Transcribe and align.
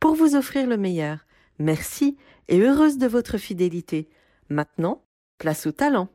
pour 0.00 0.14
vous 0.14 0.34
offrir 0.34 0.66
le 0.66 0.78
meilleur. 0.78 1.18
Merci 1.58 2.16
et 2.48 2.58
heureuse 2.58 2.96
de 2.96 3.06
votre 3.06 3.36
fidélité. 3.36 4.08
Maintenant, 4.48 5.02
place 5.38 5.66
au 5.66 5.72
talent. 5.72 6.08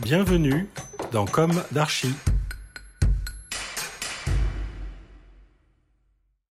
Bienvenue 0.00 0.68
dans 1.12 1.24
Comme 1.24 1.62
d'Archie. 1.72 2.14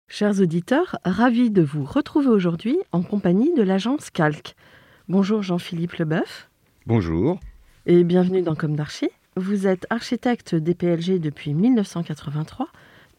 Chers 0.07 0.41
auditeurs, 0.41 0.97
ravis 1.05 1.51
de 1.51 1.61
vous 1.61 1.85
retrouver 1.85 2.27
aujourd'hui 2.27 2.77
en 2.91 3.03
compagnie 3.03 3.53
de 3.53 3.61
l'agence 3.61 4.09
Calque. 4.09 4.55
Bonjour 5.07 5.43
Jean-Philippe 5.43 5.93
Leboeuf 5.93 6.49
Bonjour. 6.87 7.39
et 7.85 8.03
bienvenue 8.03 8.41
dans 8.41 8.55
Comme 8.55 8.75
d'Archie. 8.75 9.09
Vous 9.37 9.67
êtes 9.67 9.85
architecte 9.89 10.55
DPLG 10.55 11.19
depuis 11.19 11.53
1983, 11.53 12.67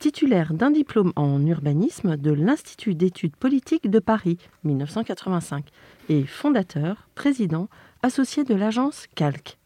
titulaire 0.00 0.54
d'un 0.54 0.70
diplôme 0.70 1.12
en 1.14 1.46
urbanisme 1.46 2.16
de 2.16 2.32
l'Institut 2.32 2.94
d'études 2.94 3.36
politiques 3.36 3.88
de 3.88 3.98
Paris 3.98 4.38
1985 4.64 5.66
et 6.08 6.24
fondateur, 6.24 7.06
président, 7.14 7.68
associé 8.02 8.42
de 8.42 8.54
l'agence 8.54 9.06
Calque. 9.14 9.58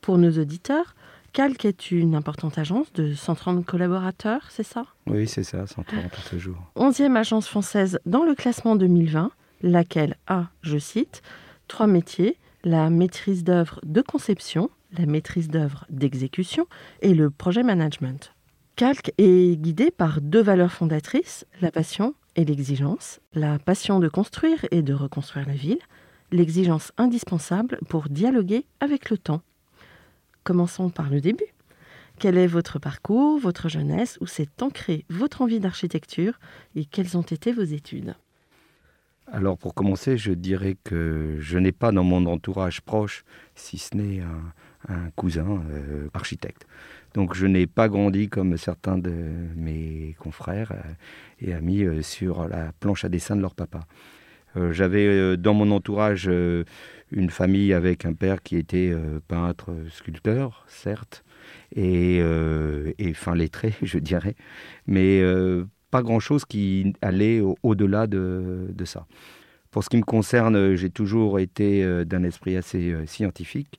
Pour 0.00 0.18
nos 0.18 0.38
auditeurs, 0.38 0.94
Calque 1.32 1.64
est 1.64 1.90
une 1.90 2.14
importante 2.14 2.58
agence 2.58 2.92
de 2.92 3.12
130 3.12 3.66
collaborateurs, 3.66 4.46
c'est 4.50 4.62
ça? 4.62 4.84
Oui, 5.08 5.26
c'est 5.26 5.42
ça, 5.42 5.66
130 5.66 6.10
par 6.10 6.22
ce 6.22 6.38
jour. 6.38 6.56
11e 6.76 7.16
agence 7.16 7.48
française 7.48 7.98
dans 8.06 8.24
le 8.24 8.36
classement 8.36 8.76
2020, 8.76 9.32
laquelle 9.62 10.16
a, 10.28 10.46
je 10.62 10.78
cite, 10.78 11.22
trois 11.66 11.88
métiers, 11.88 12.38
la 12.62 12.88
maîtrise 12.88 13.42
d'œuvre 13.42 13.80
de 13.82 14.00
conception, 14.00 14.70
la 14.96 15.06
maîtrise 15.06 15.48
d'œuvre 15.48 15.86
d'exécution 15.90 16.66
et 17.00 17.14
le 17.14 17.30
projet 17.30 17.64
management. 17.64 18.31
Calque 18.76 19.12
est 19.18 19.60
guidé 19.60 19.90
par 19.90 20.22
deux 20.22 20.42
valeurs 20.42 20.72
fondatrices, 20.72 21.44
la 21.60 21.70
passion 21.70 22.14
et 22.36 22.44
l'exigence, 22.44 23.20
la 23.34 23.58
passion 23.58 24.00
de 24.00 24.08
construire 24.08 24.64
et 24.70 24.80
de 24.80 24.94
reconstruire 24.94 25.46
la 25.46 25.54
ville, 25.54 25.78
l'exigence 26.30 26.90
indispensable 26.96 27.78
pour 27.88 28.08
dialoguer 28.08 28.64
avec 28.80 29.10
le 29.10 29.18
temps. 29.18 29.42
Commençons 30.42 30.88
par 30.88 31.10
le 31.10 31.20
début. 31.20 31.52
Quel 32.18 32.38
est 32.38 32.46
votre 32.46 32.78
parcours, 32.78 33.38
votre 33.38 33.68
jeunesse, 33.68 34.16
où 34.22 34.26
s'est 34.26 34.48
ancrée 34.60 35.04
votre 35.10 35.42
envie 35.42 35.60
d'architecture 35.60 36.38
et 36.74 36.86
quelles 36.86 37.16
ont 37.18 37.22
été 37.22 37.52
vos 37.52 37.62
études? 37.62 38.14
Alors 39.30 39.56
pour 39.56 39.74
commencer, 39.74 40.16
je 40.16 40.32
dirais 40.32 40.76
que 40.82 41.36
je 41.40 41.58
n'ai 41.58 41.72
pas 41.72 41.92
dans 41.92 42.04
mon 42.04 42.26
entourage 42.26 42.80
proche, 42.80 43.24
si 43.54 43.78
ce 43.78 43.96
n'est 43.96 44.20
un, 44.20 45.10
cousin 45.14 45.62
euh, 45.70 46.08
architecte. 46.12 46.66
Donc 47.14 47.34
je 47.34 47.46
n'ai 47.46 47.66
pas 47.66 47.88
grandi 47.88 48.28
comme 48.28 48.56
certains 48.56 48.98
de 48.98 49.12
mes 49.56 50.16
confrères 50.18 50.72
euh, 50.72 51.46
et 51.46 51.52
amis 51.52 51.82
euh, 51.82 52.02
sur 52.02 52.48
la 52.48 52.72
planche 52.80 53.04
à 53.04 53.08
dessin 53.08 53.36
de 53.36 53.42
leur 53.42 53.54
papa. 53.54 53.80
Euh, 54.56 54.72
J'avais 54.72 55.36
dans 55.36 55.54
mon 55.54 55.70
entourage 55.70 56.30
une 57.10 57.30
famille 57.30 57.72
avec 57.72 58.04
un 58.04 58.12
père 58.14 58.42
qui 58.42 58.56
était 58.56 58.94
peintre, 59.28 59.74
sculpteur, 59.90 60.64
certes, 60.68 61.24
et, 61.74 62.22
fin 63.14 63.34
lettré, 63.34 63.74
je 63.82 63.98
dirais, 63.98 64.34
mais 64.86 65.22
pas 65.90 66.02
grand-chose 66.02 66.44
qui 66.44 66.92
allait 67.00 67.40
au- 67.40 67.56
au-delà 67.62 68.06
de, 68.06 68.84
ça. 68.84 69.06
Pour 69.70 69.84
ce 69.84 69.88
qui 69.88 69.96
me 69.96 70.02
concerne, 70.02 70.74
j'ai 70.74 70.90
toujours 70.90 71.38
été 71.38 72.04
d'un 72.04 72.22
esprit 72.22 72.56
assez 72.58 72.94
scientifique, 73.06 73.78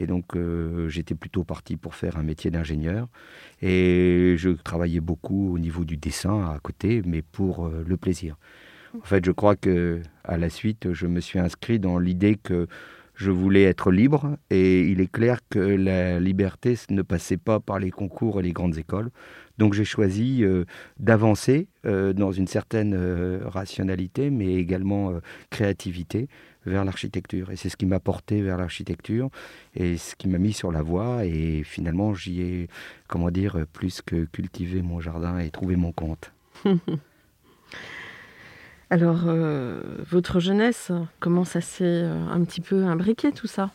et 0.00 0.06
donc 0.06 0.34
euh, 0.34 0.88
j'étais 0.88 1.14
plutôt 1.14 1.44
parti 1.44 1.76
pour 1.76 1.94
faire 1.94 2.16
un 2.16 2.22
métier 2.22 2.50
d'ingénieur, 2.50 3.08
et 3.60 4.34
je 4.38 4.48
travaillais 4.48 5.00
beaucoup 5.00 5.52
au 5.52 5.58
niveau 5.58 5.84
du 5.84 5.98
dessin 5.98 6.40
à 6.50 6.58
côté, 6.58 7.02
mais 7.04 7.20
pour 7.20 7.66
euh, 7.66 7.84
le 7.86 7.96
plaisir. 7.98 8.36
En 8.96 9.04
fait, 9.04 9.24
je 9.24 9.30
crois 9.30 9.56
que 9.56 10.00
à 10.24 10.38
la 10.38 10.48
suite, 10.48 10.92
je 10.94 11.06
me 11.06 11.20
suis 11.20 11.38
inscrit 11.38 11.78
dans 11.78 11.98
l'idée 11.98 12.36
que 12.36 12.66
je 13.14 13.30
voulais 13.30 13.64
être 13.64 13.90
libre 13.92 14.38
et 14.48 14.88
il 14.88 15.02
est 15.02 15.12
clair 15.12 15.40
que 15.50 15.58
la 15.58 16.18
liberté 16.18 16.76
ne 16.88 17.02
passait 17.02 17.36
pas 17.36 17.60
par 17.60 17.78
les 17.78 17.90
concours 17.90 18.40
et 18.40 18.42
les 18.42 18.52
grandes 18.52 18.78
écoles. 18.78 19.10
Donc 19.58 19.74
j'ai 19.74 19.84
choisi 19.84 20.42
euh, 20.42 20.64
d'avancer 20.98 21.68
dans 21.84 22.32
une 22.32 22.46
certaine 22.46 22.94
rationalité, 23.44 24.30
mais 24.30 24.54
également 24.54 25.14
créativité 25.48 26.28
vers 26.66 26.84
l'architecture. 26.84 27.50
Et 27.50 27.56
c'est 27.56 27.68
ce 27.68 27.76
qui 27.76 27.86
m'a 27.86 28.00
porté 28.00 28.42
vers 28.42 28.56
l'architecture 28.56 29.30
et 29.74 29.96
ce 29.96 30.14
qui 30.16 30.28
m'a 30.28 30.38
mis 30.38 30.52
sur 30.52 30.72
la 30.72 30.82
voie. 30.82 31.24
Et 31.24 31.62
finalement, 31.64 32.14
j'y 32.14 32.42
ai, 32.42 32.68
comment 33.08 33.30
dire, 33.30 33.66
plus 33.72 34.02
que 34.02 34.24
cultivé 34.26 34.82
mon 34.82 35.00
jardin 35.00 35.38
et 35.38 35.50
trouvé 35.50 35.76
mon 35.76 35.92
compte. 35.92 36.32
Alors, 38.90 39.22
euh, 39.26 39.80
votre 40.10 40.40
jeunesse, 40.40 40.90
comment 41.20 41.44
ça 41.44 41.60
s'est 41.60 41.84
euh, 41.84 42.26
un 42.28 42.42
petit 42.42 42.60
peu 42.60 42.84
imbriqué 42.86 43.30
tout 43.30 43.46
ça? 43.46 43.70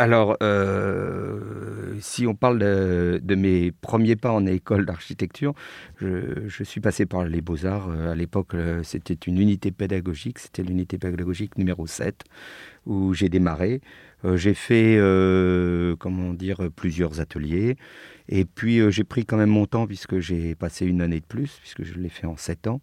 Alors, 0.00 0.38
euh, 0.42 1.94
si 2.00 2.26
on 2.26 2.34
parle 2.34 2.58
de, 2.58 3.34
mes 3.34 3.70
premiers 3.70 4.16
pas 4.16 4.32
en 4.32 4.46
école 4.46 4.86
d'architecture, 4.86 5.52
je, 5.98 6.64
suis 6.64 6.80
passé 6.80 7.04
par 7.04 7.26
les 7.26 7.42
beaux-arts. 7.42 7.90
Euh, 7.90 8.10
À 8.10 8.14
l'époque, 8.14 8.54
euh, 8.54 8.82
c'était 8.82 9.12
une 9.12 9.36
unité 9.38 9.70
pédagogique, 9.70 10.38
c'était 10.38 10.62
l'unité 10.62 10.96
pédagogique 10.96 11.58
numéro 11.58 11.86
7, 11.86 12.24
où 12.86 13.12
j'ai 13.12 13.28
démarré. 13.28 13.82
J'ai 14.36 14.54
fait, 14.54 14.98
comment 15.98 16.32
dire, 16.32 16.70
plusieurs 16.74 17.20
ateliers. 17.20 17.76
Et 18.28 18.46
puis, 18.46 18.80
j'ai 18.90 19.04
pris 19.04 19.26
quand 19.26 19.36
même 19.36 19.50
mon 19.50 19.66
temps, 19.66 19.86
puisque 19.86 20.18
j'ai 20.18 20.54
passé 20.54 20.86
une 20.86 21.02
année 21.02 21.20
de 21.20 21.26
plus, 21.26 21.58
puisque 21.60 21.84
je 21.84 21.94
l'ai 21.94 22.08
fait 22.08 22.26
en 22.26 22.36
7 22.38 22.68
ans. 22.68 22.80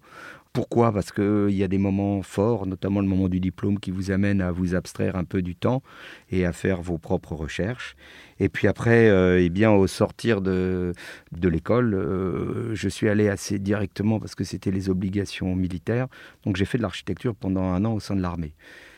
Pourquoi? 0.57 0.91
Parce 0.91 1.11
qu'il 1.11 1.51
y 1.51 1.61
a 1.61 1.67
des 1.67 1.77
moments 1.77 2.23
forts, 2.23 2.65
notamment 2.65 2.99
le 2.99 3.05
moment 3.05 3.29
du 3.29 3.39
diplôme, 3.39 3.79
qui 3.79 3.91
vous 3.91 4.09
amène 4.09 4.41
à 4.41 4.51
vous 4.51 4.73
abstraire 4.73 5.15
un 5.15 5.23
peu 5.23 5.43
du 5.43 5.55
temps 5.55 5.83
et 6.31 6.47
à 6.47 6.51
faire 6.51 6.81
vos 6.81 6.97
propres 6.97 7.35
recherches. 7.35 7.95
Et 8.39 8.49
puis 8.49 8.67
après, 8.67 9.07
euh, 9.07 9.39
eh 9.39 9.51
bien, 9.51 9.69
au 9.69 9.85
sortir 9.85 10.41
de, 10.41 10.93
de 11.31 11.47
l'école, 11.47 11.93
euh, 11.93 12.73
je 12.73 12.89
suis 12.89 13.07
allé 13.07 13.29
assez 13.29 13.59
directement 13.59 14.19
parce 14.19 14.33
que 14.33 14.43
c'était 14.43 14.71
les 14.71 14.89
obligations 14.89 15.55
militaires. 15.55 16.07
Donc 16.43 16.55
j'ai 16.55 16.65
fait 16.65 16.79
de 16.79 16.81
l'architecture 16.81 17.35
pendant 17.35 17.65
un 17.65 17.85
an 17.85 17.93
au 17.93 17.99
sein 17.99 18.15
de 18.15 18.21
l'armée. 18.23 18.55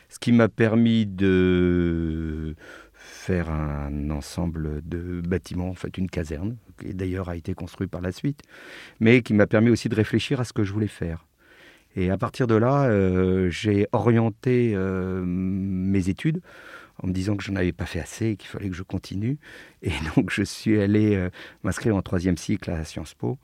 Ce 0.08 0.18
qui 0.18 0.32
m'a 0.32 0.48
permis 0.48 1.04
de 1.04 2.54
faire 2.94 3.50
un 3.50 4.08
ensemble 4.08 4.80
de 4.88 5.20
bâtiments, 5.20 5.68
en 5.68 5.74
fait 5.74 5.98
une 5.98 6.08
caserne, 6.08 6.56
qui 6.80 6.94
d'ailleurs 6.94 7.28
a 7.28 7.36
été 7.36 7.52
construite 7.52 7.90
par 7.90 8.00
la 8.00 8.12
suite, 8.12 8.40
mais 8.98 9.20
qui 9.20 9.34
m'a 9.34 9.46
permis 9.46 9.68
aussi 9.68 9.90
de 9.90 9.94
réfléchir 9.94 10.40
à 10.40 10.44
ce 10.44 10.54
que 10.54 10.64
je 10.64 10.72
voulais 10.72 10.86
faire. 10.86 11.26
Et 11.96 12.10
à 12.10 12.16
partir 12.16 12.46
de 12.46 12.54
là, 12.54 12.84
euh, 12.84 13.50
j'ai 13.50 13.86
orienté 13.92 14.72
euh, 14.74 15.22
mes 15.24 16.08
études 16.08 16.40
en 17.02 17.08
me 17.08 17.12
disant 17.12 17.34
que 17.34 17.42
je 17.42 17.50
n'avais 17.50 17.72
pas 17.72 17.86
fait 17.86 17.98
assez 17.98 18.26
et 18.26 18.36
qu'il 18.36 18.48
fallait 18.48 18.68
que 18.68 18.76
je 18.76 18.82
continue. 18.82 19.38
Et 19.82 19.92
donc, 20.14 20.30
je 20.30 20.42
suis 20.42 20.80
allé 20.80 21.16
euh, 21.16 21.30
m'inscrire 21.64 21.96
en 21.96 22.02
troisième 22.02 22.36
cycle 22.36 22.70
à 22.70 22.84
Sciences 22.84 23.14
Po, 23.14 23.38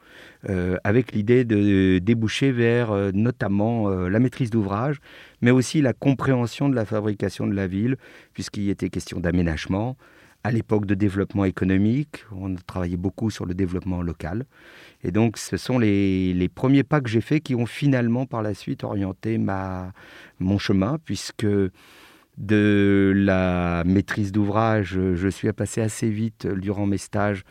avec 0.85 1.13
l'idée 1.13 1.45
de 1.45 1.99
déboucher 1.99 2.53
vers 2.53 2.93
notamment 3.15 3.89
la 3.89 4.19
maîtrise 4.19 4.51
d'ouvrage, 4.51 5.01
mais 5.41 5.51
aussi 5.51 5.81
la 5.81 5.95
compréhension 5.95 6.69
de 6.69 6.75
la 6.75 6.85
fabrication 6.85 7.47
de 7.47 7.55
la 7.55 7.67
ville, 7.67 7.97
puisqu'il 8.35 8.69
était 8.69 8.91
question 8.91 9.19
d'aménagement, 9.19 9.97
à 10.47 10.53
l'époque 10.53 10.87
de 10.87 10.95
développement 10.95 11.45
économique. 11.45 12.25
On 12.31 12.55
a 12.55 12.59
travaillé 12.67 12.97
beaucoup 12.97 13.31
sur 13.31 13.47
le 13.47 13.55
développement 13.55 14.01
local. 14.01 14.47
Et 15.03 15.11
donc, 15.11 15.39
ce 15.39 15.57
sont 15.57 15.79
les, 15.79 16.33
les 16.35 16.49
premiers 16.49 16.85
pas 16.85 17.01
que 17.01 17.09
j'ai 17.09 17.21
faits 17.21 17.43
qui 17.43 17.57
ont 17.57 17.67
finalement, 17.67 18.27
par 18.27 18.43
la 18.43 18.55
suite, 18.55 18.85
orienté 18.85 19.39
ma, 19.39 19.93
mon 20.39 20.59
chemin, 20.59 20.99
puisque 21.05 21.47
de 22.39 23.13
la 23.17 23.83
maîtrise 23.85 24.31
d'ouvrage, 24.31 24.99
je 25.15 25.29
suis 25.29 25.53
passé 25.53 25.81
assez 25.81 26.09
vite 26.11 26.47
durant 26.47 26.87
mes 26.87 26.99
stages 26.99 27.45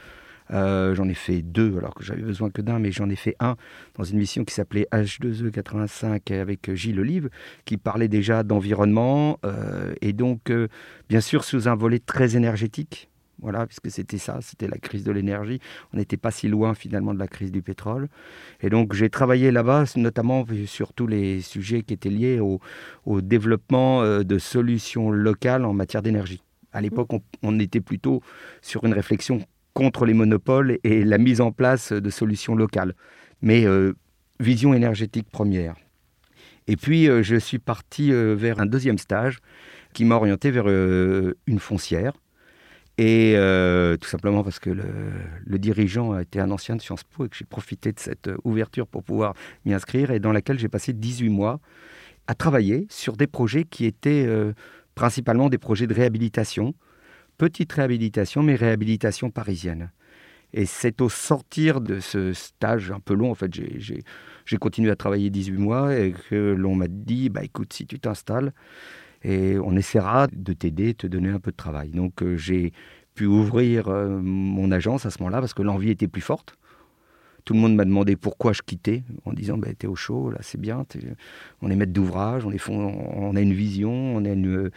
euh, 0.51 0.93
j'en 0.95 1.07
ai 1.07 1.13
fait 1.13 1.41
deux, 1.41 1.77
alors 1.77 1.93
que 1.93 2.03
j'avais 2.03 2.21
besoin 2.21 2.49
que 2.49 2.61
d'un, 2.61 2.79
mais 2.79 2.91
j'en 2.91 3.09
ai 3.09 3.15
fait 3.15 3.35
un 3.39 3.55
dans 3.97 4.03
une 4.03 4.17
mission 4.17 4.43
qui 4.43 4.53
s'appelait 4.53 4.87
H2E 4.91 5.51
85 5.51 6.31
avec 6.31 6.73
Gilles 6.73 6.99
Olive, 6.99 7.29
qui 7.65 7.77
parlait 7.77 8.07
déjà 8.07 8.43
d'environnement, 8.43 9.39
euh, 9.45 9.93
et 10.01 10.13
donc, 10.13 10.49
euh, 10.49 10.67
bien 11.09 11.21
sûr, 11.21 11.43
sous 11.43 11.67
un 11.67 11.75
volet 11.75 11.99
très 11.99 12.35
énergétique. 12.35 13.09
Voilà, 13.41 13.67
puisque 13.67 13.91
c'était 13.91 14.17
ça, 14.17 14.39
c'était 14.41 14.67
la 14.67 14.77
crise 14.77 15.03
de 15.03 15.11
l'énergie. 15.11 15.59
On 15.93 15.97
n'était 15.97 16.15
pas 16.15 16.31
si 16.31 16.47
loin 16.47 16.73
finalement 16.73 17.13
de 17.13 17.19
la 17.19 17.27
crise 17.27 17.51
du 17.51 17.61
pétrole. 17.61 18.07
Et 18.61 18.69
donc 18.69 18.93
j'ai 18.93 19.09
travaillé 19.09 19.51
là-bas, 19.51 19.83
notamment 19.97 20.45
sur 20.65 20.93
tous 20.93 21.05
les 21.05 21.41
sujets 21.41 21.81
qui 21.81 21.93
étaient 21.93 22.09
liés 22.09 22.39
au, 22.39 22.61
développement 23.21 24.23
de 24.23 24.37
solutions 24.37 25.11
locales 25.11 25.65
en 25.65 25.73
matière 25.73 26.01
d'énergie. 26.01 26.41
À 26.75 26.81
l'époque, 26.81 27.09
on, 27.41 27.59
était 27.59 27.79
plutôt 27.79 28.21
sur 28.61 28.83
une 28.83 28.93
réflexion 28.93 29.41
contre 29.75 30.05
les 30.05 30.13
monopoles 30.13 30.79
et 30.83 31.03
la 31.03 31.19
mise 31.19 31.41
en 31.41 31.51
place 31.51 31.91
de 31.91 32.09
solutions 32.09 32.55
locales. 32.55 32.95
Mais 33.41 33.65
euh, 33.65 33.93
vision 34.39 34.73
énergétique 34.73 35.29
première. 35.29 35.75
Et 36.67 36.77
puis, 36.77 37.07
euh, 37.07 37.21
je 37.21 37.35
suis 37.35 37.59
parti 37.59 38.11
euh, 38.11 38.35
vers 38.35 38.59
un 38.59 38.65
deuxième 38.65 38.97
stage 38.97 39.37
qui 39.93 40.05
m'a 40.05 40.15
orienté 40.15 40.49
vers 40.49 40.67
une 40.67 41.59
foncière. 41.59 42.13
Et 42.97 43.35
tout 44.01 44.07
simplement 44.07 44.43
parce 44.43 44.59
que 44.59 44.69
le, 44.69 45.59
dirigeant 45.59 46.17
était 46.19 46.39
un 46.39 46.51
ancien 46.51 46.75
de 46.75 46.81
Sciences 46.81 47.03
Po 47.03 47.25
et 47.25 47.29
que 47.29 47.35
j'ai 47.35 47.45
profité 47.45 47.93
de 47.93 47.99
cette 47.99 48.29
ouverture 48.43 48.87
pour 48.87 49.03
pouvoir 49.03 49.33
m'y 49.65 49.73
inscrire 49.73 50.11
et 50.11 50.19
dans 50.19 50.33
laquelle 50.33 50.59
j'ai 50.59 50.67
passé 50.67 50.91
18 50.91 51.29
mois 51.29 51.59
à 52.27 52.35
travailler 52.35 52.87
sur 52.89 53.15
des 53.15 53.27
projets 53.27 53.63
qui 53.63 53.85
étaient 53.85 54.27
principalement 54.95 55.47
des 55.47 55.57
projets 55.57 55.87
de 55.87 55.93
réhabilitation 55.93 56.73
petite 57.37 57.71
réhabilitation, 57.73 58.43
mais 58.43 58.55
réhabilitation 58.55 59.29
parisienne. 59.29 59.91
Et 60.53 60.65
c'est 60.65 61.01
au 61.01 61.09
sortir 61.09 61.81
de 61.81 61.99
ce 61.99 62.33
stage 62.33 62.91
un 62.91 62.99
peu 62.99 63.13
long, 63.13 63.31
en 63.31 63.35
fait, 63.35 63.51
j'ai 63.53 64.57
continué 64.57 64.89
à 64.89 64.95
travailler 64.95 65.29
18 65.29 65.57
mois 65.57 65.97
et 65.97 66.13
que 66.29 66.53
l'on 66.53 66.75
m'a 66.75 66.87
dit, 66.87 67.29
bah 67.29 67.43
écoute, 67.43 67.73
si 67.73 67.85
tu 67.85 67.99
t'installes, 67.99 68.53
et 69.25 69.57
on 69.57 69.75
essaiera 69.75 70.27
de 70.31 70.53
t'aider, 70.53 70.93
te 70.93 71.07
donner 71.07 71.29
un 71.29 71.39
peu 71.39 71.51
de 71.51 71.57
travail. 71.57 71.89
Donc 71.89 72.21
euh, 72.21 72.37
j'ai 72.37 72.73
pu 73.15 73.25
ouvrir 73.25 73.87
euh, 73.87 74.19
mon 74.21 74.71
agence 74.71 75.05
à 75.05 75.09
ce 75.09 75.17
moment-là 75.19 75.39
parce 75.39 75.53
que 75.53 75.63
l'envie 75.63 75.89
était 75.89 76.07
plus 76.07 76.21
forte. 76.21 76.55
Tout 77.45 77.53
le 77.53 77.59
monde 77.59 77.75
m'a 77.75 77.85
demandé 77.85 78.15
pourquoi 78.15 78.53
je 78.53 78.61
quittais, 78.63 79.03
en 79.23 79.31
disant 79.31 79.57
bah, 79.57 79.67
T'es 79.77 79.87
au 79.87 79.95
chaud, 79.95 80.31
là 80.31 80.39
c'est 80.41 80.59
bien, 80.59 80.85
on 81.61 81.69
est 81.69 81.75
maître 81.75 81.93
d'ouvrage, 81.93 82.43
on, 82.45 82.51
on 82.71 83.35
a 83.35 83.41
une 83.41 83.53
vision, 83.53 83.91
on 83.91 84.25
a 84.25 84.29
une, 84.29 84.57
euh, 84.57 84.71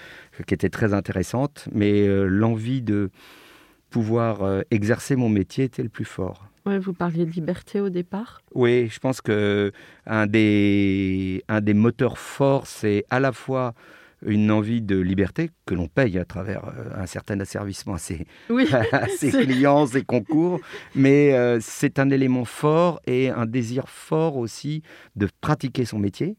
qui 0.47 0.55
était 0.55 0.69
très 0.69 0.93
intéressante, 0.93 1.69
mais 1.73 2.06
euh, 2.06 2.26
l'envie 2.26 2.82
de 2.82 3.11
pouvoir 3.88 4.43
euh, 4.43 4.61
exercer 4.70 5.17
mon 5.17 5.31
métier 5.31 5.65
était 5.65 5.82
le 5.82 5.88
plus 5.88 6.05
fort. 6.05 6.47
Ouais, 6.67 6.79
vous 6.79 6.93
parliez 6.93 7.25
de 7.25 7.31
liberté 7.31 7.81
au 7.81 7.88
départ? 7.88 8.43
Oui, 8.55 8.88
je 8.88 8.99
pense 8.99 9.23
que 9.23 9.73
un 10.05 10.26
des, 10.26 11.43
un 11.49 11.62
des 11.62 11.73
moteurs 11.73 12.19
forts, 12.19 12.67
c'est 12.67 13.06
à 13.09 13.20
la 13.20 13.32
fois 13.32 13.73
une 14.26 14.50
envie 14.50 14.81
de 14.81 14.99
liberté 14.99 15.50
que 15.67 15.75
l'on 15.75 15.87
paye 15.87 16.19
à 16.19 16.25
travers 16.25 16.65
euh, 16.67 17.03
un 17.03 17.06
certain 17.06 17.38
asservissement 17.41 17.94
à 17.94 17.99
ses, 17.99 18.26
clients, 19.31 19.87
ses 19.87 20.03
concours, 20.03 20.61
mais 20.94 21.35
euh, 21.35 21.59
c'est 21.61 21.99
un 21.99 22.11
élément 22.11 22.44
fort 22.44 23.00
et 23.06 23.31
un 23.31 23.47
désir 23.47 23.88
fort 23.88 24.37
aussi 24.37 24.82
de 25.17 25.29
pratiquer 25.41 25.85
son 25.85 25.99
métier, 25.99 26.37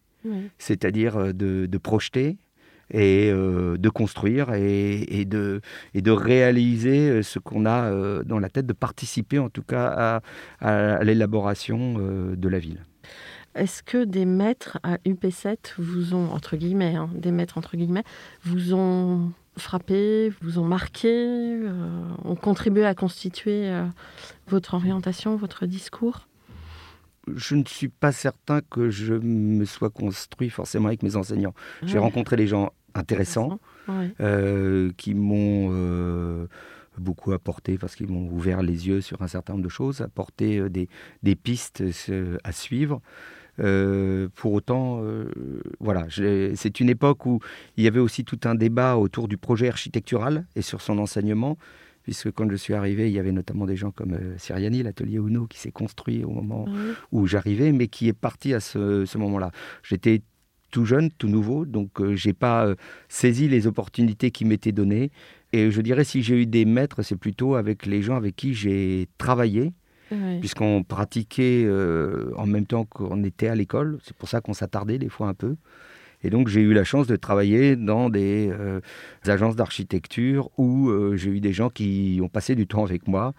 c'est-à-dire 0.57 1.17
euh, 1.17 1.33
de, 1.33 1.77
projeter 1.77 2.37
et 2.91 3.31
de 3.31 3.89
construire 3.89 4.51
et, 4.55 5.23
de, 5.25 5.61
et 5.93 6.01
de 6.01 6.11
réaliser 6.11 7.21
ce 7.21 7.37
qu'on 7.37 7.67
a 7.67 8.23
dans 8.23 8.39
la 8.39 8.49
tête, 8.49 8.65
de 8.65 8.73
participer 8.73 9.37
en 9.37 9.49
tout 9.49 9.61
cas 9.61 10.21
à 10.59 11.03
l'élaboration 11.03 11.99
de 12.35 12.49
la 12.49 12.57
ville. 12.57 12.83
Est-ce 13.55 13.83
que 13.83 14.03
des 14.03 14.25
maîtres 14.25 14.79
à 14.83 14.97
UP7 15.05 15.57
vous 15.77 16.13
ont, 16.13 16.31
entre 16.31 16.55
guillemets, 16.55 16.95
hein, 16.95 17.09
des 17.13 17.31
maîtres 17.31 17.57
entre 17.57 17.77
guillemets, 17.77 18.03
vous 18.43 18.73
ont 18.73 19.31
frappé, 19.57 20.31
vous 20.41 20.57
ont 20.59 20.65
marqué, 20.65 21.09
euh, 21.11 21.73
ont 22.23 22.35
contribué 22.35 22.85
à 22.85 22.95
constituer 22.95 23.69
euh, 23.69 23.85
votre 24.47 24.73
orientation, 24.73 25.35
votre 25.35 25.65
discours? 25.65 26.27
Je 27.27 27.55
ne 27.55 27.63
suis 27.65 27.89
pas 27.89 28.11
certain 28.11 28.61
que 28.61 28.89
je 28.89 29.13
me 29.13 29.65
sois 29.65 29.91
construit 29.91 30.49
forcément 30.49 30.87
avec 30.87 31.03
mes 31.03 31.15
enseignants. 31.15 31.53
J'ai 31.83 31.99
rencontré 31.99 32.35
des 32.37 32.47
gens 32.47 32.71
intéressants 32.95 33.59
euh, 34.19 34.91
qui 34.97 35.13
m'ont 35.13 36.47
beaucoup 36.97 37.31
apporté 37.31 37.77
parce 37.77 37.95
qu'ils 37.95 38.09
m'ont 38.09 38.27
ouvert 38.31 38.63
les 38.63 38.87
yeux 38.87 39.01
sur 39.01 39.21
un 39.21 39.27
certain 39.27 39.53
nombre 39.53 39.63
de 39.63 39.69
choses, 39.69 40.01
apporté 40.01 40.69
des, 40.69 40.89
des 41.21 41.35
pistes 41.35 41.83
à 42.43 42.51
suivre. 42.51 42.99
Euh, 43.59 44.29
pour 44.35 44.53
autant, 44.53 45.01
euh, 45.03 45.25
voilà, 45.79 46.07
c'est 46.09 46.79
une 46.79 46.89
époque 46.89 47.25
où 47.25 47.39
il 47.77 47.83
y 47.83 47.87
avait 47.87 47.99
aussi 47.99 48.23
tout 48.23 48.39
un 48.45 48.55
débat 48.55 48.97
autour 48.97 49.27
du 49.27 49.37
projet 49.37 49.67
architectural 49.67 50.45
et 50.55 50.61
sur 50.61 50.81
son 50.81 50.97
enseignement, 50.97 51.57
puisque 52.03 52.31
quand 52.31 52.49
je 52.49 52.55
suis 52.55 52.73
arrivé, 52.73 53.09
il 53.09 53.13
y 53.13 53.19
avait 53.19 53.31
notamment 53.31 53.65
des 53.65 53.75
gens 53.75 53.91
comme 53.91 54.13
euh, 54.13 54.37
Siriani, 54.37 54.83
l'atelier 54.83 55.17
Uno, 55.17 55.47
qui 55.47 55.59
s'est 55.59 55.71
construit 55.71 56.23
au 56.23 56.31
moment 56.31 56.65
où 57.11 57.27
j'arrivais, 57.27 57.71
mais 57.71 57.87
qui 57.87 58.07
est 58.07 58.13
parti 58.13 58.53
à 58.53 58.59
ce, 58.59 59.17
moment-là. 59.17 59.51
J'étais 59.83 60.21
tout 60.71 60.85
jeune, 60.85 61.09
tout 61.11 61.27
nouveau, 61.27 61.65
donc 61.65 62.13
j'ai 62.13 62.33
pas 62.33 62.75
saisi 63.07 63.47
les 63.47 63.65
opportunités 63.65 64.29
qui 64.29 64.45
m'étaient 64.45 64.71
données. 64.71 65.11
Et 65.51 65.71
je 65.71 65.81
dirais, 65.81 66.03
si 66.03 66.21
j'ai 66.21 66.43
eu 66.43 66.45
des 66.45 66.63
maîtres, 66.63 67.01
c'est 67.01 67.15
plutôt 67.15 67.55
avec 67.55 67.87
les 67.87 68.03
gens 68.03 68.15
avec 68.15 68.35
qui 68.35 68.53
j'ai 68.53 69.07
travaillé 69.17 69.73
puisqu'on 70.39 70.83
pratiquait 70.83 71.63
euh, 71.65 72.31
en 72.35 72.45
même 72.45 72.65
temps 72.65 72.85
qu'on 72.85 73.23
était 73.23 73.47
à 73.47 73.55
l'école. 73.55 73.99
C'est 74.03 74.15
pour 74.15 74.29
ça 74.29 74.41
qu'on 74.41 74.53
s'attardait 74.53 74.97
des 74.97 75.09
fois 75.09 75.27
un 75.27 75.33
peu. 75.33 75.55
Et 76.21 76.29
donc 76.29 76.49
j'ai 76.49 76.61
eu 76.61 76.73
la 76.73 76.83
chance 76.83 77.07
de 77.07 77.15
travailler 77.15 77.75
dans 77.75 78.09
des 78.09 78.49
euh, 78.51 78.81
agences 79.25 79.55
d'architecture 79.55 80.49
où 80.57 80.89
euh, 80.89 81.15
j'ai 81.15 81.29
eu 81.29 81.39
des 81.39 81.53
gens 81.53 81.69
qui 81.69 82.19
ont 82.21 82.27
passé 82.27 82.55
du 82.55 82.67
temps 82.67 82.83
avec 82.83 83.07
moi, 83.07 83.33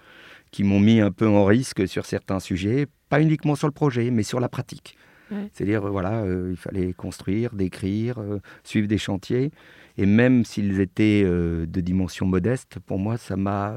qui 0.51 0.65
m'ont 0.65 0.81
mis 0.81 1.01
un 1.01 1.11
peu 1.11 1.29
en 1.29 1.45
risque 1.45 1.87
sur 1.87 2.07
certains 2.07 2.41
sujets, 2.41 2.87
pas 3.09 3.21
uniquement 3.21 3.55
sur 3.55 3.67
le 3.67 3.73
projet, 3.73 4.11
mais 4.11 4.23
sur 4.23 4.41
la 4.41 4.49
pratique. 4.49 4.97
C'est-à-dire, 5.53 5.83
voilà, 5.83 6.25
il 6.27 6.57
fallait 6.57 6.93
construire, 6.93 7.55
décrire, 7.55 8.17
suivre 8.65 8.89
des 8.89 8.99
chantiers. 8.99 9.53
Et 9.97 10.05
même 10.05 10.45
s'ils 10.45 10.81
étaient 10.81 11.23
de 11.23 11.81
dimension 11.81 12.27
modeste, 12.27 12.81
pour 12.85 12.99
moi, 12.99 13.17
ça 13.17 13.37
m'a 13.37 13.77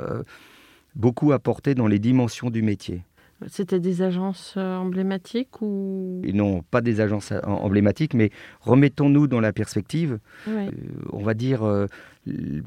beaucoup 0.96 1.32
apporté 1.32 1.76
dans 1.76 1.88
les 1.88 2.00
dimensions 2.00 2.50
du 2.50 2.62
métier. 2.62 3.04
C'était 3.48 3.80
des 3.80 4.02
agences 4.02 4.54
euh, 4.58 4.78
emblématiques 4.78 5.62
ou? 5.62 6.22
Non, 6.34 6.62
pas 6.62 6.82
des 6.82 7.02
agences 7.02 7.32
euh, 7.32 7.42
emblématiques, 7.44 8.14
mais 8.14 8.30
remettons-nous 8.62 9.28
dans 9.28 9.42
la 9.42 9.52
perspective. 9.52 10.20
Euh, 10.48 10.70
on 11.12 11.24
va 11.24 11.34
dire, 11.34 11.88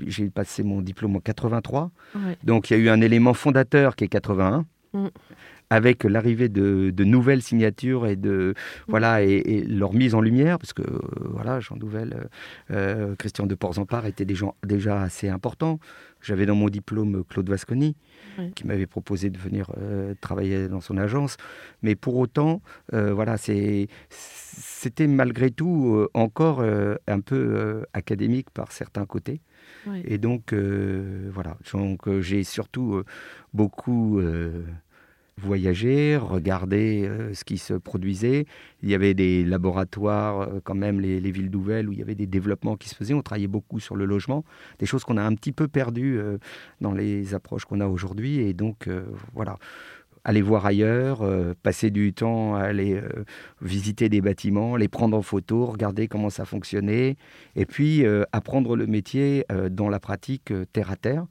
j'ai 0.07 0.29
passé 0.29 0.63
mon 0.63 0.83
diplôme 0.83 1.17
en 1.17 1.21
83, 1.21 1.91
donc 2.45 2.71
il 2.71 2.77
y 2.77 2.81
a 2.81 2.83
eu 2.83 2.89
un 2.89 3.01
élément 3.01 3.35
fondateur 3.35 3.97
qui 3.97 4.05
est 4.05 4.09
81 4.09 4.67
avec 5.71 6.05
l'arrivée 6.05 6.49
de, 6.49 6.93
nouvelles 7.05 7.43
signatures 7.43 8.07
et 8.07 8.17
de 8.17 8.55
voilà 8.89 9.23
et, 9.23 9.65
leur 9.65 9.93
mise 9.93 10.15
en 10.15 10.21
lumière 10.21 10.59
parce 10.59 10.73
que 10.73 10.83
voilà 11.21 11.61
Jean 11.61 11.77
Nouvel, 11.77 12.29
euh, 12.71 13.15
Christian 13.17 13.47
de 13.47 13.55
Porzampar 13.55 14.07
étaient 14.07 14.25
des 14.25 14.35
gens 14.35 14.55
déjà 14.65 15.03
assez 15.03 15.29
importants. 15.29 15.79
J'avais 16.27 16.45
dans 16.45 16.57
mon 16.57 16.69
diplôme 16.69 17.23
Claude 17.25 17.49
Vasconi 17.49 17.97
qui 18.57 18.67
m'avait 18.67 18.87
proposé 18.87 19.31
de 19.31 19.39
venir 19.39 19.71
travailler 20.21 20.67
dans 20.69 20.81
son 20.81 20.99
agence, 20.99 21.37
mais 21.83 21.95
pour 21.95 22.17
autant 22.17 22.63
voilà 22.93 23.37
c'est 23.37 23.87
c'était 24.11 25.07
malgré 25.07 25.53
tout 25.53 26.09
encore 26.15 26.65
un 27.07 27.21
peu 27.21 27.85
académique 27.93 28.51
par 28.51 28.73
certains 28.73 29.07
côtés. 29.07 29.41
Et 30.05 30.19
donc, 30.19 30.53
voilà. 30.53 31.57
Donc, 31.73 32.11
j'ai 32.21 32.43
surtout 32.43 33.05
beaucoup 33.55 34.21
voyager, 35.39 36.17
regarder 36.17 37.07
euh, 37.07 37.35
ce 37.35 37.45
qui 37.45 37.59
se 37.59 37.75
produisait. 37.75 38.47
Il 38.83 38.89
y 38.89 38.95
avait 38.95 39.13
des 39.13 39.45
laboratoires, 39.45 40.41
euh, 40.41 40.61
quand 40.65 40.75
même, 40.75 40.99
les, 41.01 41.31
villes 41.31 41.51
nouvelles, 41.51 41.89
où 41.89 41.93
il 41.93 41.99
y 41.99 42.03
avait 42.03 42.15
des 42.15 42.27
développements 42.27 42.77
qui 42.77 42.89
se 42.89 42.95
faisaient. 42.95 43.13
On 43.13 43.23
travaillait 43.23 43.47
beaucoup 43.47 43.79
sur 43.79 43.97
le 43.97 44.07
logement, 44.07 44.45
des 44.79 44.87
choses 44.87 45.05
qu'on 45.05 45.19
a 45.19 45.23
un 45.23 45.35
petit 45.35 45.53
peu 45.53 45.69
perdues 45.69 46.19
euh, 46.19 46.39
dans 46.81 46.93
les 46.93 47.35
approches 47.35 47.67
qu'on 47.67 47.81
a 47.81 47.87
aujourd'hui. 47.87 48.39
Et 48.39 48.55
donc, 48.55 48.89
voilà, 49.35 49.59
aller 50.25 50.43
voir 50.43 50.65
ailleurs, 50.65 51.23
passer 51.63 51.91
du 51.91 52.13
temps 52.13 52.55
à 52.55 52.61
aller 52.61 53.01
visiter 53.61 54.09
des 54.09 54.21
bâtiments, 54.21 54.77
les 54.77 54.89
prendre 54.89 55.17
en 55.17 55.23
photo, 55.23 55.67
regarder 55.67 56.09
comment 56.09 56.31
ça 56.31 56.45
fonctionnait, 56.45 57.17
et 57.55 57.67
puis 57.67 58.05
apprendre 58.33 58.77
le 58.77 58.87
métier 58.87 59.45
dans 59.71 59.89
la 59.89 60.01
pratique 60.01 60.53
terre 60.73 60.91
à 60.91 60.97
terre 60.97 61.27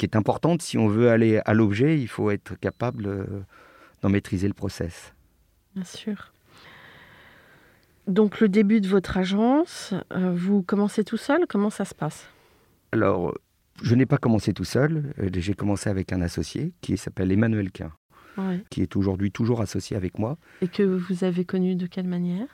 qui 0.00 0.06
est 0.06 0.16
importante. 0.16 0.62
Si 0.62 0.78
on 0.78 0.88
veut 0.88 1.10
aller 1.10 1.42
à 1.44 1.52
l'objet, 1.52 2.00
il 2.00 2.08
faut 2.08 2.30
être 2.30 2.58
capable 2.58 3.06
euh, 3.06 3.24
d'en 4.00 4.08
maîtriser 4.08 4.48
le 4.48 4.54
process. 4.54 5.12
Bien 5.74 5.84
sûr. 5.84 6.32
Donc 8.06 8.40
le 8.40 8.48
début 8.48 8.80
de 8.80 8.88
votre 8.88 9.18
agence, 9.18 9.92
euh, 10.12 10.32
vous 10.34 10.62
commencez 10.62 11.04
tout 11.04 11.18
seul? 11.18 11.44
Comment 11.46 11.68
ça 11.68 11.84
se 11.84 11.94
passe? 11.94 12.26
Alors, 12.92 13.34
je 13.82 13.94
n'ai 13.94 14.06
pas 14.06 14.16
commencé 14.16 14.54
tout 14.54 14.64
seul. 14.64 15.12
Euh, 15.18 15.28
J'ai 15.34 15.52
commencé 15.54 15.90
avec 15.90 16.14
un 16.14 16.22
associé 16.22 16.72
qui 16.80 16.96
s'appelle 16.96 17.30
Emmanuel 17.30 17.70
Quin, 17.70 17.92
Ouais. 18.38 18.64
qui 18.70 18.80
est 18.80 18.96
aujourd'hui 18.96 19.30
toujours 19.30 19.60
associé 19.60 19.98
avec 19.98 20.18
moi. 20.18 20.38
Et 20.62 20.68
que 20.68 20.82
vous 20.82 21.24
avez 21.24 21.44
connu 21.44 21.74
de 21.76 21.86
quelle 21.86 22.08
manière? 22.08 22.46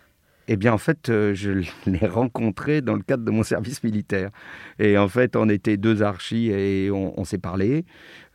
Eh 0.49 0.57
bien, 0.57 0.73
en 0.73 0.79
fait, 0.79 1.09
euh, 1.09 1.35
je 1.35 1.51
l'ai 1.87 2.07
rencontré 2.07 2.81
dans 2.81 2.95
le 2.95 3.03
cadre 3.03 3.25
de 3.25 3.31
mon 3.31 3.43
service 3.43 3.83
militaire. 3.83 4.31
Et 4.79 4.97
en 4.97 5.09
fait, 5.09 5.35
on 5.35 5.49
était 5.49 5.77
deux 5.77 6.03
archis 6.03 6.51
et 6.51 6.91
on, 6.91 7.25
s'est 7.25 7.39
parlé. 7.39 7.85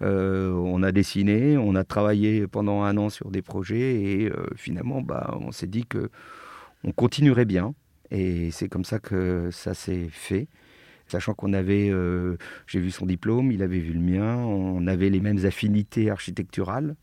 Euh, 0.01 0.51
on 0.51 0.83
a 0.83 0.91
dessiné, 0.91 1.57
on 1.57 1.75
a 1.75 1.83
travaillé 1.83 2.47
pendant 2.47 2.83
un 2.83 2.97
an 2.97 3.09
sur 3.09 3.31
des 3.31 3.41
projets 3.41 4.01
et 4.01 4.29
euh, 4.29 4.45
finalement, 4.55 5.01
bah, 5.01 5.37
on 5.39 5.51
s'est 5.51 5.67
dit 5.67 5.85
que 5.85 6.09
on 6.83 6.91
continuerait 6.91 7.45
bien. 7.45 7.73
Et 8.09 8.51
c'est 8.51 8.67
comme 8.67 8.83
ça 8.83 8.99
que 8.99 9.49
ça 9.51 9.73
s'est 9.73 10.09
fait. 10.11 10.47
Sachant 11.07 11.33
qu'on 11.33 11.53
avait, 11.53 11.91
j'ai 12.67 12.79
vu 12.79 12.89
son 12.89 13.05
diplôme, 13.05 13.51
il 13.51 13.63
avait 13.63 13.79
vu 13.79 13.91
le 13.93 13.99
mien, 13.99 14.37
on 14.37 14.87
avait 14.87 15.09
les 15.09 15.19
mêmes 15.19 15.45
affinités 15.45 16.09
architecturales. 16.09 16.95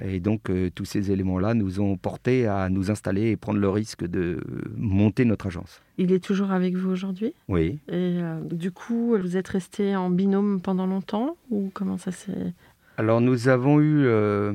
Et 0.00 0.20
donc, 0.20 0.50
euh, 0.50 0.70
tous 0.72 0.84
ces 0.84 1.10
éléments-là 1.10 1.54
nous 1.54 1.80
ont 1.80 1.96
portés 1.96 2.46
à 2.46 2.68
nous 2.68 2.90
installer 2.90 3.30
et 3.30 3.36
prendre 3.36 3.58
le 3.58 3.68
risque 3.68 4.06
de 4.06 4.40
monter 4.76 5.24
notre 5.24 5.48
agence. 5.48 5.82
Il 5.98 6.12
est 6.12 6.22
toujours 6.22 6.52
avec 6.52 6.76
vous 6.76 6.90
aujourd'hui? 6.90 7.34
Oui. 7.48 7.78
Et 7.88 8.18
euh, 8.20 8.40
du 8.44 8.70
coup, 8.70 9.16
vous 9.20 9.36
êtes 9.36 9.48
resté 9.48 9.96
en 9.96 10.10
binôme 10.10 10.60
pendant 10.60 10.86
longtemps 10.86 11.36
Ou 11.50 11.70
comment 11.74 11.98
ça 11.98 12.12
s'est... 12.12 12.54
Alors, 12.98 13.20
nous 13.20 13.48
avons 13.48 13.80
eu 13.80 14.04
euh, 14.04 14.52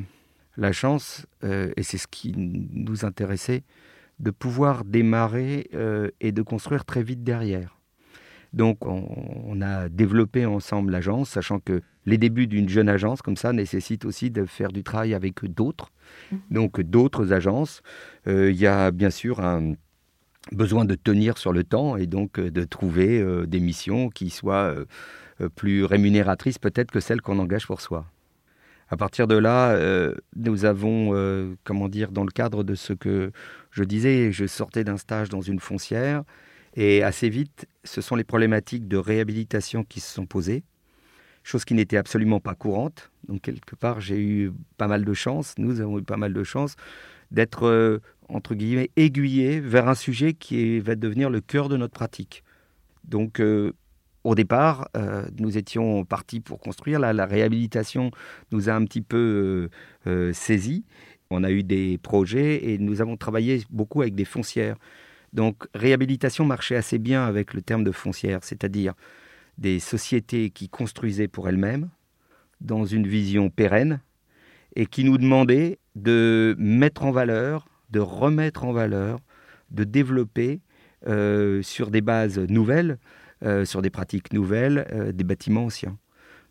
la 0.55 0.71
chance, 0.71 1.25
et 1.43 1.83
c'est 1.83 1.97
ce 1.97 2.07
qui 2.07 2.33
nous 2.35 3.03
intéressait, 3.03 3.63
de 4.19 4.31
pouvoir 4.31 4.85
démarrer 4.85 5.69
et 6.21 6.31
de 6.31 6.41
construire 6.43 6.85
très 6.85 7.01
vite 7.01 7.23
derrière. 7.23 7.79
Donc, 8.53 8.85
on, 8.85 9.03
on 9.45 9.61
a 9.61 9.89
développé 9.89 10.45
ensemble 10.45 10.91
l'agence, 10.91 11.31
sachant 11.31 11.59
que 11.59 11.81
les 12.05 12.17
débuts 12.17 12.47
d'une 12.47 12.69
jeune 12.69 12.89
agence 12.89 13.21
comme 13.21 13.37
ça 13.37 13.53
nécessitent 13.53 14.05
aussi 14.05 14.29
de 14.31 14.45
faire 14.45 14.71
du 14.71 14.83
travail 14.83 15.13
avec 15.13 15.43
d'autres, 15.45 15.91
donc 16.51 16.79
d'autres 16.81 17.33
agences. 17.33 17.81
Euh, 18.27 18.51
Il 18.51 18.57
y 18.57 18.67
a 18.67 18.91
bien 18.91 19.09
sûr 19.09 19.39
un 19.39 19.73
besoin 20.51 20.85
de 20.85 20.95
tenir 20.95 21.37
sur 21.37 21.53
le 21.53 21.63
temps 21.63 21.97
et 21.97 22.05
donc 22.05 22.37
euh, 22.37 22.51
de 22.51 22.63
trouver 22.63 23.19
euh, 23.19 23.47
des 23.47 23.59
missions 23.59 24.09
qui 24.09 24.29
soient 24.29 24.75
euh, 25.41 25.49
plus 25.55 25.83
rémunératrices 25.83 26.59
peut-être 26.59 26.91
que 26.91 26.99
celles 26.99 27.21
qu'on 27.21 27.39
engage 27.39 27.65
pour 27.65 27.81
soi. 27.81 28.05
À 28.89 28.97
partir 28.97 29.25
de 29.25 29.35
là, 29.35 29.71
euh, 29.71 30.13
nous 30.35 30.63
avons, 30.63 31.15
euh, 31.15 31.55
comment 31.63 31.89
dire, 31.89 32.11
dans 32.11 32.23
le 32.23 32.29
cadre 32.29 32.63
de 32.63 32.75
ce 32.75 32.93
que 32.93 33.31
je 33.71 33.83
disais, 33.83 34.31
je 34.31 34.45
sortais 34.45 34.83
d'un 34.83 34.97
stage 34.97 35.29
dans 35.29 35.41
une 35.41 35.59
foncière 35.59 36.23
et 36.75 37.01
assez 37.01 37.29
vite, 37.29 37.65
ce 37.83 38.01
sont 38.01 38.15
les 38.15 38.23
problématiques 38.23 38.87
de 38.87 38.97
réhabilitation 38.97 39.83
qui 39.83 39.99
se 39.99 40.13
sont 40.13 40.27
posées, 40.27 40.63
chose 41.45 41.63
qui 41.63 41.73
n'était 41.73 41.97
absolument 41.97 42.39
pas 42.39 42.55
courante. 42.55 43.11
Donc 43.27 43.41
quelque 43.41 43.75
part, 43.75 44.01
j'ai 44.01 44.19
eu 44.19 44.51
pas 44.77 44.87
mal 44.87 45.05
de 45.05 45.13
chance, 45.13 45.55
nous 45.57 45.79
avons 45.79 45.99
eu 45.99 46.03
pas 46.03 46.17
mal 46.17 46.33
de 46.33 46.43
chance 46.43 46.75
d'être, 47.31 47.65
euh, 47.65 47.99
entre 48.29 48.55
guillemets, 48.55 48.89
aiguillés 48.95 49.59
vers 49.59 49.87
un 49.87 49.95
sujet 49.95 50.33
qui 50.33 50.79
va 50.79 50.95
devenir 50.95 51.29
le 51.29 51.41
cœur 51.41 51.69
de 51.69 51.77
notre 51.77 51.93
pratique. 51.93 52.43
Donc 53.03 53.39
euh, 53.39 53.73
au 54.25 54.33
départ, 54.33 54.89
euh, 54.97 55.23
nous 55.37 55.55
étions 55.55 56.03
partis 56.03 56.39
pour 56.39 56.59
construire. 56.59 56.99
Là, 56.99 57.13
la 57.13 57.27
réhabilitation 57.27 58.09
nous 58.51 58.69
a 58.69 58.73
un 58.73 58.83
petit 58.85 59.01
peu 59.01 59.69
euh, 60.07 60.33
saisis. 60.33 60.83
On 61.29 61.43
a 61.43 61.51
eu 61.51 61.61
des 61.61 61.99
projets 61.99 62.71
et 62.71 62.79
nous 62.79 63.01
avons 63.01 63.17
travaillé 63.17 63.61
beaucoup 63.69 64.01
avec 64.01 64.15
des 64.15 64.25
foncières. 64.25 64.77
Donc, 65.31 65.67
réhabilitation 65.75 66.43
marchait 66.43 66.75
assez 66.75 66.97
bien 66.97 67.23
avec 67.23 67.53
le 67.53 67.61
terme 67.61 67.83
de 67.83 67.91
foncière, 67.91 68.39
c'est-à-dire 68.41 68.95
des 69.57 69.79
sociétés 69.79 70.49
qui 70.49 70.69
construisaient 70.69 71.27
pour 71.27 71.47
elles-mêmes, 71.47 71.89
dans 72.61 72.85
une 72.85 73.07
vision 73.07 73.49
pérenne, 73.49 74.01
et 74.75 74.85
qui 74.85 75.03
nous 75.03 75.17
demandaient 75.17 75.79
de 75.95 76.55
mettre 76.57 77.03
en 77.03 77.11
valeur, 77.11 77.67
de 77.91 77.99
remettre 77.99 78.65
en 78.65 78.73
valeur, 78.73 79.19
de 79.71 79.83
développer 79.83 80.59
euh, 81.07 81.61
sur 81.61 81.91
des 81.91 82.01
bases 82.01 82.39
nouvelles, 82.39 82.97
euh, 83.43 83.65
sur 83.65 83.81
des 83.81 83.89
pratiques 83.89 84.33
nouvelles, 84.33 84.87
euh, 84.91 85.11
des 85.11 85.23
bâtiments 85.23 85.65
anciens. 85.65 85.97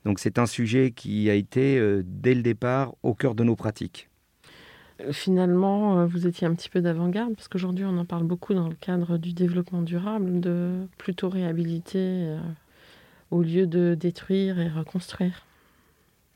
Donc 0.05 0.19
c'est 0.19 0.39
un 0.39 0.47
sujet 0.47 0.91
qui 0.91 1.31
a 1.31 1.35
été, 1.35 1.81
dès 2.05 2.35
le 2.35 2.43
départ, 2.43 2.95
au 3.03 3.15
cœur 3.15 3.35
de 3.35 3.43
nos 3.43 3.57
pratiques. 3.57 4.11
Finalement, 5.13 6.05
vous 6.07 6.27
étiez 6.27 6.47
un 6.47 6.55
petit 6.55 6.69
peu 6.69 6.83
d'avant-garde, 6.83 7.35
parce 7.35 7.49
qu'aujourd'hui, 7.49 7.87
on 7.87 7.97
en 7.97 8.05
parle 8.05 8.25
beaucoup 8.25 8.53
dans 8.53 8.69
le 8.69 8.75
cadre 8.75 9.17
du 9.17 9.33
développement 9.33 9.81
durable, 9.81 10.41
de 10.41 10.87
plutôt 10.99 11.31
réhabiliter 11.31 12.37
au 13.35 13.43
lieu 13.43 13.67
de 13.67 13.95
détruire 13.95 14.61
et 14.61 14.69
reconstruire. 14.69 15.45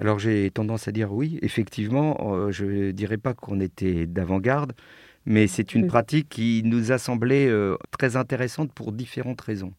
Alors 0.01 0.19
j'ai 0.19 0.51
tendance 0.51 0.89
à 0.89 0.93
dire 0.93 1.13
oui, 1.13 1.39
effectivement, 1.43 2.17
euh, 2.35 2.51
je 2.51 2.65
ne 2.65 2.91
dirais 2.91 3.19
pas 3.19 3.35
qu'on 3.35 3.61
était 3.61 4.07
d'avant-garde, 4.07 4.73
mais 5.25 5.47
c'est 5.47 5.75
une 5.75 5.83
Oui. 5.83 5.89
pratique 5.89 6.29
qui 6.29 6.63
nous 6.65 6.91
a 6.91 6.99
semblé 6.99 7.47
euh, 7.47 7.77
très 7.97 8.17
intéressante 8.17 8.73
pour 8.73 8.91
différentes 8.93 9.41
raisons. 9.41 9.75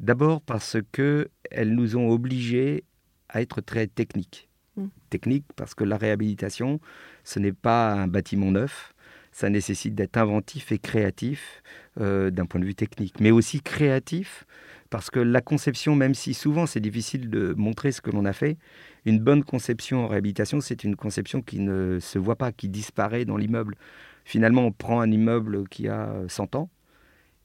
D'abord 0.00 0.40
parce 0.40 0.78
qu'elles 0.92 1.74
nous 1.74 1.96
ont 1.96 2.08
obligés 2.10 2.84
à 3.28 3.42
être 3.42 3.60
très 3.60 3.86
techniques. 3.86 4.48
Mm. 4.76 4.86
Techniques 5.10 5.46
parce 5.54 5.74
que 5.74 5.84
la 5.84 5.98
réhabilitation, 5.98 6.80
ce 7.24 7.38
n'est 7.40 7.52
pas 7.52 7.92
un 7.92 8.06
bâtiment 8.06 8.50
neuf, 8.50 8.94
ça 9.32 9.50
nécessite 9.50 9.94
d'être 9.94 10.16
inventif 10.16 10.72
et 10.72 10.78
créatif 10.78 11.62
euh, 12.00 12.30
d'un 12.30 12.46
point 12.46 12.60
de 12.60 12.64
vue 12.66 12.74
technique, 12.74 13.20
mais 13.20 13.30
aussi 13.30 13.60
créatif 13.60 14.46
parce 14.90 15.10
que 15.10 15.20
la 15.20 15.40
conception, 15.40 15.94
même 15.94 16.14
si 16.14 16.34
souvent 16.34 16.66
c'est 16.66 16.80
difficile 16.80 17.28
de 17.30 17.54
montrer 17.56 17.92
ce 17.92 18.00
que 18.00 18.10
l'on 18.10 18.24
a 18.24 18.32
fait, 18.32 18.56
une 19.04 19.18
bonne 19.18 19.44
conception 19.44 20.04
en 20.04 20.08
réhabilitation, 20.08 20.60
c'est 20.60 20.84
une 20.84 20.96
conception 20.96 21.42
qui 21.42 21.60
ne 21.60 21.98
se 22.00 22.18
voit 22.18 22.36
pas, 22.36 22.52
qui 22.52 22.68
disparaît 22.68 23.24
dans 23.24 23.36
l'immeuble. 23.36 23.76
Finalement, 24.24 24.62
on 24.62 24.72
prend 24.72 25.00
un 25.00 25.10
immeuble 25.10 25.68
qui 25.68 25.88
a 25.88 26.12
100 26.28 26.54
ans 26.54 26.70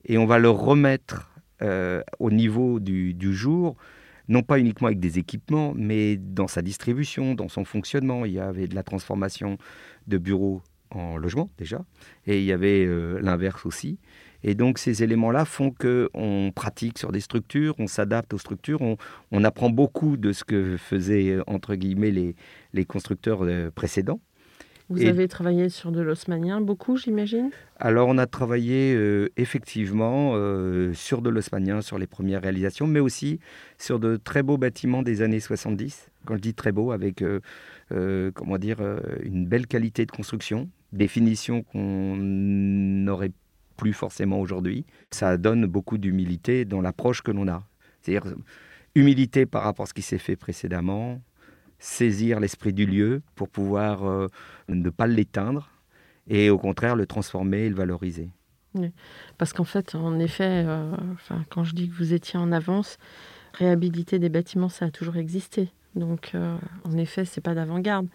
et 0.05 0.17
on 0.17 0.25
va 0.25 0.39
le 0.39 0.49
remettre 0.49 1.29
euh, 1.61 2.01
au 2.19 2.31
niveau 2.31 2.79
du, 2.79 3.33
jour, 3.33 3.77
non 4.27 4.41
pas 4.41 4.59
uniquement 4.59 4.87
avec 4.87 4.99
des 4.99 5.19
équipements, 5.19 5.73
mais 5.75 6.17
dans 6.17 6.47
sa 6.47 6.61
distribution, 6.61 7.35
dans 7.35 7.47
son 7.47 7.63
fonctionnement. 7.63 8.25
Il 8.25 8.33
y 8.33 8.39
avait 8.39 8.67
de 8.67 8.75
la 8.75 8.83
transformation 8.83 9.57
de 10.07 10.17
bureaux 10.17 10.61
en 10.91 11.17
logement 11.17 11.49
déjà, 11.57 11.83
et 12.27 12.39
il 12.39 12.45
y 12.45 12.51
avait 12.51 12.85
euh, 12.85 13.19
l'inverse 13.21 13.65
aussi. 13.65 13.97
Et 14.43 14.55
donc 14.55 14.77
ces 14.77 15.03
éléments-là 15.03 15.45
font 15.45 15.71
qu'on 15.71 16.51
pratique 16.53 16.97
sur 16.97 17.11
des 17.11 17.21
structures, 17.21 17.75
on 17.79 17.87
s'adapte 17.87 18.33
aux 18.33 18.37
structures, 18.37 18.81
on, 18.81 18.97
on 19.31 19.43
apprend 19.43 19.69
beaucoup 19.69 20.17
de 20.17 20.31
ce 20.33 20.43
que 20.43 20.77
faisaient, 20.77 21.29
euh, 21.31 21.43
entre 21.47 21.75
guillemets, 21.75 22.11
les, 22.11 22.35
les 22.73 22.85
constructeurs 22.85 23.43
euh, 23.43 23.69
précédents. 23.73 24.19
Vous 24.89 25.01
Et- 25.01 25.07
avez 25.07 25.29
travaillé 25.29 25.69
sur 25.69 25.93
de 25.93 26.01
l'osmanien, 26.01 26.59
beaucoup, 26.59 26.97
j'imagine? 26.97 27.51
Alors 27.79 28.09
on 28.09 28.17
a 28.17 28.27
travaillé 28.27 28.93
euh, 28.93 29.29
effectivement 29.37 30.33
euh, 30.35 30.93
sur 30.93 31.21
de 31.21 31.29
l'osmanien, 31.29 31.81
sur 31.81 31.97
les 31.97 32.05
premières 32.05 32.41
réalisations, 32.41 32.85
mais 32.85 32.99
aussi 32.99 33.39
sur 33.77 33.97
de 33.97 34.17
très 34.17 34.43
beaux 34.43 34.57
bâtiments 34.57 35.01
des 35.01 35.21
années 35.21 35.39
70. 35.39 36.09
Quand 36.25 36.35
je 36.35 36.41
dis 36.41 36.53
très 36.53 36.73
beaux, 36.73 36.91
avec 36.91 37.21
euh, 37.21 38.31
comment 38.33 38.57
dire, 38.57 38.77
une 39.23 39.45
belle 39.45 39.67
qualité 39.67 40.05
de 40.05 40.11
construction, 40.11 40.69
des 40.91 41.07
finitions 41.07 41.63
qu'on 41.63 42.15
n'aurait 42.17 43.31
plus 43.75 43.93
forcément 43.93 44.39
aujourd'hui. 44.39 44.85
Ça 45.11 45.37
donne 45.37 45.65
beaucoup 45.65 45.97
d'humilité 45.97 46.65
dans 46.65 46.81
l'approche 46.81 47.21
que 47.21 47.31
l'on 47.31 47.47
a. 47.47 47.63
C'est-à-dire 48.01 48.33
humilité 48.95 49.45
par 49.45 49.63
rapport 49.63 49.83
à 49.83 49.87
ce 49.87 49.93
qui 49.93 50.01
s'est 50.01 50.17
fait 50.17 50.35
précédemment, 50.35 51.21
saisir 51.79 52.39
l'esprit 52.39 52.73
du 52.73 52.85
lieu 52.85 53.21
pour 53.35 53.49
pouvoir 53.49 54.05
euh, 54.05 54.27
ne 54.69 54.89
pas 54.89 55.07
l'éteindre 55.07 55.69
et 56.27 56.49
au 56.49 56.57
contraire 56.57 56.95
le 56.95 57.05
transformer 57.05 57.61
et 57.61 57.69
le 57.69 57.75
valoriser. 57.75 58.29
Parce 59.37 59.53
qu'en 59.53 59.65
fait, 59.65 59.93
en 59.93 60.17
effet, 60.19 60.63
euh, 60.65 60.95
quand 61.49 61.63
je 61.63 61.75
dis 61.75 61.89
que 61.89 61.93
vous 61.93 62.13
étiez 62.13 62.39
en 62.39 62.51
avance, 62.51 62.97
réhabiliter 63.53 64.17
des 64.17 64.29
bâtiments, 64.29 64.69
ça 64.69 64.85
a 64.85 64.89
toujours 64.89 65.17
existé. 65.17 65.69
Donc, 65.95 66.31
euh, 66.33 66.57
en 66.85 66.97
effet, 66.97 67.25
c'est 67.25 67.41
pas 67.41 67.53
d'avant-garde. 67.53 68.07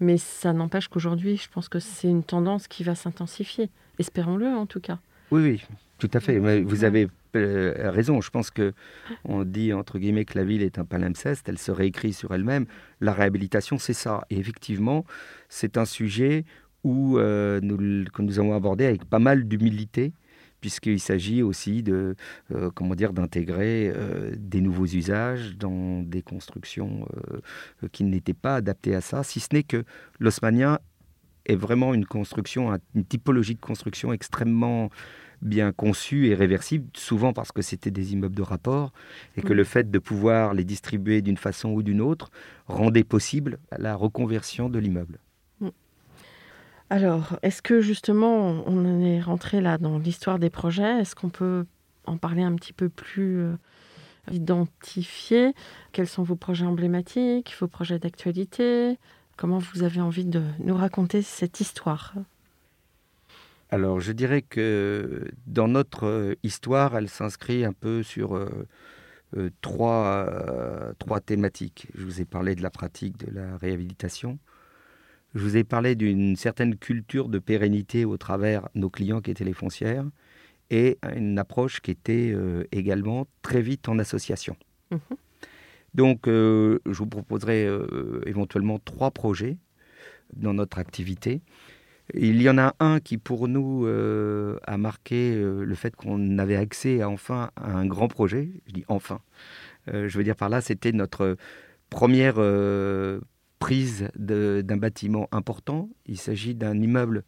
Mais 0.00 0.18
ça 0.18 0.52
n'empêche 0.52 0.88
qu'aujourd'hui, 0.88 1.36
je 1.36 1.48
pense 1.48 1.68
que 1.68 1.78
c'est 1.78 2.08
une 2.08 2.24
tendance 2.24 2.68
qui 2.68 2.84
va 2.84 2.94
s'intensifier. 2.94 3.70
Espérons-le, 3.98 4.46
en 4.46 4.66
tout 4.66 4.80
cas. 4.80 4.98
Oui, 5.30 5.42
oui, 5.42 5.64
tout 5.98 6.10
à 6.12 6.20
fait. 6.20 6.38
Mais 6.38 6.62
vous 6.62 6.84
avez 6.84 7.08
euh, 7.36 7.90
raison. 7.90 8.20
Je 8.20 8.30
pense 8.30 8.50
que 8.50 8.72
on 9.24 9.44
dit 9.44 9.72
entre 9.72 9.98
guillemets 9.98 10.24
que 10.24 10.38
la 10.38 10.44
ville 10.44 10.62
est 10.62 10.78
un 10.78 10.84
palimpseste. 10.84 11.48
Elle 11.48 11.58
se 11.58 11.72
réécrit 11.72 12.12
sur 12.12 12.34
elle-même. 12.34 12.66
La 13.00 13.12
réhabilitation, 13.12 13.78
c'est 13.78 13.94
ça. 13.94 14.24
Et 14.30 14.38
effectivement, 14.38 15.04
c'est 15.48 15.76
un 15.76 15.84
sujet 15.84 16.44
où 16.84 17.18
euh, 17.18 17.60
nous, 17.62 18.04
que 18.10 18.22
nous 18.22 18.38
avons 18.38 18.54
abordé 18.54 18.84
avec 18.84 19.04
pas 19.06 19.18
mal 19.18 19.44
d'humilité, 19.48 20.12
puisqu'il 20.60 21.00
s'agit 21.00 21.42
aussi 21.42 21.82
de, 21.82 22.14
euh, 22.54 22.70
comment 22.74 22.94
dire, 22.94 23.12
d'intégrer 23.12 23.92
euh, 23.94 24.34
des 24.34 24.60
nouveaux 24.62 24.86
usages 24.86 25.56
dans 25.58 26.02
des 26.02 26.22
constructions 26.22 27.06
euh, 27.82 27.88
qui 27.92 28.04
n'étaient 28.04 28.32
pas 28.32 28.56
adaptées 28.56 28.94
à 28.94 29.00
ça, 29.00 29.22
si 29.24 29.40
ce 29.40 29.48
n'est 29.52 29.62
que 29.62 29.84
l'osmanien 30.20 30.78
est 31.46 31.56
vraiment 31.56 31.94
une 31.94 32.06
construction, 32.06 32.78
une 32.94 33.04
typologie 33.04 33.54
de 33.54 33.60
construction 33.60 34.12
extrêmement 34.12 34.90
bien 35.42 35.72
conçue 35.72 36.28
et 36.28 36.34
réversible, 36.34 36.88
souvent 36.94 37.32
parce 37.32 37.52
que 37.52 37.60
c'était 37.60 37.90
des 37.90 38.14
immeubles 38.14 38.36
de 38.36 38.42
rapport, 38.42 38.92
et 39.36 39.42
que 39.42 39.52
Mm. 39.52 39.56
le 39.56 39.64
fait 39.64 39.90
de 39.90 39.98
pouvoir 39.98 40.54
les 40.54 40.64
distribuer 40.64 41.20
d'une 41.20 41.36
façon 41.36 41.70
ou 41.70 41.82
d'une 41.82 42.00
autre 42.00 42.30
rendait 42.66 43.04
possible 43.04 43.58
la 43.76 43.94
reconversion 43.94 44.70
de 44.70 44.78
l'immeuble. 44.78 45.18
Alors, 46.90 47.38
est-ce 47.42 47.62
que 47.62 47.80
justement, 47.80 48.62
on 48.66 49.00
est 49.00 49.20
rentré 49.20 49.60
là 49.60 49.78
dans 49.78 49.98
l'histoire 49.98 50.38
des 50.38 50.50
projets? 50.50 51.00
Est-ce 51.00 51.14
qu'on 51.16 51.30
peut 51.30 51.64
en 52.06 52.18
parler 52.18 52.42
un 52.42 52.54
petit 52.54 52.74
peu 52.74 52.88
plus 52.88 53.38
euh, 53.38 53.56
identifié 54.30 55.54
Quels 55.92 56.06
sont 56.06 56.22
vos 56.22 56.36
projets 56.36 56.66
emblématiques, 56.66 57.54
vos 57.58 57.68
projets 57.68 57.98
d'actualité? 57.98 58.98
Comment 59.36 59.58
vous 59.58 59.82
avez 59.82 60.00
envie 60.00 60.24
de 60.24 60.42
nous 60.60 60.76
raconter 60.76 61.22
cette 61.22 61.60
histoire? 61.60 62.14
Alors, 63.70 64.00
je 64.00 64.12
dirais 64.12 64.42
que 64.42 65.30
dans 65.46 65.68
notre 65.68 66.06
euh, 66.06 66.34
histoire, 66.42 66.96
elle 66.96 67.08
s'inscrit 67.08 67.64
un 67.64 67.72
peu 67.72 68.02
sur 68.02 68.36
euh, 68.36 68.66
euh, 69.36 69.50
trois, 69.62 70.26
euh, 70.28 70.92
trois 70.98 71.20
thématiques. 71.20 71.88
Je 71.96 72.04
vous 72.04 72.20
ai 72.20 72.24
parlé 72.24 72.54
de 72.54 72.62
la 72.62 72.70
pratique 72.70 73.16
de 73.16 73.32
la 73.34 73.56
réhabilitation. 73.56 74.38
Je 75.34 75.40
vous 75.40 75.56
ai 75.56 75.64
parlé 75.64 75.96
d'une 75.96 76.36
certaine 76.36 76.76
culture 76.76 77.28
de 77.28 77.40
pérennité 77.40 78.04
au 78.04 78.16
travers 78.16 78.68
nos 78.76 78.90
clients 78.90 79.20
qui 79.20 79.32
étaient 79.32 79.44
les 79.44 79.52
foncières 79.52 80.04
et 80.70 80.98
une 81.16 81.38
approche 81.38 81.80
qui 81.80 81.90
était 81.90 82.30
euh, 82.32 82.64
également 82.70 83.26
très 83.42 83.60
vite 83.60 83.88
en 83.88 83.98
association. 83.98 84.56
Mhm. 84.92 85.00
Donc, 85.94 86.26
euh, 86.26 86.80
je 86.86 86.98
vous 86.98 87.06
proposerai 87.06 87.66
euh, 87.66 88.20
éventuellement 88.26 88.78
trois 88.78 89.10
projets 89.10 89.58
dans 90.34 90.54
notre 90.54 90.78
activité. 90.78 91.40
Il 92.12 92.42
y 92.42 92.50
en 92.50 92.58
a 92.58 92.74
un 92.80 93.00
qui, 93.00 93.16
pour 93.16 93.48
nous, 93.48 93.86
euh, 93.86 94.58
a 94.66 94.76
marqué 94.76 95.34
le 95.34 95.74
fait 95.74 95.96
qu'on 95.96 96.38
avait 96.38 96.56
accès 96.56 97.00
à, 97.00 97.08
enfin 97.08 97.50
à 97.56 97.72
un 97.72 97.86
grand 97.86 98.08
projet. 98.08 98.50
Je 98.66 98.72
dis 98.72 98.84
enfin. 98.88 99.20
Je 99.86 100.16
veux 100.16 100.24
dire 100.24 100.36
par 100.36 100.48
là, 100.48 100.60
c'était 100.60 100.92
notre 100.92 101.36
première 101.88 102.36
prise 103.58 104.08
d'un 104.16 104.76
bâtiment 104.76 105.28
important. 105.32 105.88
Il 106.06 106.18
s'agit 106.18 106.54
d'un 106.54 106.78
immeuble 106.78 107.24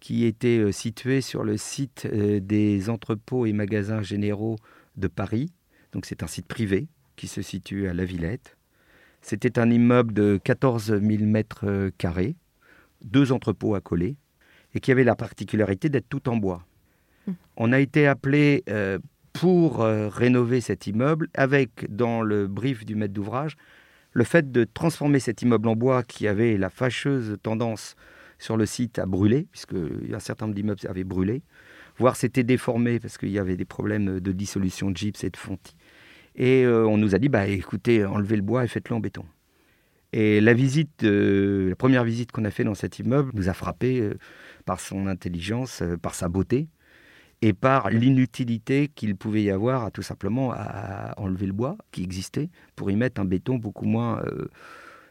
qui 0.00 0.24
était 0.24 0.72
situé 0.72 1.20
sur 1.22 1.42
le 1.42 1.56
site 1.56 2.06
des 2.06 2.90
entrepôts 2.90 3.46
et 3.46 3.52
magasins 3.54 4.02
généraux 4.02 4.56
de 4.96 5.08
Paris. 5.08 5.52
Donc 5.92 6.04
c'est 6.04 6.22
un 6.22 6.26
site 6.26 6.46
privé 6.46 6.88
qui 7.18 7.28
se 7.28 7.42
situe 7.42 7.88
à 7.88 7.92
La 7.92 8.04
Villette. 8.04 8.56
C'était 9.20 9.58
un 9.58 9.70
immeuble 9.70 10.14
de 10.14 10.40
14 10.42 11.00
000 11.02 11.24
mètres 11.24 11.66
euh, 11.66 11.90
carrés, 11.98 12.36
deux 13.04 13.32
entrepôts 13.32 13.74
accolés, 13.74 14.16
et 14.74 14.80
qui 14.80 14.92
avait 14.92 15.04
la 15.04 15.16
particularité 15.16 15.88
d'être 15.88 16.08
tout 16.08 16.28
en 16.28 16.36
bois. 16.36 16.64
Mm. 17.26 17.32
On 17.56 17.72
a 17.72 17.80
été 17.80 18.06
appelé 18.06 18.62
euh, 18.70 18.98
pour 19.32 19.82
euh, 19.82 20.08
rénover 20.08 20.60
cet 20.60 20.86
immeuble 20.86 21.28
avec, 21.34 21.94
dans 21.94 22.22
le 22.22 22.46
brief 22.46 22.86
du 22.86 22.94
maître 22.94 23.12
d'ouvrage, 23.12 23.56
le 24.12 24.24
fait 24.24 24.50
de 24.52 24.64
transformer 24.64 25.18
cet 25.18 25.42
immeuble 25.42 25.68
en 25.68 25.76
bois 25.76 26.02
qui 26.04 26.28
avait 26.28 26.56
la 26.56 26.70
fâcheuse 26.70 27.36
tendance 27.42 27.96
sur 28.38 28.56
le 28.56 28.66
site 28.66 29.00
à 29.00 29.06
brûler, 29.06 29.48
puisque 29.50 29.74
un 29.74 30.20
certain 30.20 30.46
nombre 30.46 30.54
d'immeubles 30.54 30.80
avaient 30.88 31.04
brûlé, 31.04 31.42
voire 31.98 32.14
s'étaient 32.14 32.44
déformés 32.44 33.00
parce 33.00 33.18
qu'il 33.18 33.30
y 33.30 33.38
avait 33.40 33.56
des 33.56 33.64
problèmes 33.64 34.20
de 34.20 34.32
dissolution 34.32 34.92
de 34.92 34.96
gypse 34.96 35.24
et 35.24 35.30
de 35.30 35.36
fontis. 35.36 35.74
Et 36.38 36.64
euh, 36.64 36.86
on 36.86 36.96
nous 36.96 37.16
a 37.16 37.18
dit, 37.18 37.28
bah, 37.28 37.48
écoutez, 37.48 38.04
enlevez 38.04 38.36
le 38.36 38.42
bois 38.42 38.64
et 38.64 38.68
faites-le 38.68 38.94
en 38.94 39.00
béton. 39.00 39.24
Et 40.12 40.40
la 40.40 40.54
visite, 40.54 41.02
euh, 41.02 41.68
la 41.68 41.76
première 41.76 42.04
visite 42.04 42.32
qu'on 42.32 42.44
a 42.44 42.50
fait 42.50 42.64
dans 42.64 42.76
cet 42.76 43.00
immeuble 43.00 43.30
nous 43.34 43.48
a 43.48 43.52
frappé 43.52 44.00
euh, 44.00 44.14
par 44.64 44.78
son 44.80 45.08
intelligence, 45.08 45.82
par 46.00 46.14
sa 46.14 46.28
beauté 46.28 46.68
et 47.42 47.52
par 47.52 47.90
l'inutilité 47.90 48.88
qu'il 48.88 49.16
pouvait 49.16 49.42
y 49.42 49.50
avoir 49.50 49.84
à 49.84 49.90
tout 49.90 50.02
simplement 50.02 50.52
à 50.52 51.12
enlever 51.18 51.46
le 51.46 51.52
bois 51.52 51.76
qui 51.90 52.02
existait 52.04 52.50
pour 52.76 52.90
y 52.90 52.96
mettre 52.96 53.20
un 53.20 53.24
béton 53.24 53.56
beaucoup 53.56 53.84
moins, 53.84 54.22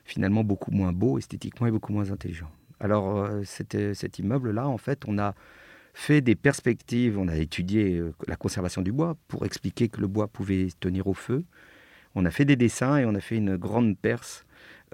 finalement 0.03 0.43
beaucoup 0.43 0.71
moins 0.71 0.91
beau 0.91 1.17
esthétiquement 1.17 1.67
et 1.67 1.71
beaucoup 1.71 1.93
moins 1.93 2.11
intelligent. 2.11 2.51
Alors 2.81 3.29
c'était- 3.45 3.93
cet 3.93 4.19
immeuble-là, 4.19 4.67
en 4.67 4.77
fait, 4.77 5.03
on 5.07 5.17
a 5.19 5.35
fait 5.97 6.21
des 6.21 6.35
perspectives, 6.35 7.17
on 7.17 7.27
a 7.27 7.35
étudié 7.35 7.97
euh, 7.97 8.13
la 8.27 8.35
conservation 8.35 8.83
du 8.83 8.91
bois 8.91 9.17
pour 9.27 9.45
expliquer 9.45 9.89
que 9.89 9.99
le 9.99 10.07
bois 10.07 10.27
pouvait 10.27 10.67
tenir 10.79 11.07
au 11.07 11.15
feu. 11.15 11.43
On 12.13 12.23
a 12.25 12.29
fait 12.29 12.45
des 12.45 12.55
dessins 12.55 12.97
et 12.97 13.05
on 13.05 13.15
a 13.15 13.19
fait 13.19 13.37
une 13.37 13.57
grande 13.57 13.97
perce 13.97 14.45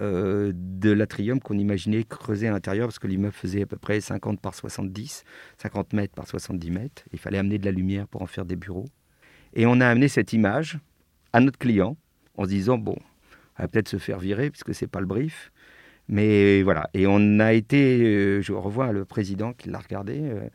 euh, 0.01 0.53
de 0.55 0.91
l'atrium 0.91 1.41
qu'on 1.41 1.57
imaginait 1.57 2.05
creuser 2.05 2.47
à 2.47 2.51
l'intérieur 2.51 2.87
parce 2.87 2.99
que 2.99 3.07
l'immeuble 3.07 3.33
faisait 3.33 3.63
à 3.63 3.65
peu 3.65 3.75
près 3.75 3.99
50 3.99 4.39
par 4.39 4.55
70, 4.55 5.25
50 5.61 5.91
mètres 5.91 6.15
par 6.15 6.25
70 6.25 6.71
mètres. 6.71 7.03
Il 7.11 7.19
fallait 7.19 7.37
amener 7.37 7.57
de 7.57 7.65
la 7.65 7.71
lumière 7.71 8.07
pour 8.07 8.21
en 8.21 8.27
faire 8.27 8.45
des 8.45 8.55
bureaux. 8.55 8.87
Et 9.53 9.65
on 9.65 9.81
a 9.81 9.87
amené 9.87 10.07
cette 10.07 10.31
image 10.31 10.79
à 11.33 11.41
notre 11.41 11.59
client 11.59 11.97
en 12.35 12.45
se 12.45 12.49
disant 12.49 12.77
bon, 12.77 12.95
elle 13.57 13.65
va 13.65 13.67
peut-être 13.67 13.89
se 13.89 13.97
faire 13.97 14.19
virer 14.19 14.49
puisque 14.49 14.73
c'est 14.73 14.87
pas 14.87 15.01
le 15.01 15.05
brief. 15.05 15.51
Mais 16.09 16.63
voilà, 16.63 16.89
et 16.93 17.07
on 17.07 17.39
a 17.39 17.53
été, 17.53 18.01
euh, 18.01 18.41
je 18.41 18.51
revois 18.51 18.91
le 18.91 19.05
président 19.05 19.53
qui 19.53 19.69
l'a 19.69 19.79
regardé 19.79 20.19
euh, 20.21 20.49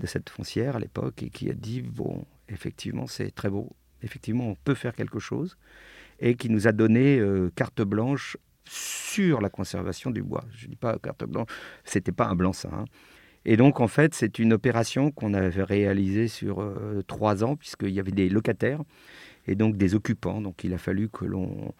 de 0.00 0.06
cette 0.06 0.28
foncière 0.28 0.76
à 0.76 0.80
l'époque 0.80 1.22
et 1.22 1.30
qui 1.30 1.48
a 1.50 1.54
dit 1.54 1.82
bon, 1.82 2.24
effectivement 2.48 3.06
c'est 3.06 3.30
très 3.30 3.48
beau, 3.48 3.76
effectivement 4.02 4.48
on 4.48 4.56
peut 4.56 4.74
faire 4.74 4.94
quelque 4.94 5.20
chose, 5.20 5.56
et 6.18 6.34
qui 6.34 6.50
nous 6.50 6.66
a 6.66 6.72
donné 6.72 7.18
euh, 7.18 7.50
carte 7.54 7.82
blanche 7.82 8.36
sur 8.64 9.40
la 9.40 9.50
conservation 9.50 10.10
du 10.10 10.22
bois. 10.22 10.44
Je 10.56 10.66
ne 10.66 10.70
dis 10.70 10.76
pas 10.76 10.98
carte 10.98 11.24
blanche, 11.24 11.48
c'était 11.84 12.12
pas 12.12 12.26
un 12.26 12.34
blanc-seing. 12.34 12.84
Et 13.44 13.56
donc, 13.56 13.80
en 13.80 13.88
fait, 13.88 14.14
c'est 14.14 14.38
une 14.40 14.52
opération 14.52 15.10
qu'on 15.10 15.32
avait 15.32 15.62
réalisée 15.62 16.28
sur 16.28 16.62
trois 17.06 17.44
ans, 17.44 17.56
puisqu'il 17.56 17.90
y 17.90 18.00
avait 18.00 18.10
des 18.10 18.28
locataires 18.28 18.82
et 19.48 19.54
donc 19.54 19.76
des 19.76 19.94
occupants. 19.94 20.40
Donc, 20.40 20.62
il 20.62 20.72
a 20.74 20.78
fallu 20.78 21.08
que 21.08 21.24
l'on, 21.24 21.74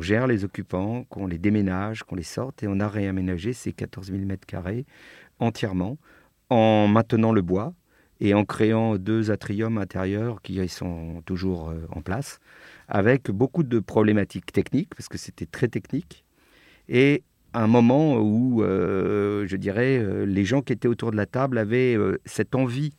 gère 0.00 0.26
les 0.26 0.44
occupants, 0.44 1.04
qu'on 1.04 1.26
les 1.26 1.38
déménage, 1.38 2.02
qu'on 2.02 2.16
les 2.16 2.22
sorte. 2.22 2.62
Et 2.62 2.68
on 2.68 2.80
a 2.80 2.88
réaménagé 2.88 3.52
ces 3.52 3.72
14 3.72 4.10
000 4.10 4.24
mètres 4.24 4.46
carrés 4.46 4.84
entièrement 5.38 5.96
en 6.50 6.88
maintenant 6.88 7.32
le 7.32 7.42
bois 7.42 7.72
et 8.20 8.34
en 8.34 8.44
créant 8.44 8.96
deux 8.96 9.30
atriums 9.30 9.78
intérieurs 9.78 10.42
qui 10.42 10.66
sont 10.68 11.22
toujours 11.24 11.70
euh, 11.70 11.86
en 11.90 12.00
place, 12.00 12.38
avec 12.88 13.30
beaucoup 13.30 13.62
de 13.62 13.80
problématiques 13.80 14.52
techniques, 14.52 14.94
parce 14.94 15.08
que 15.08 15.18
c'était 15.18 15.46
très 15.46 15.68
technique. 15.68 16.24
Et 16.88 17.22
un 17.54 17.66
moment 17.66 18.18
où, 18.18 18.62
euh, 18.62 19.46
je 19.46 19.56
dirais, 19.56 19.98
euh, 19.98 20.24
les 20.26 20.44
gens 20.44 20.62
qui 20.62 20.72
étaient 20.72 20.88
autour 20.88 21.10
de 21.10 21.16
la 21.16 21.26
table 21.26 21.58
avaient 21.58 21.96
cette 22.24 22.54
envie 22.54 22.92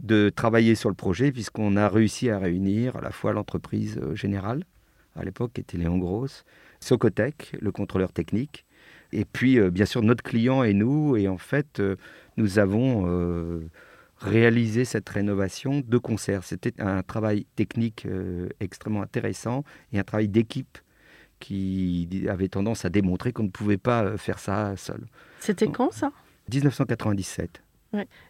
de 0.00 0.30
travailler 0.34 0.74
sur 0.74 0.88
le 0.88 0.94
projet, 0.94 1.32
puisqu'on 1.32 1.76
a 1.76 1.88
réussi 1.88 2.30
à 2.30 2.38
réunir 2.38 2.96
à 2.96 3.00
la 3.00 3.10
fois 3.10 3.32
l'entreprise 3.32 3.98
euh, 4.02 4.14
générale, 4.14 4.64
à 5.16 5.24
l'époque 5.24 5.52
qui 5.54 5.60
était 5.60 5.78
Léon 5.78 5.98
Gross, 5.98 6.44
Socotec, 6.80 7.56
le 7.60 7.72
contrôleur 7.72 8.12
technique, 8.12 8.64
et 9.12 9.24
puis 9.24 9.58
euh, 9.58 9.70
bien 9.70 9.86
sûr 9.86 10.02
notre 10.02 10.22
client 10.22 10.64
et 10.64 10.74
nous. 10.74 11.16
Et 11.16 11.28
en 11.28 11.38
fait, 11.38 11.80
euh, 11.80 11.96
nous 12.36 12.58
avons 12.58 13.06
réalisé 14.18 14.84
cette 14.84 15.08
rénovation 15.08 15.82
de 15.86 15.98
concert. 15.98 16.44
C'était 16.44 16.80
un 16.80 17.02
travail 17.02 17.46
technique 17.56 18.06
euh, 18.06 18.48
extrêmement 18.60 19.02
intéressant 19.02 19.64
et 19.92 19.98
un 19.98 20.04
travail 20.04 20.28
d'équipe 20.28 20.78
qui 21.40 22.08
avait 22.28 22.48
tendance 22.48 22.84
à 22.84 22.88
démontrer 22.88 23.32
qu'on 23.32 23.42
ne 23.44 23.48
pouvait 23.50 23.76
pas 23.76 24.16
faire 24.16 24.38
ça 24.38 24.74
seul. 24.76 25.04
C'était 25.40 25.68
quand 25.68 25.92
ça? 25.92 26.10
1997. 26.52 27.62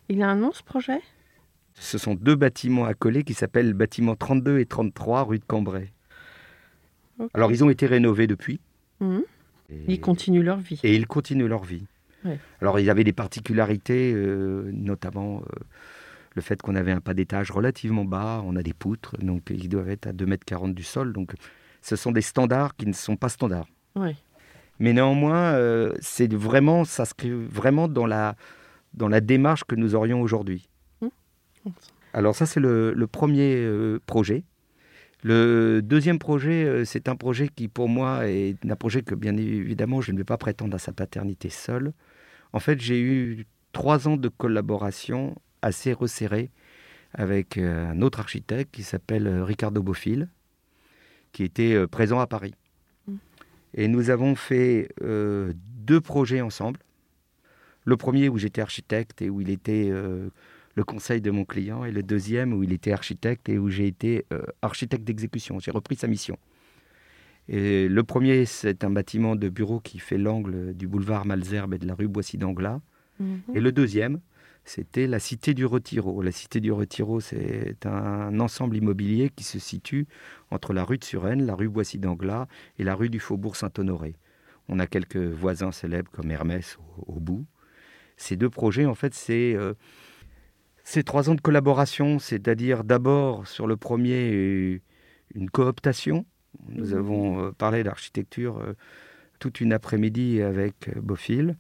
Il 0.09 0.23
a 0.23 0.29
un 0.29 0.37
nom 0.37 0.53
ce 0.53 0.63
projet? 0.63 1.01
Ce 1.75 1.99
sont 1.99 2.15
deux 2.15 2.37
bâtiments 2.37 2.85
accolés 2.85 3.25
qui 3.25 3.35
s'appellent 3.35 3.73
bâtiments 3.75 4.17
32 4.17 4.59
et 4.59 4.67
33 4.67 5.25
rue 5.25 5.39
de 5.39 5.45
Cambrai. 5.45 5.93
Alors 7.33 7.53
ils 7.53 7.63
ont 7.65 7.71
été 7.71 7.87
rénovés 7.87 8.27
depuis. 8.27 8.61
Mhm. 9.01 9.23
Et, 9.71 9.95
Ils 9.95 10.01
continuent 10.01 10.43
leur 10.43 10.59
vie. 10.59 10.81
et 10.83 10.95
ils 10.95 11.07
continuent 11.07 11.47
leur 11.47 11.65
vie. 11.65 11.85
Ouais. 12.25 12.39
Alors 12.61 12.79
il 12.79 12.87
y 12.87 12.91
avait 12.91 13.05
des 13.05 13.13
particularités, 13.13 14.13
euh, 14.15 14.71
notamment 14.73 15.39
euh, 15.41 15.59
le 16.35 16.43
fait 16.43 16.61
qu'on 16.61 16.75
avait 16.75 16.93
un 16.93 17.01
pas 17.01 17.15
d'étage 17.15 17.51
relativement 17.51 18.05
bas, 18.05 18.43
on 18.45 18.57
a 18.57 18.63
des 18.63 18.73
poutres, 18.75 19.17
donc 19.19 19.51
ils 19.51 19.69
doivent 19.69 19.89
être 19.91 20.07
à 20.07 20.13
2,40 20.13 20.65
m 20.65 20.75
du 20.75 20.83
sol. 20.83 21.13
Donc 21.13 21.35
ce 21.83 21.97
sont 21.97 22.13
des 22.13 22.23
standards 22.23 22.77
qui 22.77 22.87
ne 22.87 22.93
sont 22.93 23.17
pas 23.17 23.29
standards. 23.29 23.69
Mais 24.81 24.93
néanmoins, 24.93 25.53
euh, 25.55 25.93
c'est 26.01 26.33
vraiment, 26.33 26.85
ça 26.85 27.05
s'inscrit 27.05 27.31
vraiment 27.31 27.87
dans 27.87 28.07
la, 28.07 28.35
dans 28.93 29.09
la 29.09 29.21
démarche 29.21 29.65
que 29.65 29.77
nous 29.77 29.95
aurions 29.95 30.21
aujourd'hui. 30.21 30.69
Alors 32.13 32.35
ça, 32.35 32.47
c'est 32.47 32.61
le, 32.61 32.93
le 32.93 33.07
premier 33.07 33.57
euh, 33.57 34.01
projet. 34.07 34.45
Le 35.23 35.81
deuxième 35.83 36.19
projet, 36.19 36.65
euh, 36.65 36.85
c'est 36.85 37.09
un 37.09 37.17
projet 37.17 37.49
qui, 37.49 37.69
pour 37.69 37.89
moi, 37.89 38.29
est 38.29 38.57
un 38.69 38.77
projet 38.77 39.03
que, 39.03 39.15
bien 39.15 39.37
évidemment, 39.37 40.01
je 40.01 40.13
ne 40.13 40.19
vais 40.19 40.25
pas 40.25 40.37
prétendre 40.37 40.75
à 40.75 40.79
sa 40.79 40.93
paternité 40.93 41.49
seule. 41.49 41.93
En 42.53 42.61
fait, 42.61 42.81
j'ai 42.81 43.01
eu 43.01 43.47
trois 43.73 44.07
ans 44.07 44.17
de 44.17 44.29
collaboration 44.29 45.35
assez 45.63 45.93
resserrée 45.93 46.51
avec 47.15 47.59
euh, 47.59 47.91
un 47.91 48.03
autre 48.03 48.21
architecte 48.21 48.75
qui 48.75 48.83
s'appelle 48.83 49.29
Ricardo 49.43 49.83
Bofill, 49.83 50.29
qui 51.33 51.43
était 51.43 51.87
présent 51.87 52.21
à 52.21 52.27
Paris. 52.27 52.55
Mm. 53.09 53.15
Et 53.75 53.89
nous 53.89 54.11
avons 54.11 54.35
fait 54.37 54.89
euh, 55.03 55.53
deux 55.85 56.01
projets 56.01 56.41
ensemble. 56.41 56.81
Le 57.85 57.97
premier 57.97 58.29
où 58.29 58.39
j'étais 58.39 58.63
architecte 58.63 59.21
et 59.21 59.29
où 59.29 59.41
il 59.41 59.51
était 59.51 59.89
euh, 59.91 60.31
le 60.75 60.85
conseil 60.85 61.21
de 61.21 61.31
mon 61.31 61.45
client, 61.45 61.85
et 61.85 61.93
le 61.93 62.03
deuxième 62.03 62.53
où 62.53 62.63
il 62.63 62.73
était 62.73 62.93
architecte 62.93 63.49
et 63.49 63.59
où 63.59 63.69
j'ai 63.69 63.87
été 63.87 64.27
euh, 64.33 64.43
architecte 64.63 65.05
d'exécution. 65.05 65.59
J'ai 65.61 65.71
repris 65.71 65.97
sa 65.97 66.07
mission. 66.07 66.39
Et 67.49 67.89
le 67.89 68.03
premier, 68.03 68.47
c'est 68.47 68.85
un 68.85 68.91
bâtiment 68.91 69.37
de 69.37 69.49
bureau 69.49 69.81
qui 69.81 69.99
fait 69.99 70.19
l'angle 70.19 70.75
du 70.75 70.89
boulevard 70.89 71.27
Malzerbe 71.27 71.75
et 71.75 71.79
de 71.79 71.87
la 71.87 71.95
rue 71.95 72.09
Boissy 72.09 72.39
d'Anglas. 72.39 72.81
Mhm. 73.21 73.43
Et 73.55 73.61
le 73.61 73.71
deuxième, 73.71 74.21
c'était 74.65 75.07
la 75.07 75.19
Cité 75.19 75.53
du 75.53 75.67
Retiro. 75.67 76.23
La 76.23 76.33
Cité 76.33 76.61
du 76.61 76.73
Retiro, 76.73 77.21
c'est 77.21 77.85
un 77.85 78.41
ensemble 78.41 78.77
immobilier 78.77 79.31
qui 79.35 79.45
se 79.45 79.59
situe 79.59 80.07
entre 80.51 80.73
la 80.73 80.85
rue 80.85 80.97
de 80.97 81.05
Suresnes, 81.05 81.45
la 81.45 81.55
rue 81.55 81.69
Boissy 81.69 81.99
d'Anglas 81.99 82.47
et 82.79 82.85
la 82.85 82.95
rue 82.95 83.11
du 83.11 83.21
Faubourg 83.21 83.57
Saint-Honoré. 83.57 84.17
On 84.69 84.79
a 84.79 84.87
quelques 84.87 85.17
voisins 85.17 85.71
célèbres 85.71 86.11
comme 86.11 86.31
Hermès 86.31 86.79
au, 86.79 87.17
au 87.17 87.21
bout. 87.21 87.45
Ces 88.17 88.37
deux 88.37 88.49
projets, 88.49 88.87
en 88.87 88.95
fait, 88.95 89.13
c'est 89.13 89.55
euh, 89.55 89.75
c'est 90.85 91.03
trois 91.03 91.29
ans 91.31 91.35
de 91.35 91.41
collaboration, 91.41 92.19
c'est-à-dire 92.19 92.85
d'abord 92.85 93.47
sur 93.47 93.67
le 93.67 93.77
premier 93.77 94.31
euh, 94.33 94.81
une 95.35 95.51
cooptation. 95.51 96.25
Nous 96.69 96.89
Mhm. 96.93 96.99
avons 96.99 97.47
euh, 97.47 97.51
parlé 97.53 97.83
d'architecture 97.83 98.59
euh, 98.59 98.75
toute 99.41 99.61
une 99.61 99.73
après-midi 99.73 100.41
avec 100.43 100.75
Bofill 100.97 101.57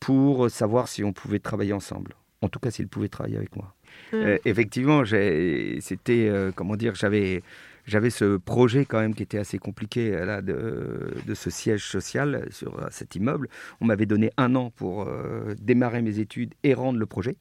pour 0.00 0.50
savoir 0.50 0.88
si 0.88 1.02
on 1.04 1.12
pouvait 1.12 1.38
travailler 1.38 1.72
ensemble. 1.72 2.14
En 2.42 2.48
tout 2.48 2.60
cas, 2.60 2.70
s'il 2.70 2.86
pouvait 2.88 3.08
travailler 3.08 3.36
avec 3.36 3.56
moi. 3.56 3.74
Mhm. 4.12 4.18
Euh, 4.20 4.38
effectivement, 4.44 5.02
c'était, 5.04 6.28
euh, 6.28 6.52
comment 6.54 6.76
dire, 6.76 6.94
j'avais, 6.94 7.42
j'avais 7.86 8.10
ce 8.10 8.36
projet 8.36 8.84
quand 8.84 9.00
même 9.00 9.14
qui 9.14 9.22
était 9.24 9.38
assez 9.38 9.58
compliqué 9.58 10.10
là, 10.10 10.40
de, 10.42 11.14
de 11.26 11.34
ce 11.34 11.50
siège 11.50 11.84
social 11.86 12.46
sur 12.50 12.86
cet 12.92 13.16
immeuble. 13.16 13.48
On 13.80 13.86
m'avait 13.86 14.06
donné 14.06 14.30
un 14.36 14.54
an 14.54 14.70
pour 14.70 15.02
euh, 15.08 15.54
démarrer 15.60 16.02
mes 16.02 16.18
études 16.20 16.54
et 16.62 16.74
rendre 16.74 16.98
le 16.98 17.06
projet. 17.06 17.36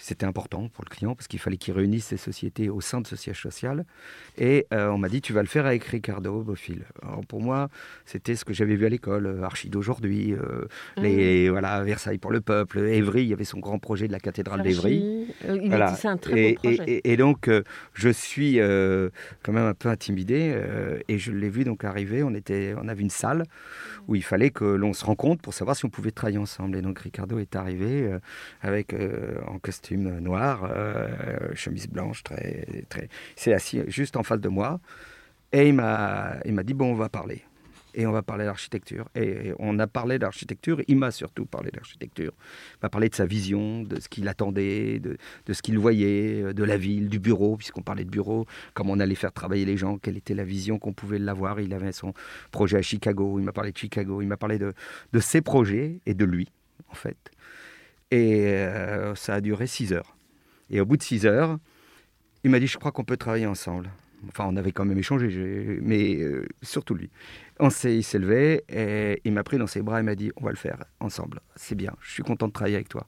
C'était 0.00 0.26
important 0.26 0.68
pour 0.68 0.84
le 0.84 0.90
client 0.94 1.14
parce 1.14 1.26
qu'il 1.26 1.40
fallait 1.40 1.56
qu'il 1.56 1.74
réunisse 1.74 2.06
ses 2.06 2.16
sociétés 2.16 2.70
au 2.70 2.80
sein 2.80 3.00
de 3.00 3.06
ce 3.06 3.16
siège 3.16 3.40
social. 3.42 3.84
Et 4.38 4.66
euh, 4.72 4.88
on 4.90 4.96
m'a 4.98 5.08
dit, 5.08 5.20
tu 5.20 5.32
vas 5.32 5.42
le 5.42 5.48
faire 5.48 5.66
avec 5.66 5.82
Ricardo 5.84 6.40
Bofill. 6.42 6.84
Alors 7.02 7.20
pour 7.26 7.42
moi, 7.42 7.68
c'était 8.06 8.36
ce 8.36 8.44
que 8.44 8.52
j'avais 8.54 8.76
vu 8.76 8.86
à 8.86 8.88
l'école, 8.88 9.26
euh, 9.26 9.42
Archi 9.42 9.68
d'aujourd'hui, 9.70 10.32
euh, 10.34 10.66
les, 10.96 11.50
voilà, 11.50 11.82
Versailles 11.82 12.18
pour 12.18 12.30
le 12.30 12.40
peuple, 12.40 12.78
Évry, 12.78 13.22
il 13.22 13.28
y 13.28 13.32
avait 13.32 13.44
son 13.44 13.58
grand 13.58 13.78
projet 13.80 14.06
de 14.06 14.12
la 14.12 14.20
cathédrale 14.20 14.62
d'Évry. 14.62 15.26
Archie, 15.42 15.62
il 15.62 15.68
Voilà. 15.68 15.88
a 15.88 15.90
dit 15.92 15.98
c'est 16.00 16.08
un 16.08 16.16
très 16.16 16.40
et, 16.40 16.52
beau 16.54 16.60
projet. 16.60 16.84
et- 16.86 16.92
et- 17.08 17.12
et 17.12 17.16
donc, 17.16 17.48
euh, 17.48 17.62
je 17.94 18.08
suis 18.08 18.58
quand 19.42 19.52
même 19.52 19.66
un 19.66 19.74
peu 19.74 19.88
intimidé 19.88 20.54
et 21.08 21.18
je 21.18 21.32
l'ai 21.32 21.48
vu 21.50 21.64
donc 21.64 21.82
arriver. 21.84 22.22
On, 22.22 22.34
était, 22.34 22.74
on 22.80 22.86
avait 22.88 23.02
une 23.02 23.10
salle 23.10 23.44
où 24.06 24.14
il 24.14 24.22
fallait 24.22 24.50
que 24.50 24.64
l'on 24.64 24.92
se 24.92 25.04
rencontre 25.04 25.42
pour 25.42 25.54
savoir 25.54 25.76
si 25.76 25.84
on 25.84 25.90
pouvait 25.90 26.12
travailler 26.12 26.38
ensemble. 26.38 26.76
Et 26.76 26.82
donc, 26.82 27.00
Ricardo 27.00 27.38
est 27.38 27.56
arrivé 27.56 28.08
avec 28.62 28.94
en 29.46 29.58
costume 29.58 29.87
noir, 29.96 30.68
euh, 30.70 31.54
chemise 31.54 31.88
blanche, 31.88 32.22
très, 32.22 32.84
très. 32.88 33.08
Il 33.36 33.40
s'est 33.40 33.52
assis 33.52 33.80
juste 33.88 34.16
en 34.16 34.22
face 34.22 34.40
de 34.40 34.48
moi 34.48 34.80
et 35.52 35.68
il 35.68 35.74
m'a, 35.74 36.36
il 36.44 36.52
m'a 36.52 36.62
dit 36.62 36.74
bon, 36.74 36.92
on 36.92 36.94
va 36.94 37.08
parler. 37.08 37.42
Et 37.94 38.06
on 38.06 38.12
va 38.12 38.22
parler 38.22 38.44
d'architecture. 38.44 39.08
Et 39.16 39.52
on 39.58 39.78
a 39.78 39.86
parlé 39.86 40.18
d'architecture. 40.18 40.80
Il 40.86 40.98
m'a 40.98 41.10
surtout 41.10 41.46
parlé 41.46 41.70
d'architecture. 41.70 42.32
Il 42.74 42.78
m'a 42.82 42.90
parlé 42.90 43.08
de 43.08 43.14
sa 43.14 43.26
vision, 43.26 43.82
de 43.82 43.98
ce 43.98 44.08
qu'il 44.08 44.28
attendait, 44.28 45.00
de, 45.00 45.16
de 45.46 45.52
ce 45.52 45.62
qu'il 45.62 45.78
voyait, 45.78 46.42
euh, 46.42 46.52
de 46.52 46.62
la 46.64 46.76
ville, 46.76 47.08
du 47.08 47.18
bureau, 47.18 47.56
puisqu'on 47.56 47.82
parlait 47.82 48.04
de 48.04 48.10
bureau, 48.10 48.46
comment 48.74 48.92
on 48.92 49.00
allait 49.00 49.14
faire 49.14 49.32
travailler 49.32 49.64
les 49.64 49.76
gens, 49.76 49.98
quelle 49.98 50.16
était 50.16 50.34
la 50.34 50.44
vision 50.44 50.78
qu'on 50.78 50.92
pouvait 50.92 51.18
l'avoir. 51.18 51.60
Il 51.60 51.72
avait 51.72 51.92
son 51.92 52.12
projet 52.52 52.76
à 52.76 52.82
Chicago, 52.82 53.38
il 53.38 53.44
m'a 53.44 53.52
parlé 53.52 53.72
de 53.72 53.78
Chicago, 53.78 54.22
il 54.22 54.28
m'a 54.28 54.36
parlé 54.36 54.58
de, 54.58 54.74
de 55.12 55.20
ses 55.20 55.40
projets 55.40 56.00
et 56.06 56.14
de 56.14 56.24
lui, 56.24 56.48
en 56.90 56.94
fait. 56.94 57.16
Et 58.10 58.46
euh, 58.46 59.14
ça 59.14 59.34
a 59.34 59.40
duré 59.40 59.66
six 59.66 59.92
heures. 59.92 60.16
Et 60.70 60.80
au 60.80 60.86
bout 60.86 60.96
de 60.96 61.02
six 61.02 61.26
heures, 61.26 61.58
il 62.44 62.50
m'a 62.50 62.60
dit, 62.60 62.66
je 62.66 62.78
crois 62.78 62.92
qu'on 62.92 63.04
peut 63.04 63.16
travailler 63.16 63.46
ensemble. 63.46 63.90
Enfin, 64.28 64.46
on 64.48 64.56
avait 64.56 64.72
quand 64.72 64.84
même 64.84 64.98
échangé, 64.98 65.78
mais 65.80 66.16
euh, 66.16 66.46
surtout 66.62 66.94
lui. 66.94 67.10
On 67.60 67.68
il 67.68 68.02
s'est 68.02 68.18
levé 68.18 68.64
et 68.68 69.20
il 69.24 69.32
m'a 69.32 69.44
pris 69.44 69.58
dans 69.58 69.66
ses 69.66 69.82
bras 69.82 70.00
et 70.00 70.02
m'a 70.02 70.14
dit, 70.16 70.32
on 70.36 70.44
va 70.44 70.50
le 70.50 70.56
faire 70.56 70.84
ensemble. 71.00 71.40
C'est 71.54 71.74
bien, 71.76 71.92
je 72.00 72.12
suis 72.12 72.22
content 72.22 72.48
de 72.48 72.52
travailler 72.52 72.76
avec 72.76 72.88
toi. 72.88 73.06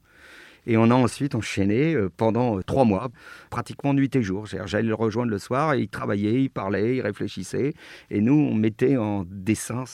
Et 0.66 0.76
on 0.76 0.84
a 0.90 0.94
ensuite 0.94 1.34
enchaîné 1.34 1.94
euh, 1.94 2.10
pendant 2.14 2.60
trois 2.62 2.84
mois, 2.84 3.08
pratiquement 3.48 3.94
nuit 3.94 4.14
et 4.14 4.22
jour. 4.22 4.46
J'allais 4.46 4.86
le 4.86 4.94
rejoindre 4.94 5.30
le 5.30 5.38
soir 5.38 5.72
et 5.74 5.80
il 5.80 5.88
travaillait, 5.88 6.42
il 6.44 6.50
parlait, 6.50 6.96
il 6.96 7.00
réfléchissait. 7.00 7.72
Et 8.10 8.20
nous, 8.20 8.34
on 8.34 8.54
mettait 8.54 8.96
en 8.96 9.24
dessin 9.26 9.84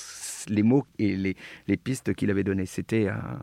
les 0.48 0.62
mots 0.64 0.84
et 0.98 1.16
les, 1.16 1.36
les 1.68 1.76
pistes 1.76 2.14
qu'il 2.14 2.30
avait 2.30 2.44
données. 2.44 2.66
C'était 2.66 3.08
un- 3.08 3.40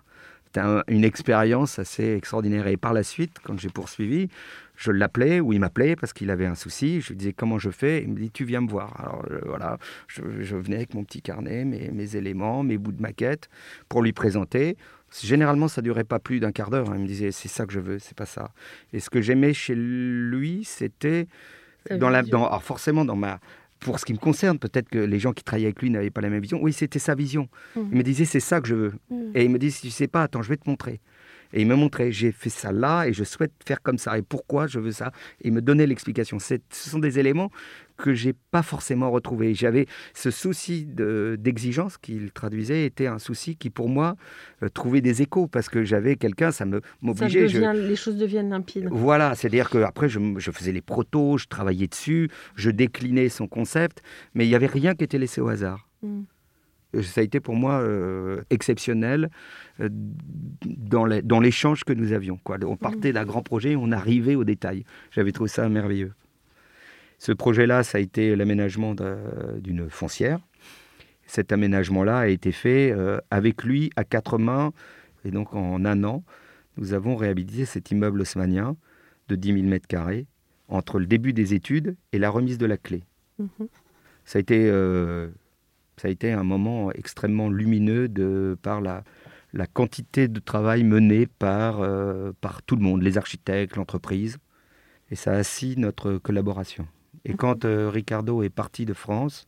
c'était 0.53 0.67
un- 0.67 0.83
une 0.87 1.03
expérience 1.03 1.79
assez 1.79 2.13
extraordinaire. 2.15 2.67
Et 2.67 2.77
par 2.77 2.93
la 2.93 3.01
suite, 3.01 3.37
quand 3.43 3.57
j'ai 3.59 3.69
poursuivi, 3.69 4.27
je 4.75 4.91
l'appelais 4.91 5.39
ou 5.39 5.51
il 5.51 5.59
m'appelait 5.59 5.95
parce 5.95 6.13
qu'il 6.13 6.29
avait 6.29 6.45
un 6.45 6.53
souci. 6.53 7.01
Je 7.01 7.09
lui 7.09 7.15
disais 7.15 7.33
comment 7.33 7.57
je 7.57 7.71
fais? 7.71 8.03
Il 8.03 8.09
me 8.09 8.19
dit 8.19 8.29
tu 8.29 8.45
viens 8.45 8.61
me 8.61 8.69
voir. 8.69 8.93
Alors 8.99 9.25
euh, 9.31 9.39
voilà, 9.45 9.79
je, 10.07 10.21
je 10.41 10.55
venais 10.55 10.75
avec 10.75 10.93
mon 10.93 11.03
petit 11.03 11.23
carnet, 11.23 11.65
mes, 11.65 11.89
mes 11.89 12.15
éléments, 12.15 12.61
mes 12.61 12.77
bouts 12.77 12.91
de 12.91 13.01
maquette 13.01 13.49
pour 13.89 14.03
lui 14.03 14.13
présenter. 14.13 14.77
Généralement, 15.23 15.67
ça 15.67 15.81
durait 15.81 16.03
pas 16.03 16.19
plus 16.19 16.39
d'un 16.39 16.51
quart 16.51 16.69
d'heure. 16.69 16.89
hein. 16.91 16.95
Il 16.97 17.01
me 17.01 17.07
disait 17.07 17.31
c'est 17.31 17.47
ça 17.49 17.65
que 17.65 17.73
je 17.73 17.79
veux, 17.79 17.97
c'est 17.97 18.15
pas 18.17 18.27
ça. 18.27 18.51
Et 18.93 18.99
ce 18.99 19.09
que 19.09 19.21
j'aimais 19.21 19.53
chez 19.55 19.73
lui, 19.75 20.63
c'était 20.65 21.27
dans 21.97 22.09
la, 22.09 22.21
dans, 22.21 22.45
alors 22.47 22.63
forcément 22.63 23.05
dans 23.05 23.15
ma 23.15 23.39
pour 23.83 23.99
ce 23.99 24.05
qui 24.05 24.13
me 24.13 24.17
concerne, 24.17 24.57
peut-être 24.59 24.89
que 24.89 24.97
les 24.97 25.19
gens 25.19 25.33
qui 25.33 25.43
travaillaient 25.43 25.67
avec 25.67 25.81
lui 25.81 25.89
n'avaient 25.89 26.09
pas 26.09 26.21
la 26.21 26.29
même 26.29 26.41
vision. 26.41 26.59
Oui, 26.61 26.73
c'était 26.73 26.99
sa 26.99 27.15
vision. 27.15 27.49
Mhm. 27.75 27.89
Il 27.91 27.97
me 27.97 28.03
disait 28.03 28.25
c'est 28.25 28.39
ça 28.39 28.61
que 28.61 28.67
je 28.67 28.75
veux. 28.75 28.93
Mhm. 29.09 29.31
Et 29.35 29.43
il 29.43 29.49
me 29.49 29.59
dit 29.59 29.71
si 29.71 29.81
tu 29.81 29.89
sais 29.89 30.07
pas, 30.07 30.23
attends, 30.23 30.41
je 30.41 30.49
vais 30.49 30.57
te 30.57 30.69
montrer. 30.69 31.01
Et 31.53 31.61
il 31.61 31.67
me 31.67 31.75
montrait, 31.75 32.11
j'ai 32.11 32.31
fait 32.31 32.49
ça 32.49 32.71
là 32.71 33.05
et 33.05 33.13
je 33.13 33.23
souhaite 33.23 33.51
faire 33.65 33.81
comme 33.81 33.99
ça. 33.99 34.17
Et 34.17 34.23
pourquoi 34.23 34.65
je 34.65 34.79
veux 34.79 34.91
ça? 34.91 35.11
Et 35.41 35.49
il 35.49 35.53
me 35.53 35.61
donnait 35.61 35.85
l'explication. 35.85 36.39
Ce 36.39 36.57
sont 36.71 36.97
des 36.99 37.19
éléments 37.19 37.51
que 37.97 38.13
j'ai 38.13 38.33
pas 38.51 38.63
forcément 38.63 39.11
retrouvés. 39.11 39.53
J'avais 39.53 39.85
ce 40.13 40.31
souci 40.31 40.85
de- 40.85 41.37
d'exigence 41.39 41.97
qu'il 41.97 42.31
traduisait 42.31 42.85
était 42.85 43.07
un 43.07 43.19
souci 43.19 43.55
qui 43.55 43.69
pour 43.69 43.87
moi 43.89 44.15
euh, 44.63 44.69
trouvait 44.69 45.01
des 45.01 45.21
échos 45.21 45.47
parce 45.47 45.69
que 45.69 45.83
j'avais 45.83 46.15
quelqu'un, 46.15 46.51
ça 46.51 46.65
me 46.65 46.81
m'obligeait. 47.01 47.47
je- 47.47 47.59
Les 47.87 47.95
choses 47.95 48.17
deviennent 48.17 48.49
limpides. 48.49 48.87
voilà, 48.91 49.35
c'est-à-dire 49.35 49.69
qu'après, 49.69 50.09
je, 50.09 50.19
je 50.37 50.51
faisais 50.51 50.71
les 50.71 50.81
protos, 50.81 51.37
je 51.37 51.47
travaillais 51.47 51.87
dessus, 51.87 52.29
je 52.55 52.71
déclinais 52.71 53.29
son 53.29 53.47
concept, 53.47 54.01
mais 54.33 54.45
il 54.45 54.49
n'y 54.49 54.55
avait 54.55 54.65
rien 54.67 54.95
qui 54.95 55.03
était 55.03 55.19
laissé 55.19 55.39
au 55.41 55.47
hasard. 55.49 55.87
Mm. 56.01 56.21
Euh, 56.95 57.01
Ça 57.03 57.21
a 57.21 57.23
été 57.23 57.39
pour 57.39 57.55
moi 57.55 57.79
euh, 57.81 58.41
exceptionnel 58.49 59.29
euh, 59.79 59.89
dans 60.65 61.39
l'échange 61.39 61.83
que 61.83 61.93
nous 61.93 62.11
avions. 62.13 62.37
Quoi. 62.43 62.57
On 62.65 62.75
partait 62.77 63.13
d'un 63.13 63.25
grand 63.25 63.41
projet, 63.41 63.75
on 63.75 63.91
arrivait 63.91 64.35
au 64.35 64.43
détail. 64.43 64.83
J'avais 65.11 65.31
trouvé 65.31 65.49
ça 65.49 65.67
merveilleux. 65.69 66.13
Ce 67.25 67.31
projet-là, 67.31 67.83
ça 67.83 67.99
a 67.99 68.01
été 68.01 68.35
l'aménagement 68.35 68.95
d'un- 68.95 69.15
d'une 69.59 69.89
foncière. 69.89 70.41
Cet 71.25 71.53
aménagement-là 71.53 72.17
a 72.17 72.27
été 72.27 72.51
fait 72.51 72.91
euh, 72.91 73.17
avec 73.31 73.63
lui 73.63 73.91
à 73.95 74.03
quatre 74.03 74.37
mains, 74.37 74.73
et 75.23 75.31
donc 75.31 75.53
en 75.53 75.85
un 75.85 76.03
an, 76.03 76.25
nous 76.75 76.91
avons 76.93 77.15
réhabilité 77.15 77.63
cet 77.63 77.91
immeuble 77.91 78.19
haussmannien 78.19 78.75
de 79.29 79.37
10 79.37 79.53
000 79.53 79.67
mètres 79.67 79.87
carrés 79.87 80.27
entre 80.67 80.99
le 80.99 81.05
début 81.05 81.31
des 81.31 81.53
études 81.53 81.95
et 82.11 82.19
la 82.19 82.29
remise 82.29 82.57
de 82.57 82.65
la 82.65 82.75
clé. 82.75 83.05
Mhm. 83.39 83.69
Ça 84.25 84.39
a 84.39 84.41
été, 84.41 84.69
euh, 84.69 85.29
ça 85.95 86.09
a 86.09 86.11
été 86.11 86.33
un 86.33 86.43
moment 86.43 86.91
extrêmement 86.91 87.47
lumineux 87.49 88.09
de, 88.09 88.57
par 88.61 88.81
la, 88.81 89.05
la 89.53 89.65
quantité 89.65 90.27
de 90.27 90.41
travail 90.41 90.83
mené 90.83 91.25
par, 91.27 91.79
euh, 91.79 92.33
par 92.41 92.63
tout 92.63 92.75
le 92.75 92.81
monde, 92.81 93.01
les 93.01 93.17
architectes, 93.17 93.77
l'entreprise. 93.77 94.39
Et 95.09 95.15
ça 95.15 95.31
a 95.31 95.35
assis 95.35 95.75
notre 95.77 96.17
collaboration. 96.17 96.85
Et 97.25 97.33
quand 97.33 97.65
euh, 97.65 97.89
Ricardo 97.89 98.43
est 98.43 98.49
parti 98.49 98.85
de 98.85 98.93
France, 98.93 99.47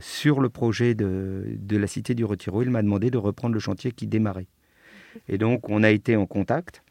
sur 0.00 0.40
le 0.40 0.48
projet 0.48 0.94
de, 0.94 1.58
la 1.70 1.86
Cité 1.86 2.14
du 2.14 2.24
Retiro, 2.24 2.62
il 2.62 2.70
m'a 2.70 2.82
demandé 2.82 3.10
de 3.10 3.18
reprendre 3.18 3.54
le 3.54 3.60
chantier 3.60 3.92
qui 3.92 4.06
démarrait. 4.06 4.48
Et 5.28 5.38
donc, 5.38 5.68
on 5.68 5.82
a 5.82 5.90
été 5.90 6.16
en 6.16 6.26
contact 6.26 6.82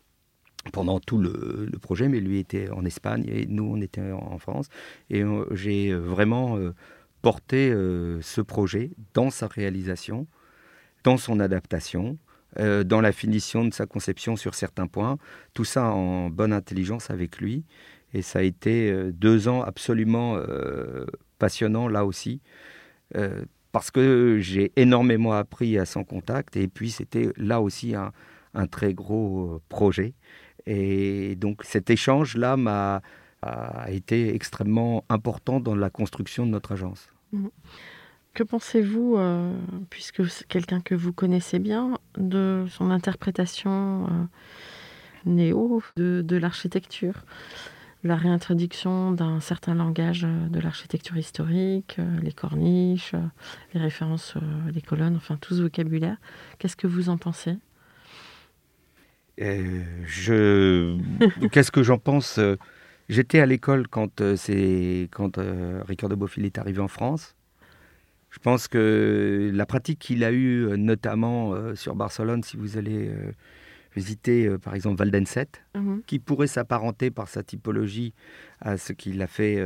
pendant 0.71 0.99
tout 0.99 1.17
le, 1.17 1.69
projet, 1.81 2.07
mais 2.07 2.19
lui 2.19 2.37
était 2.37 2.69
en 2.69 2.85
Espagne 2.85 3.25
et 3.27 3.45
nous, 3.47 3.63
on 3.63 3.81
était 3.81 4.11
en 4.11 4.37
France. 4.37 4.67
Et 5.09 5.23
euh, 5.23 5.45
j'ai 5.51 5.93
vraiment 5.93 6.57
euh, 6.57 6.75
porté 7.21 7.71
euh, 7.71 8.21
ce 8.21 8.41
projet 8.41 8.91
dans 9.13 9.31
sa 9.31 9.47
réalisation, 9.47 10.27
dans 11.03 11.17
son 11.17 11.39
adaptation, 11.39 12.17
dans 12.57 12.99
la 12.99 13.11
finition 13.11 13.63
de 13.63 13.71
sa 13.71 13.85
conception 13.85 14.35
sur 14.35 14.55
certains 14.55 14.87
points, 14.87 15.19
tout 15.53 15.65
ça 15.65 15.91
en 15.91 16.31
bonne 16.31 16.51
intelligence 16.51 17.11
avec 17.11 17.37
lui. 17.37 17.63
Et 18.13 18.21
ça 18.21 18.39
a 18.39 18.41
été 18.41 18.91
euh, 18.91 19.11
deux 19.11 19.47
ans 19.47 19.61
absolument 19.61 20.35
euh, 20.37 21.05
passionnants 21.37 21.87
là 21.87 22.05
aussi, 22.05 22.41
euh, 23.15 23.43
parce 23.71 23.91
que 23.91 24.39
j'ai 24.39 24.71
énormément 24.75 25.33
appris 25.33 25.77
à 25.77 25.85
son 25.85 26.03
contact. 26.03 26.57
Et 26.57 26.67
puis 26.67 26.91
c'était 26.91 27.29
là 27.37 27.61
aussi 27.61 27.93
un, 27.95 28.11
très 28.67 28.93
gros 28.93 29.61
projet. 29.69 30.13
Et 30.65 31.35
donc 31.35 31.63
cet 31.63 31.89
échange-là 31.89 32.57
m'a 32.57 33.01
a 33.41 33.89
été 33.89 34.35
extrêmement 34.35 35.05
important 35.07 35.61
dans 35.61 35.73
la 35.73 35.89
construction 35.89 36.45
de 36.45 36.51
notre 36.51 36.73
agence. 36.73 37.07
Mmh. 37.31 37.47
Que 38.33 38.43
pensez-vous, 38.43 39.17
puisque 39.89 40.27
c'est 40.27 40.45
quelqu'un 40.45 40.81
que 40.81 40.93
vous 40.93 41.13
connaissez 41.13 41.57
bien, 41.57 41.97
de 42.17 42.65
son 42.69 42.91
interprétation 42.91 44.27
néo 45.25 45.81
de, 45.95 46.35
l'architecture? 46.35 47.23
La 48.03 48.15
réintroduction 48.15 49.11
d'un 49.11 49.39
certain 49.39 49.75
langage 49.75 50.23
euh, 50.23 50.47
de 50.47 50.59
l'architecture 50.59 51.17
historique, 51.17 51.97
les 52.21 52.31
corniches, 52.31 53.13
les 53.73 53.79
références, 53.79 54.35
les 54.73 54.81
colonnes, 54.81 55.15
enfin 55.17 55.37
tout 55.37 55.53
ce 55.53 55.61
vocabulaire. 55.61 56.17
Qu'est-ce 56.57 56.75
que 56.75 56.87
vous 56.87 57.09
en 57.09 57.17
pensez? 57.17 57.57
Je... 59.37 60.97
Qu'est-ce 61.51 61.71
que 61.71 61.83
j'en 61.83 61.97
pense? 61.97 62.39
J'étais 63.07 63.39
à 63.39 63.45
l'école 63.45 63.87
quand, 63.87 64.35
c'est... 64.35 65.09
quand 65.11 65.39
Ricardo 65.87 66.17
est 66.37 66.57
arrivé 66.57 66.79
en 66.79 66.87
France. 66.87 67.35
Je 68.29 68.37
pense 68.37 68.67
que 68.67 69.51
la 69.53 69.65
pratique 69.65 69.99
qu'il 69.99 70.23
a 70.23 70.31
eue, 70.31 70.67
euh, 70.67 70.77
notamment 70.77 71.53
euh, 71.53 71.75
sur 71.75 71.95
Barcelone, 71.95 72.43
si 72.43 72.57
vous 72.57 72.77
allez 72.77 73.11
euh, 73.89 73.95
visiter 73.95 74.49
par 74.61 74.75
exemple 74.75 74.97
Valdenset, 74.97 75.47
mhm. 75.75 76.01
qui 76.05 76.19
pourrait 76.19 76.47
s'apparenter 76.47 77.11
par 77.11 77.27
sa 77.27 77.43
typologie 77.43 78.13
à 78.61 78.77
ce 78.77 78.93
qu'il 78.93 79.21
a 79.21 79.27
fait 79.27 79.63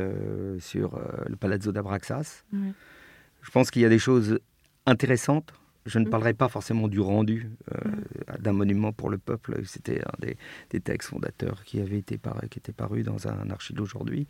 sur 0.60 1.00
le 1.26 1.36
Palazzo 1.36 1.72
d'Abraxas. 1.72 2.44
Je 2.52 3.50
pense 3.50 3.70
qu'il 3.70 3.82
y 3.82 3.84
a 3.84 3.88
des 3.88 3.98
choses 3.98 4.38
intéressantes 4.86 5.52
je 5.86 5.98
ne 5.98 6.06
mm. 6.06 6.10
parlerai 6.10 6.34
pas 6.34 6.48
forcément 6.48 6.88
du 6.88 7.00
rendu 7.00 7.50
euh, 7.72 7.90
mm. 8.38 8.42
d'un 8.42 8.52
monument 8.52 8.92
pour 8.92 9.10
le 9.10 9.18
peuple. 9.18 9.60
C'était 9.64 10.00
un 10.00 10.26
des, 10.70 10.80
textes 10.80 11.10
fondateurs 11.10 11.64
qui 11.64 11.80
avait 11.80 11.98
été 11.98 12.18
qui 12.50 12.58
était 12.58 12.72
paru 12.72 13.02
dans 13.02 13.28
un 13.28 13.50
archive 13.50 13.76
d'aujourd'hui. 13.76 14.26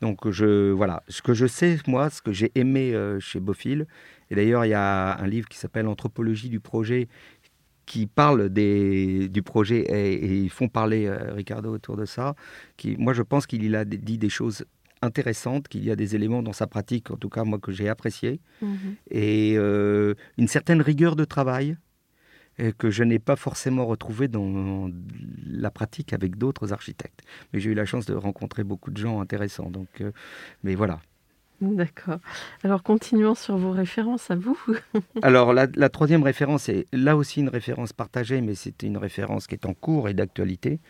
Donc 0.00 0.30
je 0.30 0.70
voilà, 0.70 1.02
ce 1.08 1.22
que 1.22 1.34
je 1.34 1.46
sais 1.46 1.78
moi, 1.86 2.10
ce 2.10 2.22
que 2.22 2.32
j'ai 2.32 2.52
aimé 2.54 2.94
euh, 2.94 3.20
chez 3.20 3.40
Bofill. 3.40 3.86
Et 4.30 4.34
d'ailleurs, 4.34 4.64
il 4.64 4.70
y 4.70 4.74
a 4.74 5.18
un 5.18 5.26
livre 5.26 5.48
qui 5.48 5.58
s'appelle 5.58 5.86
Anthropologie 5.86 6.48
du 6.48 6.58
projet 6.58 7.08
qui 7.86 8.06
parle 8.06 8.48
des, 8.48 9.28
du 9.28 9.42
projet 9.42 9.80
et, 9.80 10.36
ils 10.36 10.50
font 10.50 10.68
parler 10.68 11.06
euh, 11.06 11.32
Ricardo 11.32 11.72
autour 11.72 11.96
de 11.96 12.04
ça. 12.04 12.34
Qui, 12.76 12.96
moi, 12.96 13.12
je 13.12 13.22
pense 13.22 13.46
qu'il 13.46 13.74
a 13.76 13.84
dit 13.84 14.18
des 14.18 14.28
choses 14.28 14.64
intéressante, 15.02 15.68
qu'il 15.68 15.84
y 15.84 15.90
a 15.90 15.96
des 15.96 16.16
éléments 16.16 16.42
dans 16.42 16.52
sa 16.52 16.66
pratique, 16.66 17.10
en 17.10 17.16
tout 17.16 17.28
cas 17.28 17.44
moi 17.44 17.58
que 17.58 17.72
j'ai 17.72 17.88
apprécié, 17.88 18.40
mhm. 18.62 18.96
et 19.10 19.54
euh, 19.56 20.14
une 20.38 20.48
certaine 20.48 20.80
rigueur 20.80 21.14
de 21.14 21.24
travail 21.24 21.76
euh, 22.60 22.72
que 22.76 22.90
je 22.90 23.02
n'ai 23.02 23.18
pas 23.18 23.36
forcément 23.36 23.84
retrouvé 23.84 24.28
dans 24.28 24.88
la 25.44 25.70
pratique 25.70 26.12
avec 26.12 26.36
d'autres 26.36 26.72
architectes. 26.72 27.20
Mais 27.52 27.60
j'ai 27.60 27.70
eu 27.70 27.74
la 27.74 27.84
chance 27.84 28.06
de 28.06 28.14
rencontrer 28.14 28.64
beaucoup 28.64 28.90
de 28.90 28.96
gens 28.96 29.20
intéressants. 29.20 29.70
Donc, 29.70 29.88
euh, 30.00 30.12
mais 30.62 30.74
voilà. 30.74 31.00
D'accord. 31.60 32.18
Alors 32.62 32.82
continuons 32.82 33.34
sur 33.34 33.56
vos 33.56 33.70
références 33.70 34.30
à 34.30 34.36
vous. 34.36 34.58
Alors 35.22 35.52
la, 35.52 35.66
la, 35.74 35.88
troisième 35.88 36.22
référence 36.22 36.68
est 36.68 36.86
là 36.92 37.16
aussi 37.16 37.40
une 37.40 37.48
référence 37.48 37.92
partagée, 37.92 38.40
mais 38.40 38.54
c'est 38.54 38.82
une 38.82 38.98
référence 38.98 39.46
qui 39.46 39.54
est 39.54 39.66
en 39.66 39.74
cours 39.74 40.08
et 40.08 40.14
d'actualité 40.14 40.80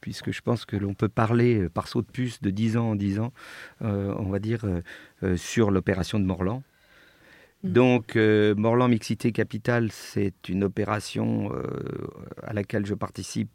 puisque 0.00 0.30
je 0.30 0.40
pense 0.40 0.64
que 0.64 0.76
l'on 0.76 0.94
peut 0.94 1.08
parler 1.08 1.58
euh, 1.58 1.68
par 1.68 1.88
saut 1.88 2.02
de 2.02 2.06
puce 2.06 2.40
de 2.40 2.50
10 2.50 2.76
ans 2.76 2.90
en 2.90 2.94
10 2.94 3.20
ans, 3.20 3.32
euh, 3.82 4.14
on 4.18 4.30
va 4.30 4.38
dire, 4.38 4.64
euh, 5.22 5.36
sur 5.36 5.70
l'opération 5.70 6.18
de 6.18 6.24
Morland. 6.24 6.62
Mm. 7.62 7.72
Donc, 7.72 8.16
Morland 8.56 8.88
Mixité 8.88 9.32
Capital, 9.32 9.90
c'est 9.90 10.48
une 10.48 10.62
opération 10.62 11.50
à 12.44 12.52
laquelle 12.52 12.86
je 12.86 12.94
participe 12.94 13.50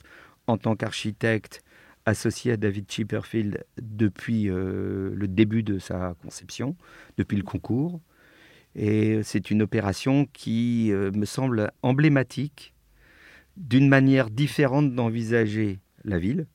en 0.48 0.58
tant 0.58 0.76
qu'architecte 0.76 1.64
associé 2.06 2.54
à 2.54 2.58
David 2.58 2.90
Chipperfield 2.90 3.64
depuis 3.82 4.46
le 4.46 5.26
début 5.28 5.64
de 5.64 5.80
sa 5.80 6.16
conception, 6.22 6.76
depuis 7.18 7.38
le 7.38 7.44
concours. 7.44 8.02
Et 8.76 9.22
c'est 9.24 9.52
une 9.52 9.62
opération 9.62 10.26
qui 10.34 10.92
me 10.92 11.26
semble 11.26 11.72
emblématique 11.82 12.74
d'une 13.56 13.88
manière 13.88 14.30
différente 14.30 14.96
d'envisager 14.96 15.80
la 16.04 16.18
ville. 16.18 16.48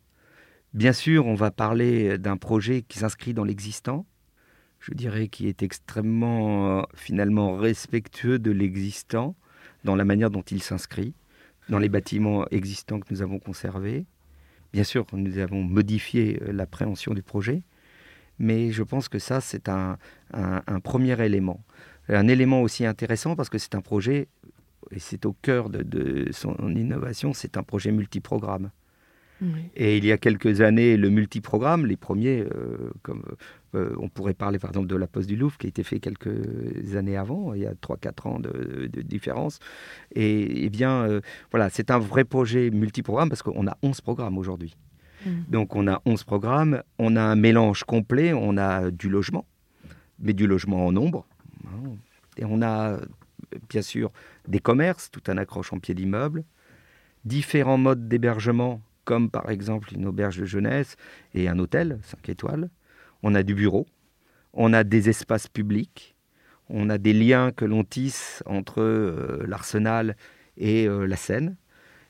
Bien 0.74 0.92
sûr, 0.92 1.26
on 1.26 1.34
va 1.34 1.50
parler 1.50 2.18
d'un 2.18 2.36
projet 2.36 2.82
qui 2.82 2.98
s'inscrit 2.98 3.34
dans 3.34 3.44
l'existant, 3.44 4.04
je 4.80 4.92
dirais 4.92 5.28
qui 5.28 5.48
est 5.48 5.62
extrêmement 5.62 6.86
finalement 6.94 7.56
respectueux 7.56 8.38
de 8.38 8.50
l'existant 8.50 9.34
dans 9.84 9.96
la 9.96 10.04
manière 10.04 10.30
dont 10.30 10.42
il 10.42 10.62
s'inscrit, 10.62 11.14
dans 11.68 11.78
les 11.78 11.88
bâtiments 11.88 12.46
existants 12.50 13.00
que 13.00 13.12
nous 13.14 13.22
avons 13.22 13.38
conservés. 13.38 14.06
Bien 14.72 14.84
sûr, 14.84 15.06
nous 15.12 15.38
avons 15.38 15.62
modifié 15.62 16.40
euh, 16.42 16.52
l'appréhension 16.52 17.14
du 17.14 17.22
projet, 17.22 17.62
mais 18.38 18.70
je 18.70 18.82
pense 18.82 19.08
que 19.08 19.18
ça, 19.18 19.40
c'est 19.40 19.68
un, 19.68 19.98
premier 20.84 21.20
élément. 21.24 21.64
Un 22.08 22.28
élément 22.28 22.62
aussi 22.62 22.86
intéressant 22.86 23.34
parce 23.34 23.48
que 23.48 23.58
c'est 23.58 23.74
un 23.74 23.80
projet, 23.80 24.28
et 24.90 24.98
c'est 24.98 25.26
au 25.26 25.32
cœur 25.32 25.70
de, 25.70 25.82
de 25.82 26.30
son 26.32 26.54
innovation, 26.74 27.32
c'est 27.32 27.56
un 27.56 27.62
projet 27.62 27.90
multiprogramme. 27.90 28.70
Et 29.76 29.96
il 29.98 30.04
y 30.04 30.12
a 30.12 30.18
quelques 30.18 30.60
années, 30.60 30.96
le 30.96 31.10
multiprogramme, 31.10 31.86
les 31.86 31.96
premiers, 31.96 32.40
euh, 32.40 32.90
comme 33.02 33.22
euh, 33.74 33.94
on 34.00 34.08
pourrait 34.08 34.34
parler 34.34 34.58
par 34.58 34.70
exemple 34.70 34.88
de 34.88 34.96
la 34.96 35.06
Poste 35.06 35.28
du 35.28 35.36
Louvre, 35.36 35.56
qui 35.58 35.66
a 35.66 35.68
été 35.68 35.82
fait 35.82 36.00
quelques 36.00 36.96
années 36.96 37.16
avant, 37.16 37.54
il 37.54 37.62
y 37.62 37.66
a 37.66 37.74
3-4 37.74 38.28
ans 38.28 38.40
de, 38.40 38.88
différence. 39.02 39.60
Et, 40.14 40.64
eh 40.64 40.70
bien, 40.70 41.04
euh, 41.04 41.20
voilà, 41.50 41.70
c'est 41.70 41.90
un 41.90 41.98
vrai 41.98 42.24
projet 42.24 42.70
multiprogramme 42.70 43.28
parce 43.28 43.42
qu'on 43.42 43.66
a 43.66 43.76
11 43.82 44.00
programmes 44.00 44.38
aujourd'hui. 44.38 44.76
Mm. 45.24 45.30
Donc 45.48 45.76
on 45.76 45.86
a 45.86 46.02
11 46.04 46.24
programmes, 46.24 46.82
on 46.98 47.16
a 47.16 47.22
un 47.22 47.36
mélange 47.36 47.84
complet, 47.84 48.32
on 48.32 48.56
a 48.56 48.90
du 48.90 49.08
logement, 49.08 49.46
mais 50.18 50.32
du 50.32 50.46
logement 50.46 50.86
en 50.86 50.92
nombre. 50.92 51.26
Hein. 51.66 51.96
Et 52.38 52.44
on 52.44 52.60
a 52.62 52.98
bien 53.68 53.82
sûr 53.82 54.10
des 54.46 54.58
commerces, 54.58 55.10
tout 55.10 55.22
un 55.28 55.38
accroche 55.38 55.72
en 55.72 55.78
pied 55.78 55.94
d'immeuble, 55.94 56.44
différents 57.24 57.78
modes 57.78 58.08
d'hébergement 58.08 58.80
comme 59.08 59.30
par 59.30 59.48
exemple 59.48 59.94
une 59.94 60.04
auberge 60.04 60.36
de 60.36 60.44
jeunesse 60.44 60.96
et 61.32 61.48
un 61.48 61.58
hôtel 61.58 61.98
5 62.02 62.28
étoiles. 62.28 62.68
On 63.22 63.34
a 63.34 63.42
du 63.42 63.54
bureau, 63.54 63.86
on 64.52 64.74
a 64.74 64.84
des 64.84 65.08
espaces 65.08 65.48
publics, 65.48 66.14
on 66.68 66.90
a 66.90 66.98
des 66.98 67.14
liens 67.14 67.50
que 67.50 67.64
l'on 67.64 67.84
tisse 67.84 68.42
entre 68.44 68.82
euh, 68.82 69.46
l'arsenal 69.48 70.14
et 70.58 70.86
euh, 70.86 71.06
la 71.06 71.16
Seine. 71.16 71.56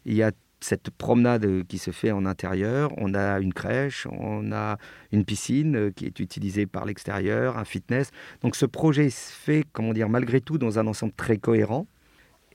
Il 0.07 0.15
y 0.15 0.25
a 0.25 0.33
cette 0.59 0.91
promenade 0.91 1.65
qui 1.69 1.79
se 1.79 1.93
fait 1.93 2.11
en 2.11 2.27
intérieur, 2.27 2.91
on 2.97 3.15
a 3.15 3.39
une 3.39 3.55
crèche, 3.55 4.09
on 4.11 4.51
a 4.51 4.77
une 5.13 5.25
piscine 5.25 5.77
euh, 5.77 5.91
qui 5.93 6.05
est 6.05 6.19
utilisée 6.19 6.67
par 6.67 6.85
l'extérieur, 6.85 7.59
un 7.59 7.65
fitness. 7.65 8.11
Donc 8.41 8.57
ce 8.57 8.67
projet 8.67 9.09
se 9.09 9.31
fait, 9.31 9.63
comment 9.73 9.93
dire, 9.93 10.09
malgré 10.09 10.41
tout 10.41 10.59
dans 10.59 10.81
un 10.81 10.89
ensemble 10.89 11.13
très 11.13 11.37
cohérent. 11.37 11.87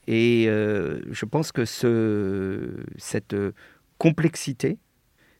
Et 0.06 0.48
je 0.50 1.24
pense 1.24 1.54
que 1.54 1.64
ce, 1.64 2.84
cette 2.98 3.34
complexité 3.98 4.78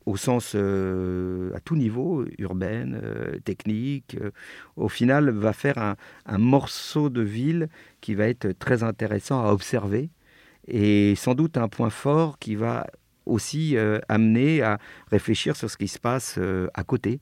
au 0.06 0.18
sens 0.18 0.54
euh, 0.56 1.54
à 1.56 1.60
tout 1.60 1.76
niveau, 1.76 2.26
urbaine, 2.38 3.00
euh, 3.02 3.40
technique, 3.40 4.18
euh, 4.20 4.32
au 4.76 4.90
final 4.90 5.30
va 5.30 5.54
faire 5.54 5.78
un, 5.78 6.38
morceau 6.38 7.10
de 7.10 7.22
ville 7.22 7.70
qui 8.02 8.16
va 8.16 8.28
être 8.28 8.52
très 8.52 8.84
intéressant 8.84 9.46
à 9.46 9.52
observer 9.52 10.10
et 10.68 11.16
sans 11.16 11.36
doute 11.36 11.58
un 11.58 11.68
point 11.68 11.90
fort 11.90 12.40
qui 12.40 12.56
va 12.56 12.88
aussi 13.26 13.78
amener 14.10 14.62
à 14.62 14.80
réfléchir 15.10 15.56
sur 15.56 15.70
ce 15.70 15.78
qui 15.78 15.88
se 15.88 16.00
passe 16.00 16.40
à 16.74 16.84
côté. 16.84 17.22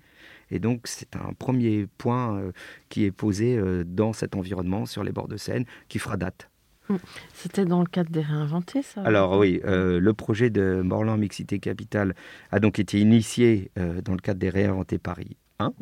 Et 0.50 0.60
donc 0.60 0.82
c'est 0.86 1.16
un 1.16 1.34
premier 1.34 1.88
point 1.98 2.42
qui 2.90 3.06
est 3.06 3.12
posé 3.12 3.60
dans 3.86 4.14
cet 4.14 4.36
environnement 4.36 4.86
sur 4.86 5.04
les 5.04 5.12
bords 5.12 5.28
de 5.28 5.38
Seine 5.38 5.66
qui 5.90 6.00
fera 6.00 6.18
date. 6.18 6.51
Mm. 6.92 6.98
C'était 7.34 7.66
dans 7.66 7.80
le 7.80 7.86
cadre 7.86 8.12
des 8.12 8.22
réinventés, 8.22 8.82
ça 8.82 9.02
Alors 9.02 9.38
oui, 9.38 9.62
euh, 9.66 10.00
le 10.00 10.14
projet 10.14 10.50
de 10.50 10.82
Morland 10.84 11.18
Mixité 11.18 11.60
Capital 11.60 12.16
a 12.52 12.60
donc 12.60 12.80
été 12.80 13.00
initié 13.00 13.72
euh, 13.80 14.02
dans 14.02 14.14
le 14.14 14.20
cadre 14.20 14.40
des 14.40 14.50
réinventés 14.50 14.98
Paris 14.98 15.38
1. 15.60 15.74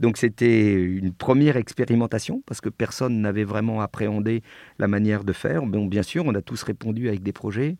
Donc 0.00 0.16
c'était 0.16 0.72
une 0.72 1.12
première 1.12 1.56
expérimentation 1.56 2.42
parce 2.46 2.60
que 2.60 2.68
personne 2.68 3.20
n'avait 3.20 3.44
vraiment 3.44 3.80
appréhendé 3.80 4.42
la 4.78 4.88
manière 4.88 5.24
de 5.24 5.32
faire. 5.32 5.64
Bon, 5.64 5.86
bien 5.86 6.02
sûr, 6.02 6.24
on 6.26 6.34
a 6.34 6.42
tous 6.42 6.62
répondu 6.62 7.08
avec 7.08 7.22
des 7.22 7.32
projets. 7.32 7.76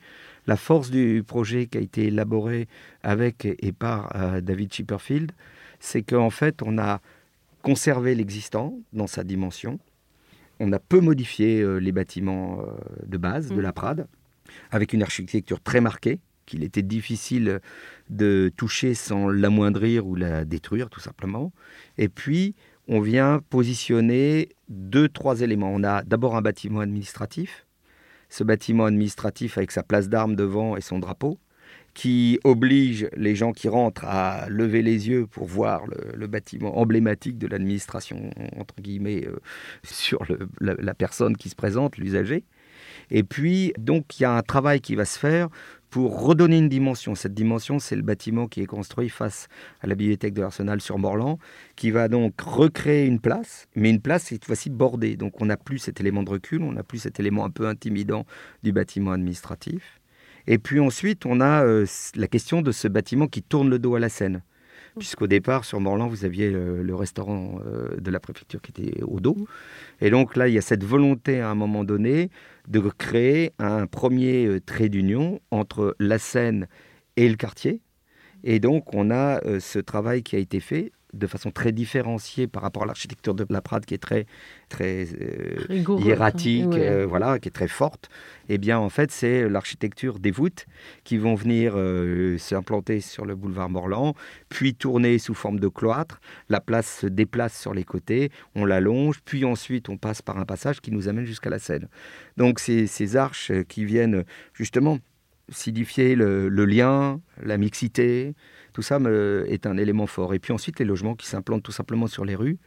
La 0.47 0.57
force 0.57 0.91
du 0.91 1.23
projet 1.27 1.67
qui 1.67 1.79
a 1.79 1.81
été 1.81 2.07
élaboré 2.07 2.69
avec 3.03 3.45
et 3.45 3.73
par 3.73 4.15
euh, 4.17 4.41
David 4.41 4.73
Chipperfield, 4.73 5.33
c'est 5.79 6.03
qu'en 6.03 6.31
fait, 6.31 6.63
on 6.63 6.79
a 6.79 7.01
conservé 7.63 8.15
l'existant 8.15 8.79
dans 8.93 9.07
sa 9.07 9.25
dimension 9.25 9.79
on 10.61 10.73
a 10.73 10.79
peu 10.79 11.01
modifié 11.01 11.63
euh, 11.63 11.79
les 11.79 11.91
bâtiments 11.91 12.61
euh, 12.61 12.67
de 13.07 13.19
base 13.19 13.49
de 13.49 13.61
la 13.61 13.71
mm. 13.71 13.73
Prade, 13.73 14.07
avec 14.71 14.93
une 14.93 15.03
architecture 15.03 15.61
très 15.61 15.81
marquée, 15.81 16.21
qu'il 16.47 16.63
était 16.65 16.83
difficile 16.83 17.61
de 18.11 18.53
toucher 18.57 18.95
sans 18.95 19.29
l'amoindrir 19.29 20.07
ou 20.07 20.15
la 20.15 20.45
détruire, 20.45 20.91
tout 20.91 21.01
simplement. 21.01 21.53
Et 21.97 22.09
puis, 22.09 22.55
on 22.89 23.01
vient 23.01 23.41
positionner 23.51 24.49
deux, 24.69 25.09
trois 25.09 25.43
éléments. 25.43 25.71
On 25.73 25.85
a 25.85 26.03
d'abord 26.03 26.37
un 26.37 26.43
bâtiment 26.43 26.81
administratif, 26.81 27.67
ce 28.29 28.43
bâtiment 28.43 28.87
administratif 28.87 29.59
avec 29.59 29.71
sa 29.71 29.83
place 29.83 30.09
d'armes 30.09 30.35
devant 30.35 30.77
et 30.77 30.81
son 30.81 30.99
drapeau, 30.99 31.39
qui 31.95 32.39
oblige 32.45 33.09
les 33.17 33.35
gens 33.35 33.53
qui 33.53 33.69
rentrent 33.69 34.05
à 34.05 34.49
lever 34.49 34.83
les 34.83 35.09
yeux 35.09 35.27
pour 35.27 35.47
voir 35.47 35.83
le, 36.15 36.27
bâtiment 36.27 36.79
emblématique 36.79 37.39
de 37.39 37.47
l'administration, 37.47 38.31
entre 38.57 38.77
guillemets, 38.81 39.27
euh, 39.27 39.41
sur 39.83 40.25
la, 40.61 40.95
personne 40.95 41.37
qui 41.37 41.49
se 41.49 41.57
présente, 41.57 41.99
l'usager. 41.99 42.45
Et 43.11 43.25
puis, 43.25 43.73
donc, 43.79 44.19
il 44.19 44.23
y 44.23 44.27
a 44.27 44.33
un 44.33 44.43
travail 44.43 44.81
qui 44.81 44.95
va 44.95 45.05
se 45.05 45.19
faire 45.19 45.49
pour 45.91 46.23
redonner 46.23 46.59
une 46.59 46.69
dimension. 46.69 47.17
Cette 47.17 47.35
dimension, 47.35 47.81
c'est 47.81 47.97
le 47.97 48.03
bâtiment 48.03 48.47
qui 48.47 48.63
est 48.63 48.67
construit 48.67 49.09
face 49.09 49.49
à 49.81 49.89
la 49.89 49.97
bibliothèque 49.97 50.35
de 50.35 50.41
l'Arsenal 50.41 50.81
sur 50.81 50.99
Morlan, 50.99 51.39
qui 51.75 51.91
va 51.91 52.07
donc 52.07 52.41
recréer 52.41 53.07
une 53.07 53.19
place, 53.19 53.67
mais 53.75 53.91
une 53.91 54.01
place 54.01 54.25
cette 54.25 54.45
fois-ci 54.45 54.71
bordée. 54.71 55.17
Donc 55.17 55.41
on 55.41 55.47
n'a 55.47 55.57
plus 55.57 55.79
cet 55.79 56.01
élément 56.01 56.23
de 56.23 56.31
recul, 56.31 56.63
on 56.63 56.73
n'a 56.73 56.85
plus 56.85 56.99
cet 56.99 57.19
élément 57.19 57.45
un 57.45 57.51
peu 57.51 57.67
intimidant 57.67 58.25
du 58.63 58.71
bâtiment 58.73 59.11
administratif. 59.11 60.00
Et 60.47 60.59
puis 60.59 60.81
ensuite, 60.81 61.27
on 61.27 61.41
a 61.41 61.65
euh, 61.65 61.87
la 62.15 62.27
question 62.27 62.63
de 62.63 62.73
ce 62.73 62.89
bâtiment 62.89 63.27
qui 63.27 63.43
tourne 63.43 63.69
le 63.71 63.79
dos 63.79 63.95
à 63.95 64.01
la 64.01 64.09
Seine. 64.09 64.43
Puisqu'au 64.99 65.29
départ, 65.29 65.65
sur 65.65 65.81
Morlan, 65.81 66.09
vous 66.09 66.25
aviez 66.25 66.51
le, 66.51 66.95
restaurant 66.95 67.61
euh, 67.65 67.97
de 68.01 68.11
la 68.11 68.19
préfecture 68.19 68.61
qui 68.61 68.73
était 68.73 69.03
au 69.05 69.21
dos. 69.21 69.37
Et 70.01 70.11
donc 70.11 70.37
là, 70.37 70.49
il 70.49 70.55
y 70.55 70.59
a 70.59 70.63
cette 70.63 70.83
volonté 70.83 71.41
à 71.41 71.49
un 71.49 71.55
moment 71.55 71.85
donné 71.85 72.29
de 72.67 72.81
créer 72.81 73.53
un 73.59 73.87
premier 73.87 74.47
euh, 74.47 74.61
trait 74.61 74.89
d'union 74.89 75.41
entre 75.53 75.95
la 76.01 76.19
Seine 76.19 76.67
et 77.17 77.29
le 77.29 77.37
quartier. 77.37 77.81
Et 78.43 78.59
donc, 78.59 78.95
on 78.95 79.11
a 79.11 79.41
ce 79.61 79.79
travail 79.79 80.23
qui 80.23 80.35
a 80.35 80.39
été 80.39 80.61
fait 80.61 80.93
de 81.13 81.27
façon 81.27 81.51
très 81.51 81.73
différenciée 81.73 82.47
par 82.47 82.63
rapport 82.63 82.85
à 82.85 82.87
l'architecture 82.87 83.35
de 83.35 83.47
la 83.49 83.61
Prade 83.61 83.85
qui 83.85 83.95
est 83.95 83.99
très 83.99 84.27
très 84.69 85.09
euh, 85.21 85.99
hiératique, 85.99 86.73
euh, 86.73 87.07
voilà, 87.07 87.39
qui 87.39 87.49
est 87.49 87.53
très 87.53 87.69
forte. 87.69 88.09
Eh 88.49 88.59
bien, 88.59 88.79
en 88.79 88.89
fait, 88.89 89.11
c'est 89.11 89.49
l'architecture 89.49 90.19
des 90.19 90.31
voûtes 90.31 90.67
qui 91.05 91.19
vont 91.19 91.35
venir 91.35 91.73
euh, 91.77 92.39
s'implanter 92.39 93.01
sur 93.01 93.27
le 93.27 93.35
boulevard 93.35 93.69
Morland, 93.69 94.15
puis 94.49 94.75
tourner 94.75 95.19
sous 95.19 95.35
forme 95.35 95.61
de 95.61 95.69
cloître. 95.69 96.21
La 96.49 96.61
place 96.61 97.01
se 97.01 97.07
déplace 97.07 97.59
sur 97.59 97.75
les 97.75 97.85
côtés, 97.85 98.31
on 98.55 98.65
l'allonge, 98.65 99.21
puis 99.25 99.45
ensuite 99.45 99.89
on 99.89 99.97
passe 99.97 100.23
par 100.23 100.39
un 100.39 100.45
passage 100.45 100.81
qui 100.81 100.91
nous 100.91 101.09
amène 101.09 101.25
jusqu'à 101.25 101.51
la 101.51 101.59
Seine. 101.59 101.89
Donc, 102.37 102.61
c'est 102.61 102.87
ces 102.87 103.17
arches 103.17 103.53
qui 103.69 103.85
viennent 103.85 104.25
justement 104.55 104.99
signifier 105.51 106.15
le, 106.15 106.49
le 106.49 106.65
lien, 106.65 107.21
la 107.43 107.59
mixité, 107.59 108.35
tout 108.73 108.83
ça 108.83 108.99
est 109.47 109.67
un 109.67 109.77
élément 109.77 110.07
fort. 110.07 110.35
Et 110.35 110.39
puis 110.39 110.53
ensuite, 110.53 110.79
les 110.79 110.85
logements 110.85 111.15
qui 111.15 111.27
s'implantent 111.27 111.63
tout 111.63 111.73
simplement 111.73 112.07
sur 112.07 112.25
les 112.25 112.35
rues. 112.35 112.59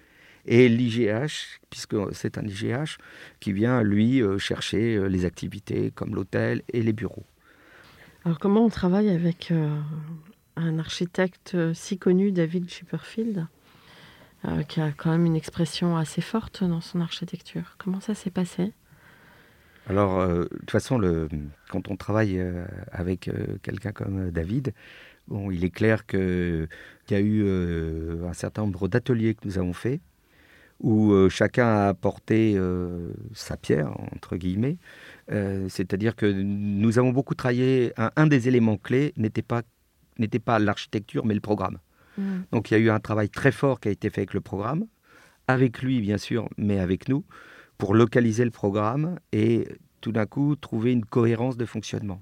Et 0.46 0.68
l'IGH, 0.68 1.60
puisque 1.70 1.96
c'est 2.12 2.38
un 2.38 2.46
IGH 2.46 2.98
qui 3.40 3.54
vient, 3.54 3.82
lui, 3.82 4.22
euh, 4.22 4.38
chercher 4.38 4.96
euh, 4.96 5.06
les 5.08 5.24
activités 5.26 5.92
comme 5.92 6.16
l'hôtel 6.16 6.64
et 6.72 6.82
les 6.82 6.92
bureaux. 6.92 7.26
Alors 8.26 8.40
comment 8.40 8.66
on 8.66 8.70
travaille 8.70 9.10
avec 9.10 9.52
euh, 9.52 9.80
un 10.58 10.80
architecte 10.80 11.56
si 11.74 11.98
connu, 11.98 12.32
David 12.32 12.70
Chipperfield, 12.70 13.48
qui 14.68 14.82
a 14.82 14.92
quand 14.92 15.10
même 15.10 15.26
une 15.26 15.38
expression 15.38 15.96
assez 15.96 16.20
forte 16.20 16.66
dans 16.66 16.82
son 16.82 17.00
architecture? 17.00 17.76
Comment 17.78 18.02
ça 18.02 18.14
s'est 18.14 18.30
passé? 18.30 18.74
Alors, 19.88 20.28
de 20.28 20.50
toute 20.60 20.72
façon, 20.72 20.98
le, 20.98 21.30
quand 21.70 21.90
on 21.90 21.96
travaille 21.96 22.44
avec 22.92 23.30
quelqu'un 23.62 23.94
comme 23.94 24.32
David, 24.32 24.74
Bon, 25.28 25.52
il 25.52 25.64
est 25.64 25.70
clair 25.70 26.06
qu'il 26.06 26.68
y 27.10 27.14
a 27.14 27.20
eu 27.20 27.44
euh, 27.46 28.28
un 28.28 28.34
certain 28.34 28.64
nombre 28.64 28.88
d'ateliers 28.88 29.36
que 29.36 29.48
nous 29.48 29.58
avons 29.58 29.74
faits 29.74 30.02
où 30.80 31.14
euh, 31.14 31.30
chacun 31.30 31.66
a 31.66 31.88
apporté 31.88 32.56
euh, 32.58 33.14
sa 33.34 33.56
pierre, 33.56 33.92
entre 34.14 34.36
guillemets. 34.36 34.78
C'est-à-dire 35.30 36.16
que 36.16 36.26
nous 36.26 37.00
avons 37.00 37.12
beaucoup 37.12 37.36
travaillé, 37.36 37.94
un, 37.98 38.28
des 38.28 38.50
éléments 38.50 38.76
clés 38.78 39.14
n'était 39.16 39.42
pas, 39.42 39.62
pas 40.44 40.60
l'architecture, 40.60 41.26
mais 41.26 41.34
le 41.34 41.40
programme. 41.40 41.80
Mmh. 42.18 42.24
Donc 42.52 42.70
il 42.70 42.74
y 42.74 42.78
a 42.78 42.80
eu 42.80 42.90
un 42.90 43.00
travail 43.00 43.30
très 43.30 43.54
fort 43.54 43.80
qui 43.80 43.88
a 43.88 43.92
été 43.92 44.10
fait 44.10 44.22
avec 44.22 44.34
le 44.34 44.42
programme, 44.42 44.86
avec 45.48 45.82
lui 45.82 46.02
bien 46.02 46.18
sûr, 46.18 46.50
mais 46.58 46.80
avec 46.80 47.08
nous, 47.08 47.24
pour 47.78 47.96
localiser 47.96 48.44
le 48.44 48.52
programme 48.52 49.18
et 49.32 49.68
tout 50.02 50.12
d'un 50.12 50.26
coup 50.26 50.56
trouver 50.58 50.92
une 50.92 51.06
cohérence 51.06 51.56
de 51.56 51.66
fonctionnement. 51.66 52.20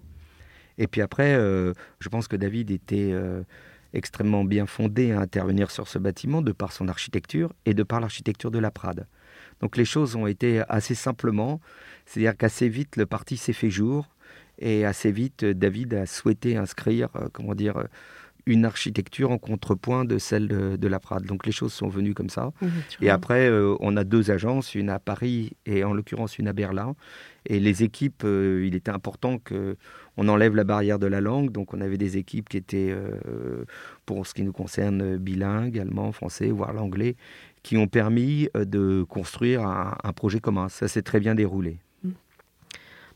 Et 0.82 0.88
puis 0.88 1.02
après, 1.02 1.36
euh, 1.36 1.74
je 2.00 2.10
pense 2.10 2.28
que 2.28 2.36
David 2.36 2.72
était 2.72 3.12
euh, 3.12 3.44
extrêmement 3.94 4.44
bien 4.44 4.65
fondé 4.65 5.12
à 5.12 5.20
intervenir 5.20 5.70
sur 5.70 5.88
ce 5.88 6.00
bâtiment 6.00 6.41
de 6.41 6.52
par 6.52 6.72
son 6.72 6.88
architecture 6.88 7.54
et 7.67 7.76
de 7.76 7.84
par 7.84 8.00
l'architecture 8.00 8.50
de 8.50 8.58
la 8.58 8.72
Prade. 8.72 9.06
Donc 9.60 9.78
les 9.78 9.86
choses 9.86 10.15
ont 10.15 10.26
été 10.26 10.63
assez 10.70 10.96
simplement, 10.96 11.62
c'est-à-dire 12.08 12.36
qu'assez 12.36 12.67
vite 12.67 12.96
le 12.96 13.06
parti 13.06 13.38
s'est 13.38 13.54
fait 13.54 13.70
jour 13.70 14.08
et 14.58 14.84
assez 14.84 15.12
vite 15.12 15.46
David 15.46 15.94
a 15.94 16.08
souhaité 16.08 16.58
inscrire, 16.58 17.10
euh, 17.15 17.28
comment 17.32 17.54
dire, 17.54 17.84
une 18.52 18.66
architecture 18.66 19.32
en 19.32 19.38
contrepoint 19.38 20.06
de 20.06 20.18
celle 20.18 20.48
de, 20.48 20.88
la 20.88 21.00
Prade. 21.00 21.26
Donc 21.26 21.46
les 21.46 21.52
choses 21.52 21.74
sont 21.74 21.88
venues 21.88 22.14
comme 22.14 22.30
ça. 22.30 22.52
et 23.02 23.10
après, 23.10 23.50
on 23.80 23.98
a 23.98 24.04
deux 24.04 24.32
agences, 24.32 24.76
une 24.76 24.90
à 24.90 25.00
Paris 25.00 25.54
et 25.66 25.84
en 25.84 25.94
l'occurrence 25.94 26.38
une 26.38 26.48
à 26.48 26.54
Berlin. 26.54 26.96
Et 27.46 27.60
les 27.60 27.84
équipes, 27.84 28.24
il 28.24 28.76
était 28.76 28.92
important 28.92 29.38
que 29.40 29.78
on 30.18 30.28
enlève 30.28 30.56
la 30.56 30.64
barrière 30.64 31.00
de 31.00 31.08
la 31.08 31.22
langue. 31.22 31.52
Donc 31.52 31.74
on 31.74 31.82
avait 31.82 31.98
des 31.98 32.18
équipes 32.18 32.50
qui 32.50 32.58
étaient, 32.58 32.92
euh, 32.92 33.66
pour 34.06 34.28
ce 34.28 34.34
qui 34.34 34.44
nous 34.44 34.52
concerne, 34.52 35.18
bilingues, 35.18 35.80
allemand, 35.80 36.12
français, 36.12 36.50
voire 36.52 36.74
l'anglais, 36.74 37.16
qui 37.64 37.78
ont 37.78 37.88
permis 37.88 38.50
euh, 38.56 38.66
de 38.66 39.04
construire 39.08 39.66
un, 39.66 40.14
projet 40.14 40.40
commun. 40.40 40.70
Ça 40.70 40.88
s'est 40.88 41.02
très 41.02 41.20
bien 41.20 41.36
déroulé. 41.36 41.80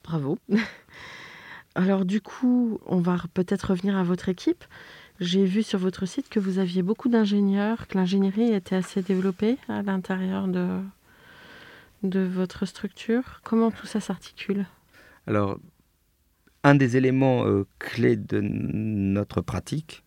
Bravo. 0.03 0.37
Alors 1.75 2.05
du 2.05 2.21
coup, 2.21 2.79
on 2.85 2.99
va 2.99 3.17
peut-être 3.33 3.71
revenir 3.71 3.97
à 3.97 4.03
votre 4.03 4.29
équipe. 4.29 4.63
J'ai 5.21 5.45
vu 5.45 5.63
sur 5.63 5.79
votre 5.79 6.05
site 6.05 6.27
que 6.27 6.41
vous 6.41 6.59
aviez 6.59 6.81
beaucoup 6.81 7.07
d'ingénieurs, 7.07 7.87
que 7.87 7.97
l'ingénierie 7.97 8.51
était 8.51 8.75
assez 8.75 9.01
développée 9.01 9.57
à 9.69 9.81
l'intérieur 9.81 10.47
de, 10.49 10.81
votre 12.03 12.65
structure. 12.65 13.39
Comment 13.43 13.71
tout 13.71 13.87
ça 13.87 14.01
s'articule? 14.01 14.65
Alors, 15.25 15.57
un 16.63 16.75
des 16.75 16.97
éléments 16.97 17.45
euh, 17.45 17.65
clés 17.79 18.17
de 18.17 18.41
notre 18.41 19.39
pratique, 19.39 20.03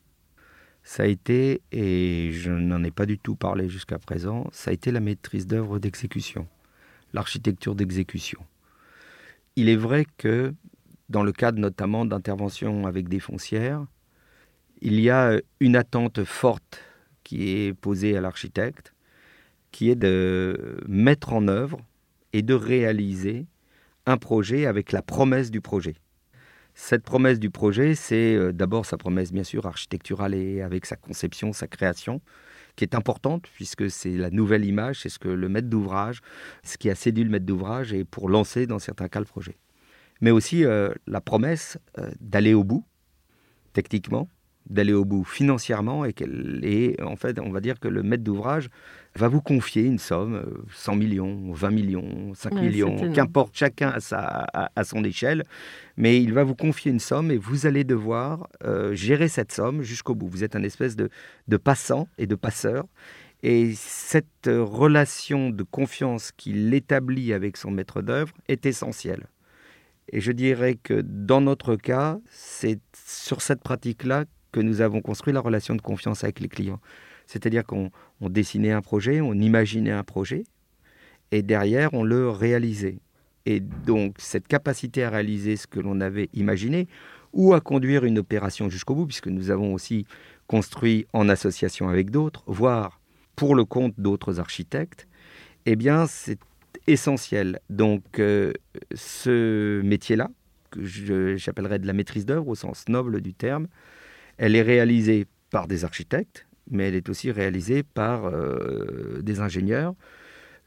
ça 0.83 1.05
a 1.05 1.07
été, 1.07 1.63
et 1.73 2.31
je 2.33 2.51
n'en 2.51 2.85
ai 2.85 2.91
pas 2.91 3.07
du 3.07 3.19
tout 3.19 3.35
parlé 3.35 3.69
jusqu'à 3.69 3.99
présent, 3.99 4.47
ça 4.53 4.71
a 4.71 4.75
été 4.75 4.91
la 4.91 5.01
maîtrise 5.01 5.47
d'œuvre 5.47 5.79
d'exécution, 5.79 6.47
l'architecture 7.15 7.75
d'exécution. 7.75 8.41
Il 9.57 9.71
est 9.71 9.77
vrai 9.77 10.07
que 10.19 10.55
dans 11.09 11.23
le 11.23 11.33
cadre 11.33 11.59
notamment 11.59 12.05
d'interventions 12.05 12.87
avec 12.87 13.09
des 13.09 13.21
foncières, 13.21 13.87
il 14.81 15.01
y 15.01 15.11
a 15.11 15.41
une 15.61 15.77
attente 15.77 16.25
forte 16.25 16.81
qui 17.25 17.51
est 17.51 17.75
posée 17.75 18.17
à 18.17 18.21
l'architecte, 18.21 18.95
qui 19.71 19.91
est 19.91 19.97
de 19.97 20.81
mettre 20.89 21.33
en 21.33 21.49
œuvre 21.49 21.81
et 22.33 22.43
de 22.43 22.55
réaliser 22.55 23.47
un 24.07 24.17
projet 24.17 24.67
avec 24.67 24.93
la 24.93 25.03
promesse 25.03 25.51
du 25.51 25.61
projet. 25.61 25.97
Cette 26.75 27.03
promesse 27.03 27.41
du 27.41 27.51
projet, 27.51 27.95
c'est 27.95 28.35
euh, 28.35 28.53
d'abord 28.53 28.87
sa 28.87 28.97
promesse 28.97 29.33
bien 29.33 29.43
sûr 29.43 29.67
architecturale 29.67 30.35
et 30.35 30.63
avec 30.63 30.87
sa 30.87 30.95
conception, 30.95 31.53
sa 31.53 31.67
création, 31.67 32.21
qui 32.77 32.85
est 32.85 32.95
importante 32.95 33.47
puisque 33.53 33.91
c'est 33.91 34.17
la 34.17 34.31
nouvelle 34.31 34.65
image, 34.65 35.01
c'est 35.01 35.09
ce 35.09 35.19
que 35.19 35.29
le 35.29 35.49
maître 35.49 35.69
d'ouvrage, 35.69 36.21
ce 36.63 36.79
qui 36.79 36.89
a 36.89 36.95
séduit 36.95 37.25
le 37.25 37.31
maître 37.31 37.47
d'ouvrage 37.47 37.93
et 37.93 38.05
pour 38.05 38.29
lancer 38.29 38.67
dans 38.67 38.79
certains 38.79 39.09
cas 39.09 39.19
le 39.19 39.27
projet. 39.27 39.57
Mais 40.21 40.31
aussi 40.31 40.65
euh, 40.65 40.91
la 41.07 41.21
promesse 41.21 41.79
euh, 41.99 42.11
d'aller 42.21 42.55
au 42.55 42.63
bout, 42.63 42.85
techniquement, 43.73 44.29
d'aller 44.69 44.93
au 44.93 45.05
bout 45.05 45.25
financièrement 45.25 46.05
et, 46.05 46.15
et 46.63 47.03
en 47.03 47.17
fait 47.17 47.39
on 47.39 47.51
va 47.51 47.61
dire 47.61 47.81
que 47.81 47.89
le 47.89 48.03
maître 48.03 48.25
d'ouvrage 48.25 48.69
va 49.17 49.29
vous 49.29 49.41
confier 49.41 49.83
une 49.83 49.99
somme, 49.99 50.43
100 50.73 50.97
millions, 50.97 51.53
20 51.53 51.71
millions, 51.71 52.35
5 52.35 52.55
millions, 52.55 53.13
qu'importe 53.13 53.57
chacun 53.57 53.91
à, 53.91 54.01
sa, 54.01 54.47
à, 54.53 54.85
son 54.85 55.03
échelle, 55.05 55.45
mais 55.97 56.23
il 56.23 56.33
va 56.33 56.45
vous 56.45 56.55
confier 56.55 56.93
une 56.93 57.01
somme 57.01 57.31
et 57.31 57.37
vous 57.37 57.67
allez 57.67 57.85
devoir 57.85 58.49
euh, 58.65 58.95
gérer 58.95 59.29
cette 59.29 59.53
somme 59.53 59.83
jusqu'au 59.83 60.15
bout. 60.15 60.29
Vous 60.29 60.45
êtes 60.45 60.57
un 60.57 60.63
espèce 60.63 60.95
de, 60.95 61.11
de 61.49 61.57
passant 61.57 62.09
et 62.19 62.27
de 62.27 62.35
passeur. 62.35 62.85
Et 63.43 63.73
cette 63.75 64.47
relation 64.49 65.51
de 65.51 65.63
confiance 65.63 66.33
qu'il 66.37 66.75
établit 66.75 67.33
avec 67.33 67.57
son 67.57 67.71
maître 67.71 68.03
d'œuvre 68.03 68.33
est 68.49 68.67
essentielle. 68.67 69.27
Et 70.13 70.21
je 70.21 70.33
dirais 70.33 70.77
que 70.83 71.03
dans 71.03 71.41
notre 71.41 71.77
cas, 71.77 72.19
c'est 72.31 72.81
sur 73.07 73.43
cette 73.43 73.63
pratique-là 73.63 74.25
que 74.53 74.61
nous 74.61 74.81
avons 74.81 75.01
construit 75.01 75.33
la 75.33 75.41
relation 75.41 75.75
de 75.75 75.83
confiance 75.83 76.25
avec 76.25 76.41
les 76.41 76.49
clients. 76.49 76.81
C'est-à-dire 77.27 77.65
qu'on 77.65 77.91
dessinait 78.21 78.73
un 78.73 78.83
projet, 78.83 79.21
on 79.21 79.35
imaginait 79.35 79.91
un 79.91 80.05
projet, 80.05 80.45
et 81.31 81.43
derrière, 81.43 81.93
on 81.93 82.03
le 82.03 82.31
réalisait. 82.31 82.99
Et 83.45 83.61
donc, 83.61 84.17
cette 84.19 84.49
capacité 84.49 85.05
à 85.05 85.11
réaliser 85.11 85.57
ce 85.57 85.67
que 85.67 85.81
l'on 85.81 86.01
avait 86.01 86.31
imaginé, 86.33 86.89
ou 87.33 87.53
à 87.53 87.61
conduire 87.61 88.05
une 88.05 88.19
opération 88.19 88.71
jusqu'au 88.71 88.95
bout, 88.95 89.07
puisque 89.07 89.29
nous 89.29 89.51
avons 89.51 89.75
aussi 89.75 90.07
construit 90.47 91.07
en 91.13 91.29
association 91.29 91.89
avec 91.89 92.11
d'autres, 92.11 92.43
voire 92.47 93.01
pour 93.37 93.55
le 93.55 93.65
compte 93.65 93.95
d'autres 93.99 94.41
architectes, 94.41 95.07
eh 95.67 95.77
bien, 95.77 96.07
c'est 96.07 96.39
essentiel. 96.87 97.61
Donc, 97.69 98.19
euh, 98.19 98.53
ce 98.95 99.83
métier-là, 99.83 100.31
que 100.71 101.37
j'appellerais 101.37 101.79
de 101.79 101.87
la 101.87 101.93
maîtrise 101.93 102.27
d'œuvre 102.27 102.49
au 102.49 102.55
sens 102.55 102.85
noble 102.89 103.21
du 103.21 103.35
terme, 103.35 103.69
elle 104.39 104.57
est 104.57 104.63
réalisée 104.63 105.27
par 105.51 105.67
des 105.67 105.85
architectes, 105.85 106.47
mais 106.71 106.89
elle 106.89 106.95
est 106.95 107.09
aussi 107.09 107.31
réalisée 107.31 107.83
par 107.83 108.27
euh, 108.27 109.21
des 109.23 109.41
ingénieurs 109.41 109.95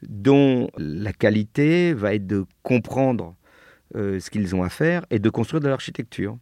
dont 0.02 0.68
la 0.78 1.12
qualité 1.12 1.94
va 1.94 2.14
être 2.14 2.26
de 2.26 2.44
comprendre 2.62 3.36
euh, 3.94 4.18
ce 4.18 4.30
qu'ils 4.30 4.54
ont 4.54 4.62
à 4.62 4.68
faire 4.68 5.06
et 5.10 5.18
de 5.18 5.30
construire 5.30 5.60
de 5.60 5.68
l'architecture. 5.68 6.36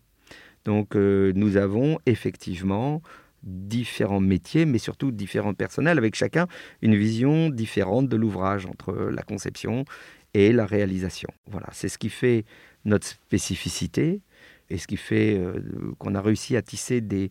Donc 0.64 0.96
euh, 0.96 1.32
nous 1.34 1.56
avons 1.56 1.98
effectivement 2.06 3.02
différents 3.42 4.20
métiers, 4.20 4.66
mais 4.66 4.78
surtout 4.78 5.10
différents 5.12 5.54
personnels, 5.54 5.98
avec 5.98 6.14
chacun 6.14 6.46
une 6.82 6.96
vision 6.96 7.48
différente 7.48 8.08
de 8.08 8.16
l'ouvrage 8.16 8.66
entre 8.66 8.92
la 8.92 9.22
conception 9.22 9.84
et 10.34 10.52
la 10.52 10.66
réalisation. 10.66 11.28
Voilà, 11.46 11.68
c'est 11.72 11.88
ce 11.88 11.98
qui 11.98 12.10
fait 12.10 12.44
notre 12.84 13.06
spécificité 13.06 14.20
et 14.70 14.78
ce 14.78 14.86
qui 14.86 14.96
fait 14.96 15.36
euh, 15.38 15.60
qu'on 15.98 16.14
a 16.14 16.20
réussi 16.22 16.56
à 16.56 16.62
tisser 16.62 17.00
des, 17.00 17.30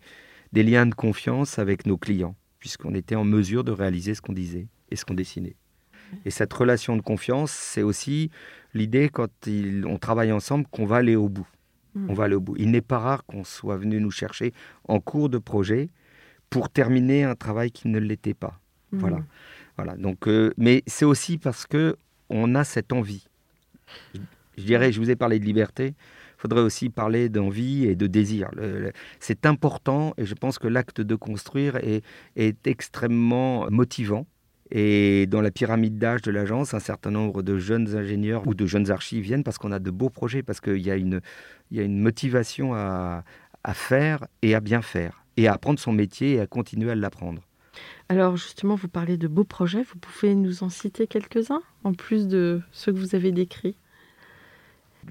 des 0.54 0.64
liens 0.64 0.86
de 0.86 0.94
confiance 0.94 1.58
avec 1.60 1.86
nos 1.86 1.98
clients, 1.98 2.36
puisqu'on 2.60 2.94
était 2.94 3.16
en 3.16 3.24
mesure 3.24 3.64
de 3.64 3.72
réaliser 3.72 4.14
ce 4.16 4.22
qu'on 4.22 4.34
disait 4.34 4.68
et 4.92 4.96
ce 4.96 5.06
qu'on 5.06 5.14
dessinait. 5.14 5.56
Et 6.26 6.32
cette 6.32 6.52
relation 6.54 6.98
de 6.98 7.02
confiance, 7.02 7.52
c'est 7.52 7.84
aussi 7.84 8.32
l'idée 8.74 9.10
quand 9.10 9.30
il- 9.48 9.86
on 9.86 9.98
travaille 9.98 10.32
ensemble 10.32 10.66
qu'on 10.72 10.86
va 10.86 10.98
aller 10.98 11.16
au 11.16 11.30
bout. 11.30 11.48
Mm. 11.94 12.10
On 12.10 12.14
va 12.14 12.24
aller 12.26 12.36
au 12.36 12.42
bout. 12.42 12.56
Il 12.58 12.72
n'est 12.72 12.82
pas 12.82 12.98
rare 13.00 13.26
qu'on 13.26 13.44
soit 13.44 13.78
venu 13.78 14.00
nous 14.02 14.12
chercher 14.12 14.52
en 14.88 15.00
cours 15.00 15.30
de 15.30 15.38
projet 15.38 15.90
pour 16.50 16.70
terminer 16.70 17.24
un 17.24 17.36
travail 17.36 17.70
qui 17.72 17.88
ne 17.88 18.00
l'était 18.00 18.34
pas. 18.34 18.60
Voilà. 18.92 19.18
Mhm. 19.18 19.26
Voilà. 19.78 19.96
Donc, 19.98 20.28
euh, 20.28 20.52
mais 20.58 20.82
c'est 20.88 21.06
aussi 21.06 21.38
parce 21.38 21.68
que 21.68 21.96
on 22.30 22.56
a 22.56 22.64
cette 22.64 22.92
envie. 22.92 23.26
Je, 24.16 24.20
je 24.58 24.64
dirais, 24.64 24.92
je 24.92 25.00
vous 25.00 25.12
ai 25.12 25.16
parlé 25.16 25.38
de 25.40 25.46
liberté. 25.46 25.94
Faudrait 26.40 26.62
aussi 26.62 26.88
parler 26.88 27.28
d'envie 27.28 27.86
et 27.86 27.98
de 27.98 28.08
désir. 28.08 28.50
C'est 29.20 29.46
important 29.46 30.14
et 30.18 30.26
je 30.26 30.34
pense 30.34 30.58
que 30.58 30.70
l'acte 30.70 31.02
de 31.02 31.16
construire 31.16 31.76
est, 31.76 32.02
extrêmement 32.66 33.68
motivant. 33.70 34.26
Et 34.72 35.26
dans 35.28 35.42
la 35.42 35.52
pyramide 35.52 35.98
d'âge 35.98 36.22
de 36.22 36.32
l'agence, 36.32 36.74
un 36.74 36.80
certain 36.80 37.12
nombre 37.12 37.42
de 37.42 37.58
jeunes 37.58 37.94
ingénieurs 37.94 38.48
ou 38.48 38.54
de 38.54 38.66
jeunes 38.66 38.90
archis 38.90 39.20
viennent 39.20 39.44
parce 39.44 39.58
qu'on 39.58 39.74
a 39.74 39.80
de 39.80 39.92
beaux 39.92 40.10
projets, 40.10 40.42
parce 40.42 40.62
qu'il 40.62 40.78
y, 40.78 40.90
a 40.90 40.96
une- 40.96 41.22
motivation 41.72 42.74
à 42.74 43.24
faire 43.74 44.26
et 44.42 44.56
à 44.56 44.62
bien 44.62 44.82
faire, 44.82 45.26
et 45.36 45.50
à 45.50 45.54
apprendre 45.54 45.78
son 45.78 45.92
métier 45.92 46.36
et 46.36 46.40
à 46.40 46.48
continuer 46.48 46.90
à 46.90 46.96
l'apprendre. 46.96 47.42
Alors 48.08 48.38
justement, 48.38 48.76
vous 48.76 48.88
parlez 48.88 49.18
de 49.18 49.28
beaux 49.28 49.44
projets. 49.44 49.84
Vous 49.84 50.00
pouvez 50.00 50.36
nous 50.36 50.64
en 50.64 50.70
citer 50.70 51.06
quelques-uns, 51.06 51.62
en 51.84 51.94
plus 51.94 52.28
de 52.30 52.62
ceux 52.72 52.94
que 52.94 52.98
vous 52.98 53.14
avez 53.14 53.34
décrits? 53.34 53.76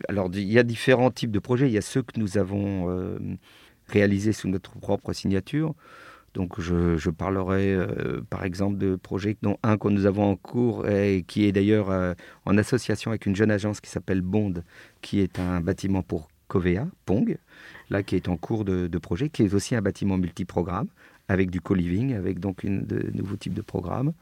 Alors, 0.08 0.30
il 0.32 0.50
y 0.50 0.58
a 0.58 0.62
différents 0.62 1.10
types 1.10 1.30
de 1.30 1.38
projets. 1.38 1.68
Il 1.68 1.72
y 1.72 1.78
a 1.78 1.82
ceux 1.82 2.02
que 2.02 2.18
nous 2.18 2.38
avons 2.38 2.90
euh, 2.90 3.18
réalisés 3.86 4.32
sous 4.32 4.48
notre 4.48 4.78
propre 4.78 5.12
signature. 5.12 5.74
Donc, 6.34 6.60
je, 6.60 7.10
parlerai 7.10 7.74
euh, 7.74 8.20
par 8.28 8.44
exemple 8.44 8.78
de 8.78 8.96
projets, 8.96 9.36
dont 9.42 9.56
un 9.62 9.78
que 9.78 9.88
nous 9.88 10.06
avons 10.06 10.30
en 10.30 10.36
cours 10.36 10.86
et 10.88 11.24
qui 11.26 11.46
est 11.46 11.52
d'ailleurs 11.52 11.90
euh, 11.90 12.14
en 12.44 12.58
association 12.58 13.10
avec 13.10 13.26
une 13.26 13.34
jeune 13.34 13.50
agence 13.50 13.80
qui 13.80 13.90
s'appelle 13.90 14.20
Bond, 14.20 14.54
qui 15.00 15.20
est 15.20 15.38
un 15.38 15.60
bâtiment 15.60 16.02
pour 16.02 16.28
Covea, 16.46 16.86
Pong, 17.06 17.38
là 17.90 18.02
qui 18.02 18.14
est 18.14 18.28
en 18.28 18.36
cours 18.36 18.64
de, 18.64 18.86
de 18.86 18.98
projet, 18.98 19.30
qui 19.30 19.42
est 19.42 19.54
aussi 19.54 19.74
un 19.74 19.82
bâtiment 19.82 20.16
multiprogramme 20.16 20.88
avec 21.28 21.50
du 21.50 21.60
co-living, 21.60 22.14
avec 22.14 22.40
donc 22.40 22.62
une, 22.62 22.84
de 22.86 23.10
nouveaux 23.14 23.36
types 23.36 23.54
de 23.54 23.62
programmes. 23.62 24.12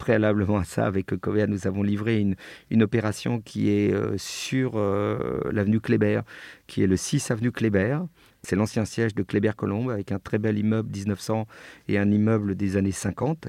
Préalablement 0.00 0.56
à 0.56 0.64
ça, 0.64 0.86
avec 0.86 1.14
Covea, 1.20 1.46
nous 1.46 1.66
avons 1.66 1.82
livré 1.82 2.20
une, 2.20 2.34
une 2.70 2.82
opération 2.82 3.38
qui 3.42 3.68
est 3.68 3.92
euh, 3.92 4.16
sur 4.16 4.72
euh, 4.76 5.42
l'avenue 5.52 5.78
Kléber, 5.78 6.22
qui 6.66 6.82
est 6.82 6.86
le 6.86 6.96
6 6.96 7.30
avenue 7.30 7.52
Kléber. 7.52 7.98
C'est 8.42 8.56
l'ancien 8.56 8.86
siège 8.86 9.14
de 9.14 9.22
Kléber-Colombe, 9.22 9.90
avec 9.90 10.10
un 10.10 10.18
très 10.18 10.38
bel 10.38 10.58
immeuble 10.58 10.88
1900 10.90 11.46
et 11.88 11.98
un 11.98 12.10
immeuble 12.10 12.54
des 12.54 12.78
années 12.78 12.92
50, 12.92 13.48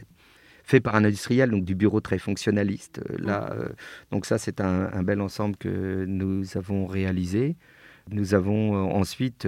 fait 0.66 0.82
par 0.82 0.96
un 0.96 1.06
industriel, 1.06 1.52
donc 1.52 1.64
du 1.64 1.74
bureau 1.74 2.02
très 2.02 2.20
fonctionnaliste. 2.20 3.00
Euh, 3.10 3.16
Là, 3.20 3.50
euh, 3.54 3.70
donc 4.12 4.26
ça, 4.26 4.38
c'est 4.38 4.60
un, 4.60 4.90
un 4.92 5.04
bel 5.04 5.22
ensemble 5.22 5.56
que 5.56 6.04
nous 6.06 6.58
avons 6.58 6.86
réalisé. 6.86 7.56
Nous 8.10 8.34
avons 8.34 8.92
ensuite 8.94 9.48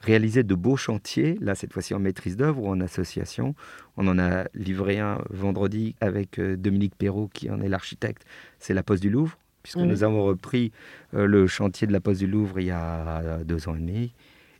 réalisé 0.00 0.42
de 0.42 0.54
beaux 0.54 0.76
chantiers, 0.76 1.36
là 1.40 1.54
cette 1.54 1.72
fois-ci 1.72 1.94
en 1.94 1.98
maîtrise 1.98 2.36
d'œuvre 2.36 2.62
ou 2.62 2.68
en 2.68 2.80
association. 2.80 3.54
On 3.96 4.06
en 4.08 4.18
a 4.18 4.44
livré 4.54 4.98
un 4.98 5.18
vendredi 5.30 5.94
avec 6.00 6.38
euh, 6.38 6.56
Dominique 6.56 6.94
Perrault, 6.96 7.28
qui 7.32 7.50
en 7.50 7.60
est 7.60 7.68
l'architecte. 7.68 8.24
C'est 8.58 8.74
la 8.74 8.82
Poste 8.82 9.02
du 9.02 9.10
Louvre, 9.10 9.38
puisque 9.62 9.78
Oui. 9.78 9.86
nous 9.86 10.04
avons 10.04 10.24
repris 10.24 10.70
euh, 11.14 11.26
le 11.26 11.46
chantier 11.46 11.86
de 11.86 11.92
la 11.92 12.00
Poste 12.00 12.20
du 12.20 12.26
Louvre 12.26 12.60
il 12.60 12.66
y 12.66 12.70
a 12.70 13.40
deux 13.44 13.68
ans 13.68 13.74
et 13.74 13.80
demi. 13.80 14.12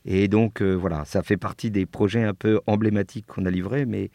Et 0.05 0.27
donc 0.27 0.61
euh, 0.61 0.73
voilà, 0.73 1.03
ça 1.05 1.21
fait 1.21 1.37
partie 1.37 1.69
des 1.69 1.85
projets 1.85 2.23
un 2.23 2.33
peu 2.33 2.59
emblématiques 2.65 3.25
qu'on 3.27 3.45
a 3.45 3.51
livrés, 3.51 3.85
mais 3.85 4.09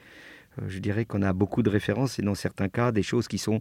euh, 0.61 0.65
je 0.69 0.79
dirais 0.81 1.05
qu'on 1.05 1.23
a 1.23 1.33
beaucoup 1.35 1.63
de 1.63 1.71
références 1.71 2.19
et 2.19 2.23
dans 2.23 2.35
certains 2.35 2.69
cas 2.69 2.93
des 2.93 3.03
choses 3.03 3.29
qui 3.29 3.39
sont 3.39 3.61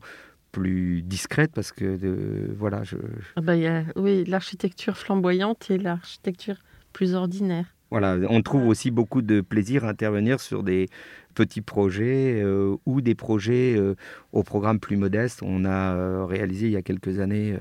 plus 0.54 1.02
discrètes 1.02 1.52
parce 1.54 1.72
que 1.72 1.86
euh, 2.04 2.54
voilà, 2.58 2.84
je, 2.84 2.98
Ah 3.36 3.42
bah, 3.42 3.56
y 3.56 3.68
a, 3.68 3.84
Oui, 3.98 4.24
l'architecture 4.26 4.98
flamboyante 4.98 5.70
et 5.72 5.78
l'architecture 5.78 6.56
plus 6.92 7.14
ordinaire. 7.14 7.66
Voilà, 7.92 8.18
on 8.30 8.42
trouve 8.42 8.68
aussi 8.68 8.90
beaucoup 8.90 9.22
de 9.22 9.42
plaisir 9.42 9.84
à 9.84 9.90
intervenir 9.90 10.40
sur 10.40 10.64
des 10.64 10.88
petits 11.34 11.62
projets 11.62 12.42
euh, 12.42 12.78
ou 12.86 13.02
des 13.02 13.16
projets 13.16 13.76
euh, 13.78 13.96
au 14.32 14.44
programme 14.44 14.80
plus 14.80 14.96
modeste. 14.96 15.42
On 15.44 15.66
a 15.66 15.94
euh, 15.94 16.26
réalisé 16.26 16.68
il 16.68 16.72
y 16.72 16.78
a 16.78 16.82
quelques 16.82 17.20
années 17.20 17.58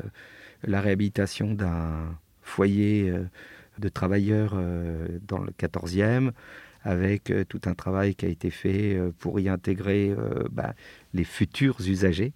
la 0.63 0.81
réhabilitation 0.81 1.55
d'un 1.55 2.17
foyer 2.43 3.13
de 3.79 3.89
travailleurs 3.89 4.55
dans 5.27 5.39
le 5.39 5.53
14e 5.53 6.33
avec 6.83 7.33
tout 7.49 7.61
un 7.65 7.75
travail 7.75 8.15
qui 8.15 8.27
a 8.27 8.29
été 8.29 8.51
fait 8.51 9.01
pour 9.19 9.41
y 9.41 9.49
intégrer 9.49 10.15
bah, 10.51 10.75
les 11.15 11.25
futurs 11.25 11.79
usagers 11.81 12.35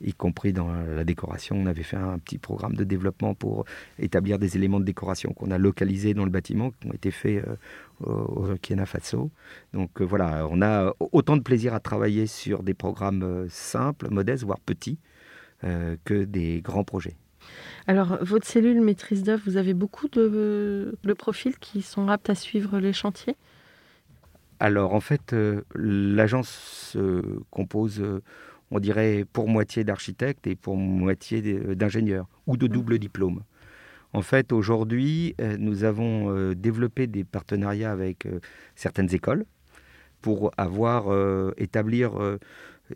y 0.00 0.12
compris 0.12 0.52
dans 0.52 0.72
la 0.72 1.04
décoration. 1.04 1.56
On 1.56 1.66
avait 1.66 1.82
fait 1.82 1.96
un 1.96 2.18
petit 2.18 2.38
programme 2.38 2.74
de 2.74 2.84
développement 2.84 3.34
pour 3.34 3.64
établir 3.98 4.38
des 4.38 4.56
éléments 4.56 4.80
de 4.80 4.84
décoration 4.84 5.32
qu'on 5.32 5.50
a 5.50 5.58
localisés 5.58 6.14
dans 6.14 6.24
le 6.24 6.30
bâtiment, 6.30 6.70
qui 6.70 6.88
ont 6.88 6.92
été 6.92 7.10
faits 7.10 7.44
euh, 7.46 7.56
au 8.06 8.42
Burkina 8.42 8.86
Faso. 8.86 9.30
Donc 9.72 10.00
euh, 10.00 10.04
voilà, 10.04 10.46
on 10.50 10.62
a 10.62 10.94
autant 11.12 11.36
de 11.36 11.42
plaisir 11.42 11.74
à 11.74 11.80
travailler 11.80 12.26
sur 12.26 12.62
des 12.62 12.74
programmes 12.74 13.22
euh, 13.22 13.46
simples, 13.48 14.08
modestes, 14.10 14.44
voire 14.44 14.60
petits, 14.60 14.98
que 16.06 16.24
des 16.24 16.62
grands 16.62 16.84
projets. 16.84 17.16
Alors, 17.86 18.16
votre 18.22 18.46
cellule 18.46 18.80
maîtrise 18.80 19.22
d'œuvre, 19.22 19.42
vous 19.44 19.58
avez 19.58 19.74
beaucoup 19.74 20.08
de, 20.08 20.96
de 21.02 21.12
profils 21.12 21.58
qui 21.58 21.82
sont 21.82 22.08
aptes 22.08 22.30
à 22.30 22.34
suivre 22.34 22.78
les 22.78 22.94
chantiers? 22.94 23.36
Alors 24.58 24.94
en 24.94 25.00
fait, 25.00 25.34
l'agence 25.74 26.48
se 26.48 27.22
compose, 27.50 28.02
on 28.70 28.80
dirait, 28.80 29.24
pour 29.32 29.48
moitié 29.48 29.84
d'architectes 29.84 30.46
et 30.46 30.56
pour 30.56 30.76
moitié 30.76 31.42
d- 31.42 31.74
d'ingénieurs 31.74 32.28
ou 32.46 32.56
de 32.56 32.66
double 32.66 32.98
diplôme. 32.98 33.42
En 34.12 34.22
fait, 34.22 34.52
aujourd'hui, 34.52 35.34
euh, 35.40 35.56
nous 35.58 35.84
avons 35.84 36.30
euh, 36.34 36.54
développé 36.54 37.06
des 37.06 37.24
partenariats 37.24 37.92
avec 37.92 38.26
euh, 38.26 38.40
certaines 38.74 39.14
écoles 39.14 39.44
pour 40.22 40.50
avoir, 40.56 41.12
euh, 41.12 41.52
établir 41.56 42.20
euh, 42.20 42.38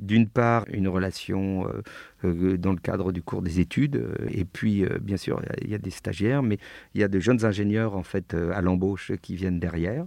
d'une 0.00 0.28
part 0.28 0.64
une 0.70 0.88
relation 0.88 1.68
euh, 1.68 1.82
euh, 2.24 2.58
dans 2.58 2.72
le 2.72 2.78
cadre 2.78 3.12
du 3.12 3.22
cours 3.22 3.42
des 3.42 3.60
études, 3.60 3.96
euh, 3.96 4.14
et 4.30 4.44
puis 4.44 4.84
euh, 4.84 4.98
bien 5.00 5.16
sûr 5.16 5.40
il 5.62 5.70
y 5.70 5.74
a 5.74 5.78
des 5.78 5.90
stagiaires, 5.90 6.42
mais 6.42 6.58
il 6.94 7.00
y 7.00 7.04
a 7.04 7.08
de 7.08 7.20
jeunes 7.20 7.44
ingénieurs 7.44 7.96
en 7.96 8.02
fait 8.02 8.34
euh, 8.34 8.52
à 8.54 8.60
l'embauche 8.60 9.12
qui 9.22 9.36
viennent 9.36 9.60
derrière. 9.60 10.06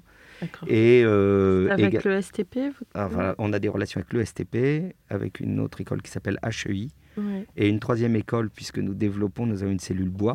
Et, 0.67 1.03
euh, 1.05 1.69
Avec 1.71 1.93
éga- 1.93 2.01
le 2.05 2.21
STP 2.21 2.55
vous- 2.69 2.85
ah, 2.93 3.07
voilà, 3.07 3.35
on 3.37 3.53
a 3.53 3.59
des 3.59 3.69
relations 3.69 3.99
avec 3.99 4.13
le 4.13 4.23
STP, 4.23 4.93
avec 5.09 5.39
une 5.39 5.59
autre 5.59 5.81
école 5.81 6.01
qui 6.01 6.11
s'appelle 6.11 6.39
HEI, 6.43 6.89
Ouais. 7.17 7.45
et 7.55 7.67
une 7.69 7.79
troisième 7.79 8.15
école, 8.15 8.49
puisque 8.49 8.77
nous 8.79 8.93
développons, 8.93 9.45
nous 9.45 9.63
avons 9.63 9.71
une 9.71 9.79
cellule 9.79 10.09
bois, 10.09 10.33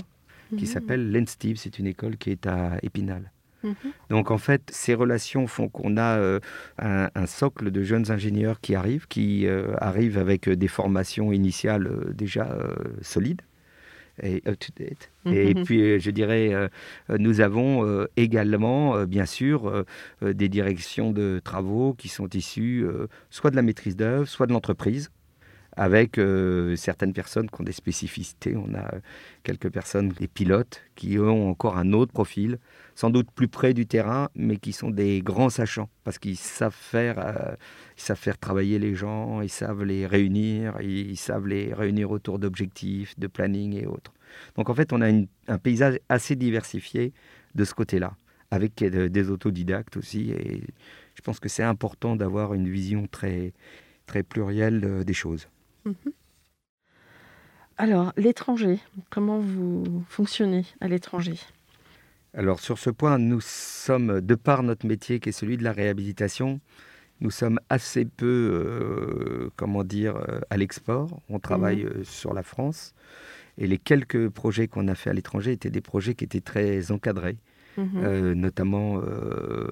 qui 0.51 0.65
Mhm. 0.65 0.67
s'appelle 0.67 1.13
l'ENSTIB, 1.13 1.57
c'est 1.57 1.79
une 1.79 1.87
école 1.87 2.17
qui 2.17 2.31
est 2.31 2.47
à 2.47 2.77
Épinal. 2.83 3.31
Mhm. 3.63 3.75
Donc 4.11 4.31
en 4.33 4.39
fait, 4.39 4.63
ces 4.73 4.93
relations 4.95 5.47
font 5.47 5.69
qu'on 5.69 5.97
a 5.97 6.19
euh, 6.19 6.41
un, 6.79 7.09
un 7.15 7.27
socle 7.27 7.71
de 7.71 7.83
jeunes 7.85 8.11
ingénieurs 8.11 8.61
qui 8.61 8.75
arrivent, 8.75 9.07
qui 9.07 9.47
euh, 9.47 9.75
arrivent 9.79 10.19
avec 10.19 10.49
des 10.49 10.67
formations 10.69 11.33
initiales 11.33 11.89
déjà 12.13 12.59
solides 13.03 13.41
et 14.23 14.43
up-to-date. 14.47 15.11
Et 15.31 15.55
Mhm. 15.55 15.65
puis, 15.65 15.81
euh, 15.83 15.99
je 15.99 16.11
dirais, 16.11 16.53
euh, 16.53 16.69
euh, 17.11 17.17
nous 17.19 17.41
avons 17.41 17.87
euh, 17.87 18.07
également, 18.17 18.97
euh, 18.97 19.07
bien 19.07 19.25
sûr, 19.27 19.69
euh, 19.69 19.85
euh, 20.23 20.33
des 20.33 20.49
directions 20.49 21.13
de 21.13 21.41
travaux 21.43 21.95
qui 21.95 22.09
sont 22.09 22.29
issues 22.29 22.85
euh, 22.85 23.07
soit 23.31 23.51
de 23.51 23.57
la 23.57 23.63
maîtrise 23.63 23.97
d'œuvre, 23.97 24.27
soit 24.27 24.47
de 24.47 24.53
l'entreprise, 24.53 25.11
avec 25.77 26.19
euh, 26.19 26.77
certaines 26.77 27.13
personnes 27.13 27.49
qui 27.49 27.61
ont 27.61 27.65
des 27.65 27.73
spécificités. 27.73 28.57
On 28.57 28.75
a 28.75 28.91
quelques 29.43 29.71
personnes, 29.71 30.11
des 30.11 30.29
pilotes, 30.29 30.83
qui 30.95 31.19
ont 31.19 31.51
encore 31.51 31.77
un 31.79 31.93
autre 31.93 32.13
profil, 32.13 32.59
sans 32.95 33.11
doute 33.11 33.31
plus 33.35 33.49
près 33.49 33.73
du 33.73 33.87
terrain, 33.87 34.29
mais 34.35 34.59
qui 34.59 34.73
sont 34.73 34.91
des 34.91 35.23
grands 35.23 35.51
sachants, 35.51 35.89
parce 36.05 36.19
qu'ils 36.19 36.37
savent 36.37 36.75
faire, 36.75 37.19
euh, 37.19 37.55
savent 37.97 38.19
faire 38.19 38.39
travailler 38.39 38.79
les 38.79 38.95
gens, 38.95 39.41
ils 39.41 39.49
savent 39.49 39.85
les 39.85 40.07
réunir, 40.07 40.75
ils 40.81 41.17
savent 41.17 41.47
les 41.47 41.73
réunir 41.73 42.11
autour 42.11 42.39
d'objectifs, 42.39 43.19
de 43.19 43.27
planning 43.27 43.75
et 43.75 43.87
autres. 43.87 44.13
Donc 44.57 44.69
en 44.69 44.75
fait, 44.75 44.93
on 44.93 45.01
a 45.01 45.09
un 45.09 45.59
paysage 45.59 45.99
assez 46.09 46.37
diversifié 46.37 47.13
de 47.55 47.65
ce 47.65 47.75
côté-là, 47.75 48.15
avec 48.51 48.77
des 48.85 49.31
autodidactes 49.31 49.97
aussi, 49.97 50.31
et 50.33 50.63
je 51.15 51.23
pense 51.23 51.41
que 51.41 51.49
c'est 51.49 51.63
important 51.63 52.17
d'avoir 52.17 52.55
une 52.55 52.69
vision 52.69 53.07
très, 53.07 53.53
très 54.07 54.23
plurielle 54.23 54.83
euh, 54.85 55.05
des 55.05 55.15
choses. 55.15 55.49
Mhm. 55.85 55.95
Alors, 57.79 58.13
l'étranger, 58.17 58.79
comment 59.11 59.41
vous 59.41 60.05
fonctionnez 60.09 60.65
à 60.81 60.89
l'étranger? 60.89 61.39
Alors, 62.35 62.61
sur 62.61 62.79
ce 62.79 62.91
point, 62.91 63.19
nous 63.19 63.41
sommes, 63.41 64.21
de 64.21 64.35
par 64.35 64.63
notre 64.63 64.87
métier 64.87 65.21
qui 65.21 65.31
est 65.31 65.33
celui 65.33 65.57
de 65.57 65.65
la 65.65 65.73
réhabilitation, 65.73 66.61
nous 67.21 67.31
sommes 67.31 67.59
assez 67.69 68.05
peu, 68.05 68.27
euh, 68.27 69.51
comment 69.57 69.85
dire, 69.85 70.17
euh, 70.17 70.41
à 70.51 70.57
l'export. 70.57 71.21
On 71.29 71.39
travaille 71.39 71.85
mhm. 71.85 72.05
sur 72.05 72.35
la 72.35 72.43
France. 72.43 72.95
Et 73.59 73.67
les 73.67 73.79
quelques 73.79 74.29
projets 74.29 74.67
qu'on 74.67 74.89
a 74.89 74.95
fait 74.95 75.11
à 75.11 75.13
l'étranger 75.13 75.53
étaient 75.53 75.71
des 75.71 75.81
projets 75.81 76.15
qui 76.15 76.25
étaient 76.25 76.41
très 76.41 76.91
encadrés, 76.91 77.37
mhm. 77.77 78.33
notamment 78.33 78.99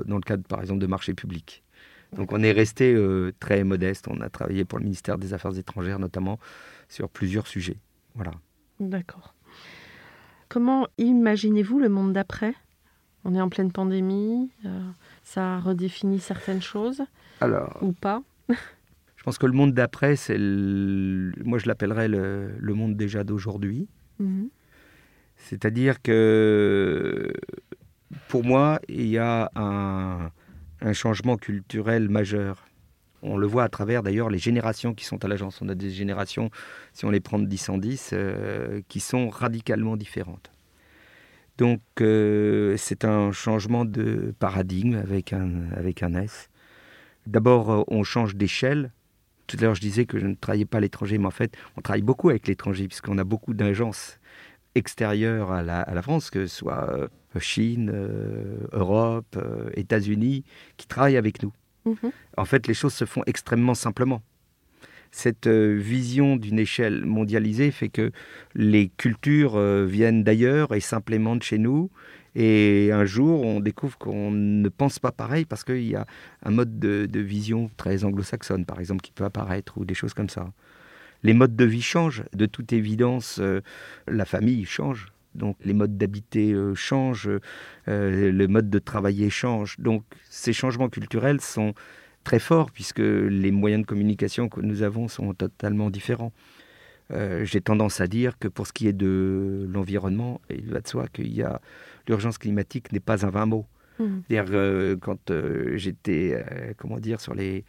dans 0.05 0.17
le 0.17 0.23
cadre, 0.23 0.45
par 0.45 0.61
exemple, 0.61 0.81
de 0.81 0.87
marchés 0.87 1.15
publics. 1.15 1.63
Donc 2.17 2.33
on 2.33 2.43
est 2.43 2.53
resté 2.53 2.93
euh, 2.95 3.33
très 3.39 3.65
modeste. 3.65 4.07
On 4.09 4.21
a 4.21 4.29
travaillé 4.29 4.65
pour 4.65 4.79
le 4.79 4.85
ministère 4.85 5.19
des 5.19 5.35
Affaires 5.35 5.57
étrangères 5.57 5.99
notamment 5.99 6.39
sur 6.89 7.09
plusieurs 7.09 7.47
sujets. 7.47 7.77
Voilà. 8.15 8.33
D'accord. 8.81 9.35
Comment 10.49 10.89
imaginez-vous 10.99 11.79
le 11.79 11.89
monde 11.89 12.13
d'après? 12.13 12.55
On 13.25 13.35
est 13.35 13.41
en 13.41 13.49
pleine 13.49 13.71
pandémie. 13.71 14.51
Euh, 14.65 14.81
ça 15.23 15.61
redéfinit 15.61 16.21
certaines 16.21 16.63
choses 16.63 17.03
Alors, 17.41 17.79
ou 17.83 17.93
pas? 17.93 18.23
Je 19.17 19.23
pense 19.23 19.37
que 19.37 19.47
le 19.47 19.53
monde 19.53 19.75
d'après, 19.75 20.17
c'est 20.17 20.39
moi 20.39 21.59
je 21.59 21.67
l'appellerais 21.67 22.09
le, 22.09 22.57
monde 22.75 22.97
déjà 22.97 23.23
d'aujourd'hui. 23.23 23.87
Mhm. 24.19 24.49
C'est-à-dire 25.37 26.01
que 26.01 27.31
pour 28.29 28.45
moi, 28.45 28.81
il 28.89 29.09
y 29.09 29.19
a 29.19 29.51
un, 29.57 30.31
un 30.81 30.93
changement 30.93 31.37
culturel 31.37 32.09
majeur. 32.09 32.67
On 33.23 33.37
le 33.37 33.47
voit 33.47 33.65
à 33.65 33.69
travers 33.69 34.03
d'ailleurs 34.03 34.31
les 34.31 34.39
générations 34.39 34.95
qui 34.95 35.05
sont 35.05 35.23
à 35.25 35.29
l'agence. 35.29 35.61
On 35.61 35.69
a 35.69 35.75
des 35.75 35.91
générations, 35.91 36.51
si 36.95 37.05
on 37.05 37.11
les 37.11 37.21
prend 37.21 37.39
de 37.39 37.47
10 37.47 37.69
en 37.69 37.79
10, 37.79 38.11
euh, 38.13 38.81
qui 38.89 39.01
sont 39.01 39.29
radicalement 39.29 39.97
différentes. 39.97 40.51
Donc 41.59 41.83
euh, 42.01 42.77
c'est 42.79 43.05
un 43.05 43.33
changement 43.33 43.85
de 43.85 44.35
paradigme 44.39 44.95
avec 44.95 45.35
un, 45.35 45.71
avec 45.77 46.03
un 46.03 46.15
S. 46.15 46.49
D'abord, 47.27 47.71
euh, 47.71 47.83
on 47.89 48.03
change 48.03 48.35
d'échelle. 48.35 48.93
Tout 49.47 49.59
à 49.61 49.65
l'heure, 49.65 49.75
je 49.75 49.83
disais 49.83 50.07
que 50.07 50.19
je 50.19 50.27
ne 50.27 50.35
travaillais 50.35 50.65
pas 50.65 50.79
à 50.79 50.81
l'étranger, 50.81 51.19
mais 51.19 51.27
en 51.27 51.33
fait, 51.33 51.55
on 51.77 51.83
travaille 51.83 52.03
beaucoup 52.03 52.31
avec 52.31 52.47
l'étranger, 52.47 52.87
puisqu'on 52.89 53.19
a 53.19 53.25
beaucoup 53.25 53.53
d'agences 53.53 54.19
extérieures 54.75 55.51
à 55.53 55.63
la, 55.63 55.81
à 55.81 55.95
la, 55.95 56.03
France, 56.03 56.31
que 56.31 56.47
ce 56.47 56.57
soit 56.57 57.09
Chine, 57.39 57.91
euh, 57.95 58.67
Europe, 58.73 59.37
euh, 59.37 59.71
États-Unis, 59.75 60.45
qui 60.77 60.87
travaillent 60.89 61.17
avec 61.17 61.43
nous. 61.43 61.53
Mhm. 61.85 62.11
En 62.37 62.45
fait, 62.45 62.67
les 62.67 62.75
choses 62.75 62.95
se 62.95 63.05
font 63.05 63.23
extrêmement 63.27 63.75
simplement. 63.75 64.23
Cette 65.13 65.47
euh, 65.47 65.77
vision 65.77 66.37
d'une 66.37 66.59
échelle 66.59 67.05
mondialisée 67.05 67.71
fait 67.71 67.89
que 67.89 68.11
les 68.55 68.89
cultures 68.97 69.59
viennent 69.85 70.25
d'ailleurs 70.25 70.75
et 70.75 70.81
s'implémentent 70.81 71.43
chez 71.43 71.59
nous. 71.59 71.91
Et 72.37 72.91
un 72.93 73.05
jour, 73.05 73.43
on 73.45 73.59
découvre 73.59 73.99
qu'on 73.99 74.31
ne 74.31 74.69
pense 74.69 75.01
pas 75.01 75.11
pareil 75.11 75.45
parce 75.45 75.65
qu'il 75.65 75.89
y 75.89 75.97
a 75.97 76.07
un 76.45 76.51
mode 76.51 76.79
de, 76.79 77.07
de 77.07 77.21
vision 77.21 77.71
très 77.77 78.05
anglo-saxonne, 78.05 78.65
par 78.65 78.79
exemple, 78.79 79.03
qui 79.03 79.11
peut 79.11 79.25
apparaître, 79.25 79.79
ou 79.79 79.85
des 79.85 79.95
choses 79.95 80.15
comme 80.15 80.29
ça. 80.29 80.53
Les 81.23 81.35
modes 81.35 81.57
de 81.57 81.65
vie 81.65 81.83
changent. 81.83 82.25
De 82.33 82.47
toute 82.47 82.73
évidence, 82.73 83.41
la 84.07 84.25
famille 84.25 84.65
change. 84.65 85.13
Donc 85.35 85.57
les 85.65 85.75
modes 85.75 85.97
d'habiter 85.97 86.53
euh, 86.53 86.75
changent, 86.75 87.31
euh, 87.89 88.33
le 88.33 88.49
mode 88.49 88.69
de 88.69 88.79
travailler 88.79 89.31
change. 89.31 89.79
Donc 89.79 90.05
ces 90.29 90.53
changements 90.53 90.89
culturels 90.89 91.41
sont 91.41 91.75
très 92.25 92.39
forts 92.39 92.71
puisque 92.71 92.99
les 92.99 93.51
moyens 93.51 93.83
de 93.83 93.87
communication 93.87 94.49
que 94.49 94.61
nous 94.61 94.83
avons 94.83 95.09
sont 95.09 95.33
totalement 95.35 95.91
différents. 95.91 96.33
Euh, 97.13 97.45
j'ai 97.45 97.61
tendance 97.61 98.01
à 98.01 98.07
dire 98.07 98.39
que 98.39 98.49
pour 98.49 98.67
ce 98.67 98.73
qui 98.73 98.87
est 98.87 98.93
de 98.93 99.67
l'environnement, 99.69 100.41
il 100.51 100.71
va 100.71 100.81
de 100.81 100.89
soi 100.89 101.09
qu'il 101.09 101.33
y 101.33 101.43
a 101.43 101.61
l'urgence 102.09 102.39
climatique 102.39 102.93
n'est 102.93 103.01
pas 103.01 103.25
un 103.25 103.31
vain 103.31 103.47
mot. 103.47 103.67
Mmh. 103.99 104.05
C'est-à-dire 104.29 104.97
quand 105.01 105.33
j'étais, 105.75 106.45
comment 106.79 106.99
dire, 106.99 107.21
sur 107.21 107.35
les 107.35 107.65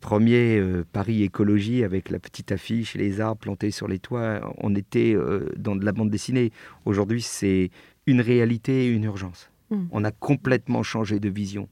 premier 0.00 0.58
euh, 0.58 0.84
Paris 0.92 1.22
écologie 1.22 1.84
avec 1.84 2.10
la 2.10 2.18
petite 2.18 2.52
affiche, 2.52 2.94
les 2.94 3.20
arbres 3.20 3.40
plantés 3.40 3.70
sur 3.70 3.86
les 3.86 3.98
toits, 3.98 4.40
on 4.58 4.74
était 4.74 5.14
euh, 5.14 5.48
dans 5.56 5.76
de 5.76 5.84
la 5.84 5.92
bande 5.92 6.10
dessinée. 6.10 6.50
Aujourd'hui, 6.84 7.22
c'est 7.22 7.70
une 8.06 8.20
réalité 8.20 8.86
et 8.86 8.88
une 8.88 9.04
urgence. 9.04 9.50
Hmm. 9.70 9.86
On 9.92 10.04
a 10.04 10.10
complètement 10.10 10.82
changé 10.82 11.20
de 11.20 11.28
vision. 11.28 11.68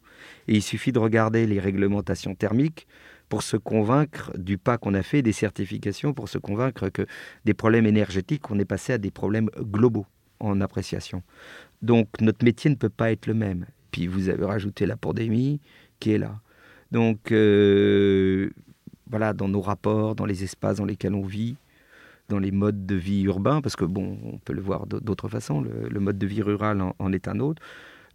Et 0.46 0.54
il 0.54 0.62
suffit 0.62 0.92
de 0.92 0.98
regarder 0.98 1.46
les 1.46 1.58
réglementations 1.58 2.34
thermiques 2.34 2.86
pour 3.28 3.42
se 3.42 3.56
convaincre 3.56 4.32
du 4.38 4.56
pas 4.56 4.78
qu'on 4.78 4.94
a 4.94 5.02
fait, 5.02 5.22
des 5.22 5.32
certifications, 5.32 6.14
pour 6.14 6.28
se 6.28 6.38
convaincre 6.38 6.88
que 6.88 7.06
des 7.44 7.54
problèmes 7.54 7.86
énergétiques, 7.86 8.50
on 8.50 8.58
est 8.58 8.64
passé 8.64 8.92
à 8.92 8.98
des 8.98 9.10
problèmes 9.10 9.50
globaux 9.58 10.06
en 10.40 10.60
appréciation. 10.60 11.22
Donc 11.82 12.08
notre 12.20 12.44
métier 12.44 12.70
ne 12.70 12.76
peut 12.76 12.88
pas 12.88 13.10
être 13.10 13.26
le 13.26 13.34
même. 13.34 13.66
Puis 13.90 14.06
vous 14.06 14.28
avez 14.28 14.44
rajouté 14.44 14.86
la 14.86 14.96
pandémie 14.96 15.60
qui 16.00 16.12
est 16.12 16.18
là. 16.18 16.40
Donc, 16.90 17.32
euh, 17.32 18.50
voilà, 19.10 19.32
dans 19.32 19.48
nos 19.48 19.60
rapports, 19.60 20.14
dans 20.14 20.26
les 20.26 20.44
espaces 20.44 20.76
dans 20.76 20.84
lesquels 20.84 21.14
on 21.14 21.24
vit, 21.24 21.56
dans 22.28 22.38
les 22.38 22.50
modes 22.50 22.86
de 22.86 22.94
vie 22.94 23.22
urbains, 23.22 23.60
parce 23.60 23.76
que 23.76 23.84
bon, 23.84 24.18
on 24.24 24.38
peut 24.38 24.52
le 24.52 24.60
voir 24.60 24.86
d'autres 24.86 25.28
façons, 25.28 25.62
le, 25.62 26.00
mode 26.00 26.18
de 26.18 26.26
vie 26.26 26.42
rural 26.42 26.82
en, 26.98 27.12
est 27.12 27.28
un 27.28 27.40
autre. 27.40 27.62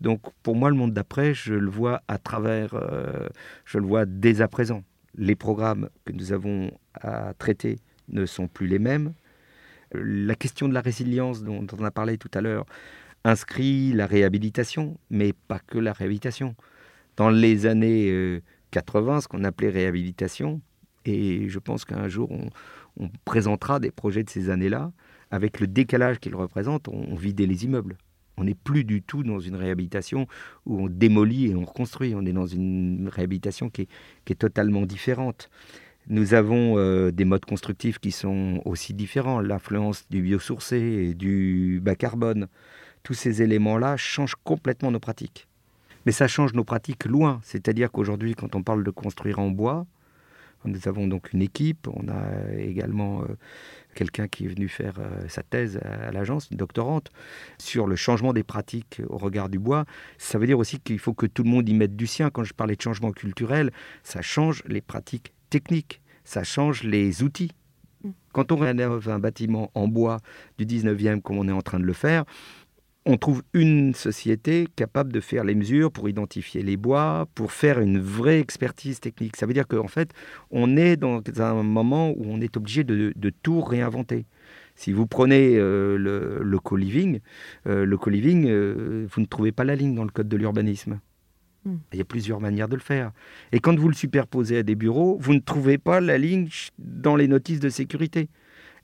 Donc, 0.02 0.22
pour 0.44 0.56
moi, 0.56 0.70
le 0.70 0.76
monde 0.76 0.94
d'après, 0.94 1.34
je 1.34 1.54
le 1.54 1.70
vois 1.70 2.02
à 2.08 2.18
travers, 2.18 2.74
euh, 2.74 3.28
je 3.66 3.78
le 3.78 3.86
vois 3.86 4.06
dès 4.06 4.42
à 4.42 4.48
présent. 4.48 4.84
Les 5.16 5.36
programmes 5.36 5.90
que 6.06 6.14
nous 6.14 6.34
avons 6.34 6.72
à 6.96 7.34
traiter 7.36 7.78
ne 8.10 8.26
sont 8.26 8.48
plus 8.48 8.68
les 8.68 8.80
mêmes. 8.80 9.14
La 9.94 10.36
question 10.36 10.68
de 10.68 10.74
la 10.74 10.82
résilience 10.82 11.44
dont, 11.44 11.66
on 11.72 11.84
a 11.84 11.92
parlé 11.92 12.18
tout 12.18 12.32
à 12.34 12.42
l'heure 12.42 12.66
inscrit 13.24 13.94
la 13.94 14.06
réhabilitation, 14.06 14.98
mais 15.10 15.34
pas 15.48 15.60
que 15.60 15.78
la 15.78 15.94
réhabilitation. 15.94 16.56
Dans 17.16 17.30
les 17.30 17.66
années 17.66 18.10
euh, 18.12 18.42
80, 18.74 19.22
ce 19.22 19.28
qu'on 19.28 19.44
appelait 19.44 19.70
réhabilitation. 19.70 20.60
Et 21.06 21.48
je 21.48 21.60
pense 21.60 21.86
qu'un 21.86 22.08
jour, 22.08 22.32
on, 22.32 23.10
présentera 23.26 23.80
des 23.80 23.92
projets 23.92 24.24
de 24.24 24.30
ces 24.30 24.50
années-là. 24.50 24.92
Avec 25.32 25.60
le 25.60 25.68
décalage 25.68 26.20
qu'ils 26.20 26.36
représentent, 26.36 26.88
on, 26.88 27.16
vidait 27.16 27.46
les 27.46 27.66
immeubles. 27.66 27.98
On 28.38 28.44
n'est 28.46 28.56
plus 28.56 28.84
du 28.84 29.02
tout 29.02 29.24
dans 29.24 29.40
une 29.40 29.56
réhabilitation 29.56 30.28
où 30.66 30.80
on 30.80 30.88
démolit 30.88 31.52
et 31.52 31.56
on 31.56 31.66
reconstruit. 31.66 32.14
On 32.16 32.26
est 32.26 32.34
dans 32.34 32.48
une 32.48 33.10
réhabilitation 33.12 33.70
qui 33.70 33.88
est, 34.28 34.36
totalement 34.36 34.86
différente. 34.86 35.50
Nous 36.08 36.34
avons 36.34 36.78
euh, 36.78 37.12
des 37.12 37.26
modes 37.26 37.46
constructifs 37.46 38.00
qui 38.00 38.12
sont 38.12 38.62
aussi 38.66 38.94
différents. 38.94 39.40
L'influence 39.40 40.06
du 40.10 40.22
biosourcé 40.22 40.78
et 40.78 41.14
du 41.14 41.80
bas 41.82 41.96
carbone. 41.96 42.48
Tous 43.04 43.14
ces 43.14 43.42
éléments-là 43.42 43.98
changent 43.98 44.38
complètement 44.44 44.92
nos 44.92 45.00
pratiques. 45.00 45.48
Mais 46.06 46.12
ça 46.12 46.28
change 46.28 46.54
nos 46.54 46.64
pratiques 46.64 47.06
loin. 47.06 47.40
C'est-à-dire 47.44 47.92
qu'aujourd'hui, 47.92 48.36
quand 48.36 48.56
on 48.56 48.64
parle 48.64 48.84
de 48.84 48.92
construire 48.92 49.40
en 49.40 49.50
bois, 49.50 49.86
nous 50.66 50.88
avons 50.88 51.08
donc 51.08 51.34
une 51.34 51.42
équipe, 51.42 51.88
on 51.88 52.08
a 52.08 52.54
également 52.58 53.22
euh, 53.22 53.36
quelqu'un 53.96 54.28
qui 54.28 54.46
est 54.46 54.48
venu 54.48 54.68
faire 54.68 54.96
euh, 55.00 55.28
sa 55.28 55.44
thèse 55.44 55.78
à, 55.84 56.12
l'agence, 56.12 56.50
une 56.52 56.58
doctorante, 56.58 57.12
sur 57.58 57.88
le 57.88 57.96
changement 57.96 58.34
des 58.34 58.44
pratiques 58.44 59.02
au 59.08 59.18
regard 59.18 59.50
du 59.50 59.60
bois. 59.60 59.86
Ça 60.18 60.38
veut 60.38 60.48
dire 60.48 60.60
aussi 60.60 60.80
qu'il 60.80 61.00
faut 61.00 61.14
que 61.14 61.26
tout 61.26 61.44
le 61.44 61.50
monde 61.50 61.68
y 61.68 61.74
mette 61.74 61.96
du 61.96 62.08
sien. 62.08 62.30
Quand 62.30 62.44
je 62.44 62.54
parlais 62.54 62.76
de 62.76 62.82
changement 62.82 63.12
culturel, 63.12 63.72
ça 64.04 64.22
change 64.22 64.64
les 64.68 64.82
pratiques 64.82 65.34
techniques, 65.50 66.02
ça 66.24 66.44
change 66.44 66.84
les 66.84 67.24
outils. 67.24 67.52
Mm. 68.04 68.10
Quand 68.32 68.52
on 68.52 68.58
rénove 68.58 69.10
un 69.10 69.20
bâtiment 69.20 69.72
en 69.76 69.88
bois 69.88 70.20
du 70.58 70.66
19e 70.66 71.22
comme 71.22 71.38
on 71.38 71.48
est 71.48 71.54
en 71.54 71.62
train 71.62 71.80
de 71.80 71.86
le 71.86 71.94
faire, 71.94 72.24
on 73.06 73.18
trouve 73.18 73.44
une 73.54 73.94
société 73.94 74.68
capable 74.76 75.12
de 75.12 75.20
faire 75.20 75.44
les 75.44 75.56
mesures 75.56 75.92
pour 75.92 76.08
identifier 76.08 76.64
les 76.64 76.78
bois, 76.78 77.28
pour 77.36 77.52
faire 77.52 77.80
une 77.80 78.00
vraie 78.00 78.40
expertise 78.40 79.00
technique. 79.00 79.36
Ça 79.36 79.46
veut 79.46 79.54
dire 79.54 79.68
qu'en 79.68 79.88
fait, 79.88 80.12
on 80.52 80.78
est 80.78 80.96
dans 80.96 81.22
un 81.40 81.64
moment 81.64 82.12
où 82.12 82.24
on 82.26 82.40
est 82.40 82.56
obligé 82.56 82.84
de, 82.84 83.14
tout 83.42 83.62
réinventer. 83.62 84.26
Si 84.76 84.92
vous 84.92 85.06
prenez 85.06 85.56
euh, 85.58 85.98
le, 85.98 86.60
co-living, 86.60 87.20
euh, 87.68 87.86
le 87.86 87.98
co-living, 87.98 88.48
euh, 88.48 89.06
vous 89.12 89.22
ne 89.22 89.26
trouvez 89.26 89.52
pas 89.52 89.64
la 89.64 89.76
ligne 89.76 89.96
dans 89.96 90.04
le 90.04 90.10
code 90.10 90.30
de 90.30 90.38
l'urbanisme. 90.38 91.00
Hmm. 91.66 91.78
Il 91.92 92.00
y 92.00 92.02
a 92.02 92.06
plusieurs 92.06 92.40
manières 92.40 92.68
de 92.68 92.76
le 92.76 92.82
faire. 92.82 93.12
Et 93.52 93.60
quand 93.60 93.78
vous 93.78 93.88
le 93.88 93.94
superposez 93.94 94.58
à 94.58 94.64
des 94.64 94.76
bureaux, 94.76 95.18
vous 95.20 95.34
ne 95.34 95.40
trouvez 95.40 95.78
pas 95.78 96.00
la 96.00 96.18
ligne 96.18 96.48
dans 96.80 97.16
les 97.16 97.28
notices 97.28 97.60
de 97.60 97.70
sécurité. 97.70 98.30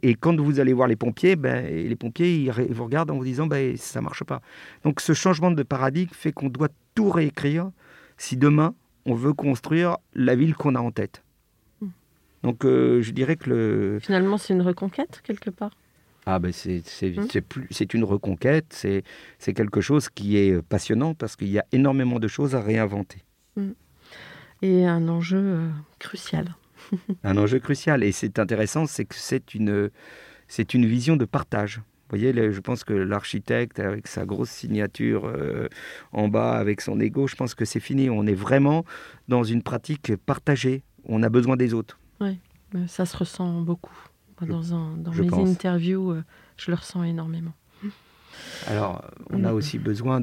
Et 0.02 0.16
quand 0.16 0.39
vous 0.39 0.60
allez 0.60 0.74
voir 0.74 0.88
les 0.88 0.95
pompiers, 0.95 1.36
ben, 1.36 1.66
les 1.66 1.95
pompiers 1.95 2.36
ils 2.36 2.52
vous 2.52 2.84
regardent 2.86 3.12
en 3.12 3.18
vous 3.18 3.24
disant 3.24 3.47
ben, 3.47 3.76
ça 3.78 4.02
marche 4.02 4.24
pas. 4.24 4.41
Donc 4.84 5.02
ce 5.02 5.14
changement 5.14 5.52
de 5.52 5.64
paradigme 5.64 6.12
fait 6.14 6.32
qu'on 6.32 6.50
doit 6.50 6.70
tout 6.95 7.10
réécrire 7.10 7.72
si 8.18 8.38
demain 8.38 8.74
on 9.06 9.14
veut 9.14 9.34
construire 9.34 9.97
la 10.14 10.36
ville 10.36 10.56
qu'on 10.56 10.76
a 10.76 10.80
en 10.80 10.91
tête. 10.91 11.24
Hmm. 11.82 11.88
Donc 12.43 12.66
euh, 12.66 13.02
je 13.02 13.12
dirais 13.12 13.36
que 13.36 13.50
le, 13.50 14.00
Finalement, 14.02 14.38
c'est 14.38 14.54
une 14.54 14.62
reconquête 14.62 15.22
quelque 15.24 15.50
part? 15.50 15.72
ah 16.26 16.38
ben 16.38 16.52
c'est 16.52 16.82
c'est 16.86 17.10
Hmm. 17.18 17.28
c'est 17.32 17.41
plus 17.41 17.68
c'est 17.72 17.93
une 17.93 18.04
reconquête, 18.04 18.68
c'est 18.70 19.04
c'est 19.39 19.54
quelque 19.54 19.82
chose 19.82 20.10
qui 20.10 20.38
est 20.38 20.62
passionnant 20.62 21.16
parce 21.16 21.36
qu'il 21.36 21.50
y 21.50 21.58
a 21.58 21.66
énormément 21.72 22.20
de 22.20 22.28
choses 22.28 22.56
à 22.56 22.62
réinventer. 22.62 23.24
Et 24.62 24.86
un 24.86 25.08
enjeu 25.08 25.38
euh, 25.38 25.70
crucial. 26.00 26.56
Un 27.24 27.38
enjeu 27.38 27.60
crucial 27.60 28.04
et 28.04 28.12
c'est 28.12 28.40
intéressant, 28.40 28.86
c'est 28.88 29.06
que 29.06 29.16
c'est 29.16 29.54
une 29.54 29.90
c'est 30.48 30.74
une 30.74 30.86
vision 30.86 31.16
de 31.16 31.26
partage. 31.26 31.78
Vous 31.78 32.18
voyez, 32.18 32.34
je 32.52 32.60
pense 32.60 32.84
que 32.84 32.94
l'architecte 32.94 33.80
avec 33.80 34.08
sa 34.08 34.26
grosse 34.26 34.50
signature 34.50 35.26
euh, 35.28 35.68
en 36.12 36.28
bas 36.28 36.54
avec 36.58 36.82
son 36.82 37.00
ego, 37.00 37.28
je 37.28 37.36
pense 37.36 37.54
que 37.54 37.66
c'est 37.66 37.80
fini. 37.80 38.10
On 38.10 38.26
est 38.26 38.34
vraiment 38.34 38.84
dans 39.28 39.44
une 39.44 39.62
pratique 39.62 40.16
partagée. 40.26 40.82
On 41.06 41.22
a 41.22 41.30
besoin 41.30 41.56
des 41.56 41.76
autres. 41.76 42.00
Euh, 42.22 42.34
Ça 42.88 43.06
se 43.06 43.16
ressent 43.16 43.62
beaucoup. 43.62 43.96
Je- 44.42 44.48
Dans, 44.48 44.74
un- 44.74 44.98
dans 44.98 45.12
mes 45.12 45.28
pense. 45.28 45.50
interviews, 45.50 46.12
euh, 46.14 46.24
je 46.58 46.72
le 46.72 46.76
ressens 46.78 47.04
énormément. 47.04 47.54
Alors, 48.68 49.04
on 49.32 49.44
a 49.44 49.54
aussi 49.54 49.78
besoin 49.80 50.20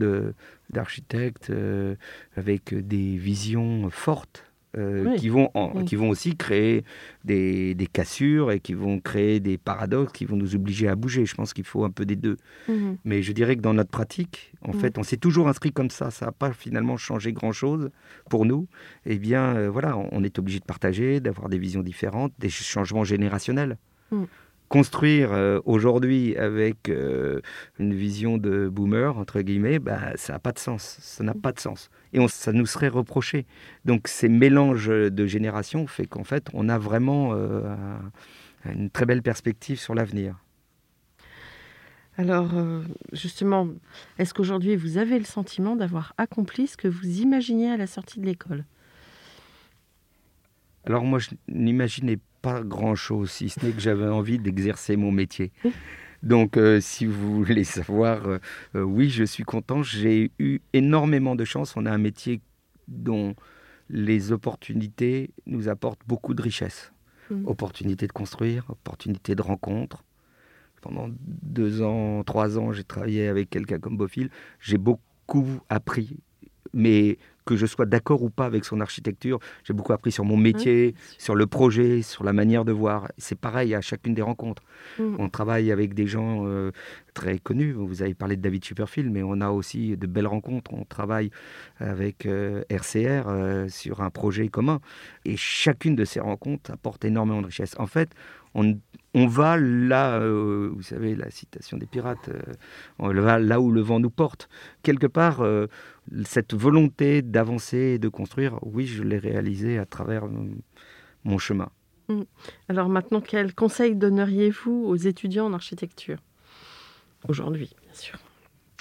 d'architectes 0.70 1.50
euh, 1.50 1.94
avec 2.36 2.74
des 2.74 3.16
visions 3.16 3.88
fortes. 3.90 4.44
Euh, 4.76 5.04
Oui. 5.10 5.16
qui, 5.16 5.28
vont 5.28 5.50
en- 5.54 5.72
Oui. 5.74 5.84
qui 5.84 5.96
vont 5.96 6.08
aussi 6.10 6.36
créer 6.36 6.84
des, 7.24 7.74
des 7.74 7.86
cassures 7.86 8.50
et 8.52 8.60
qui 8.60 8.74
vont 8.74 9.00
créer 9.00 9.40
des 9.40 9.58
paradoxes 9.58 10.12
qui 10.12 10.24
vont 10.24 10.36
nous 10.36 10.54
obliger 10.54 10.88
à 10.88 10.96
bouger. 10.96 11.24
Je 11.26 11.34
pense 11.34 11.52
qu'il 11.54 11.64
faut 11.64 11.84
un 11.84 11.90
peu 11.90 12.04
des 12.04 12.16
deux. 12.16 12.36
Mhm. 12.68 12.98
Mais 13.04 13.22
je 13.22 13.32
dirais 13.32 13.56
que 13.56 13.62
dans 13.62 13.74
notre 13.74 13.90
pratique, 13.90 14.52
en 14.62 14.72
Mm. 14.72 14.80
fait, 14.80 14.98
on 14.98 15.02
s'est 15.02 15.16
toujours 15.16 15.48
inscrit 15.48 15.72
comme 15.72 15.90
ça. 15.90 16.10
Ça 16.10 16.26
n'a 16.26 16.32
pas 16.32 16.52
finalement 16.52 16.96
changé 16.96 17.32
grand-chose 17.32 17.90
pour 18.28 18.44
nous. 18.44 18.66
Eh 19.06 19.18
bien, 19.18 19.56
euh, 19.56 19.70
voilà, 19.70 19.96
on- 19.96 20.22
est 20.24 20.38
obligé 20.38 20.58
de 20.58 20.64
partager, 20.64 21.20
d'avoir 21.20 21.48
des 21.48 21.58
visions 21.58 21.82
différentes, 21.82 22.32
des 22.38 22.48
changements 22.50 23.04
générationnels. 23.04 23.78
Mm. 24.10 24.24
Construire 24.68 25.32
euh, 25.32 25.60
aujourd'hui 25.64 26.36
avec 26.36 26.88
euh, 26.88 27.40
une 27.78 27.94
vision 27.94 28.36
de 28.36 28.68
boomer, 28.68 29.16
entre 29.16 29.40
guillemets, 29.40 29.78
bah, 29.78 30.16
ça 30.16 30.32
n'a 30.32 30.38
pas 30.40 30.50
de 30.52 30.58
sens. 30.58 30.98
Ça 31.00 31.22
n'a 31.22 31.34
pas 31.34 31.52
de 31.52 31.60
sens. 31.60 31.88
Et 32.12 32.18
on- 32.18 32.26
ça 32.28 32.52
nous 32.52 32.66
serait 32.66 32.88
reproché. 32.88 33.46
Donc 33.84 34.08
ces 34.08 34.28
mélanges 34.28 34.88
de 34.88 35.26
générations 35.26 35.86
fait 35.86 36.06
qu'en 36.06 36.24
fait, 36.24 36.48
on 36.52 36.68
a 36.68 36.78
vraiment 36.78 37.32
euh, 37.34 37.62
un- 38.64 38.72
une 38.72 38.90
très 38.90 39.06
belle 39.06 39.22
perspective 39.22 39.78
sur 39.78 39.94
l'avenir. 39.94 40.36
Alors, 42.18 42.48
justement, 43.12 43.68
est-ce 44.18 44.32
qu'aujourd'hui, 44.32 44.74
vous 44.74 44.96
avez 44.96 45.18
le 45.18 45.26
sentiment 45.26 45.76
d'avoir 45.76 46.14
accompli 46.16 46.66
ce 46.66 46.76
que 46.78 46.88
vous 46.88 47.20
imaginiez 47.20 47.70
à 47.70 47.76
la 47.76 47.86
sortie 47.86 48.20
de 48.20 48.26
l'école? 48.26 48.64
Alors 50.86 51.04
moi, 51.04 51.18
je 51.18 51.30
n'imaginais 51.48 52.16
pas 52.16 52.22
grand-chose, 52.62 53.30
si 53.30 53.48
ce 53.48 53.64
n'est 53.64 53.72
que 53.72 53.80
j'avais 53.80 54.08
envie 54.08 54.38
d'exercer 54.38 54.96
mon 54.96 55.12
métier. 55.12 55.52
Donc, 56.22 56.56
euh, 56.56 56.80
si 56.80 57.06
vous 57.06 57.44
voulez 57.44 57.64
savoir, 57.64 58.26
euh, 58.26 58.38
euh, 58.74 58.82
oui, 58.82 59.10
je 59.10 59.24
suis 59.24 59.44
content. 59.44 59.82
J'ai 59.82 60.32
eu 60.38 60.60
énormément 60.72 61.36
de 61.36 61.44
chance. 61.44 61.76
On 61.76 61.86
a 61.86 61.90
un 61.92 61.98
métier 61.98 62.40
dont 62.88 63.34
les 63.88 64.32
opportunités 64.32 65.30
nous 65.46 65.68
apportent 65.68 66.00
beaucoup 66.06 66.34
de 66.34 66.42
richesse. 66.42 66.92
Mm. 67.30 67.46
Opportunités 67.46 68.06
de 68.06 68.12
construire, 68.12 68.64
opportunités 68.68 69.34
de 69.34 69.42
rencontres. 69.42 70.02
Pendant 70.80 71.08
deux 71.42 71.82
ans, 71.82 72.22
trois 72.24 72.58
ans, 72.58 72.72
j'ai 72.72 72.84
travaillé 72.84 73.28
avec 73.28 73.50
quelqu'un 73.50 73.78
comme 73.78 73.96
Beaufil. 73.96 74.30
J'ai 74.60 74.78
beaucoup 74.78 75.46
appris, 75.68 76.18
mais 76.72 77.18
que 77.46 77.56
je 77.56 77.64
sois 77.64 77.86
d'accord 77.86 78.22
ou 78.22 78.28
pas 78.28 78.44
avec 78.44 78.64
son 78.64 78.80
architecture, 78.80 79.38
j'ai 79.64 79.72
beaucoup 79.72 79.92
appris 79.92 80.12
sur 80.12 80.24
mon 80.24 80.36
métier, 80.36 80.94
sur 81.16 81.34
le 81.34 81.46
projet, 81.46 82.02
sur 82.02 82.24
la 82.24 82.32
manière 82.32 82.64
de 82.64 82.72
voir. 82.72 83.08
C'est 83.16 83.38
pareil 83.38 83.74
à 83.74 83.80
chacune 83.80 84.12
des 84.12 84.22
rencontres. 84.22 84.62
Mm. 84.98 85.16
On 85.18 85.28
travaille 85.30 85.72
avec 85.72 85.94
des 85.94 86.06
gens 86.06 86.44
euh, 86.46 86.72
très 87.14 87.38
connus. 87.38 87.72
Vous 87.72 88.02
avez 88.02 88.14
parlé 88.14 88.36
de 88.36 88.42
David 88.42 88.64
Superfield, 88.64 89.10
mais 89.10 89.22
on 89.22 89.40
a 89.40 89.50
aussi 89.50 89.96
de 89.96 90.06
belles 90.06 90.26
rencontres. 90.26 90.74
On 90.74 90.84
travaille 90.84 91.30
avec 91.78 92.26
euh, 92.26 92.62
RCR 92.68 93.28
euh, 93.28 93.68
sur 93.68 94.02
un 94.02 94.10
projet 94.10 94.48
commun. 94.48 94.80
Et 95.24 95.36
chacune 95.36 95.96
de 95.96 96.04
ces 96.04 96.20
rencontres 96.20 96.72
apporte 96.72 97.04
énormément 97.04 97.40
de 97.40 97.46
richesse. 97.46 97.74
En 97.78 97.86
fait, 97.86 98.10
on, 98.56 98.78
on 99.14 99.26
va 99.26 99.56
là, 99.56 100.18
euh, 100.18 100.70
vous 100.74 100.82
savez, 100.82 101.14
la 101.14 101.30
citation 101.30 101.78
des 101.78 101.86
pirates, 101.86 102.28
euh, 102.28 102.54
on 102.98 103.12
va 103.12 103.38
là 103.38 103.60
où 103.60 103.70
le 103.70 103.80
vent 103.80 104.00
nous 104.00 104.10
porte. 104.10 104.48
Quelque 104.82 105.06
part, 105.06 105.40
euh, 105.40 105.66
cette 106.24 106.54
volonté 106.54 107.22
d'avancer 107.22 107.78
et 107.78 107.98
de 107.98 108.08
construire, 108.08 108.58
oui, 108.62 108.86
je 108.86 109.02
l'ai 109.02 109.18
réalisée 109.18 109.78
à 109.78 109.86
travers 109.86 110.26
euh, 110.26 110.50
mon 111.24 111.38
chemin. 111.38 111.68
Alors 112.68 112.88
maintenant, 112.88 113.20
quel 113.20 113.54
conseil 113.54 113.96
donneriez-vous 113.96 114.84
aux 114.86 114.96
étudiants 114.96 115.46
en 115.46 115.52
architecture 115.52 116.18
Aujourd'hui, 117.28 117.74
bien 117.82 117.94
sûr? 117.94 118.18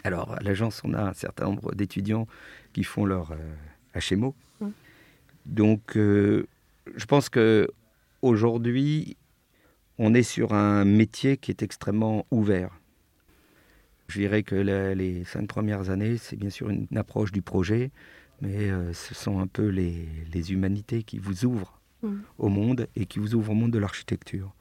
Alors, 0.04 0.34
à 0.34 0.40
l'agence, 0.42 0.82
on 0.84 0.94
a 0.94 1.02
un 1.02 1.14
certain 1.14 1.46
nombre 1.46 1.74
d'étudiants 1.74 2.28
qui 2.74 2.84
font 2.84 3.06
leur 3.06 3.32
euh, 3.32 4.00
HMO. 4.12 4.36
Mm. 4.62 4.68
Donc, 5.48 5.98
euh, 5.98 6.46
je 6.96 7.06
pense 7.06 7.30
que 7.30 7.68
aujourd'hui, 8.22 9.18
on 9.98 10.14
est 10.14 10.24
sur 10.24 10.54
un 10.54 10.86
métier 10.86 11.38
qui 11.38 11.50
est 11.50 11.64
extrêmement 11.64 12.28
ouvert. 12.30 12.70
Je 14.08 14.20
dirais 14.20 14.44
que 14.44 14.56
la- 14.56 14.94
les 14.96 15.24
cinq 15.24 15.48
premières 15.48 15.90
années, 15.90 16.18
c'est 16.18 16.36
bien 16.36 16.50
sûr 16.50 16.70
une 16.70 16.88
approche 16.96 17.32
du 17.32 17.42
projet, 17.42 17.92
mais 18.42 18.70
euh, 18.70 18.94
ce 18.94 19.16
sont 19.16 19.40
un 19.40 19.48
peu 19.48 19.68
les, 19.68 20.08
les 20.34 20.52
humanités 20.54 21.04
qui 21.04 21.18
vous 21.20 21.46
ouvrent 21.46 21.82
Mm. 22.04 22.16
au 22.38 22.50
monde 22.50 22.88
et 22.96 23.06
qui 23.06 23.20
vous 23.20 23.34
ouvrent 23.36 23.52
au 23.52 23.56
monde 23.56 23.72
de 23.72 23.80
l'architecture. 23.80 24.54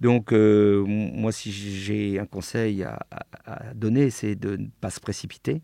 Donc, 0.00 0.32
euh, 0.32 0.84
moi, 0.86 1.30
si 1.32 1.52
j'ai 1.52 2.18
un 2.18 2.26
conseil 2.26 2.82
à, 2.84 3.00
à- 3.10 3.26
à 3.70 3.74
donner, 3.74 4.10
c'est 4.10 4.34
de 4.34 4.56
ne 4.56 4.66
pas 4.80 4.90
se 4.90 5.00
précipiter, 5.00 5.62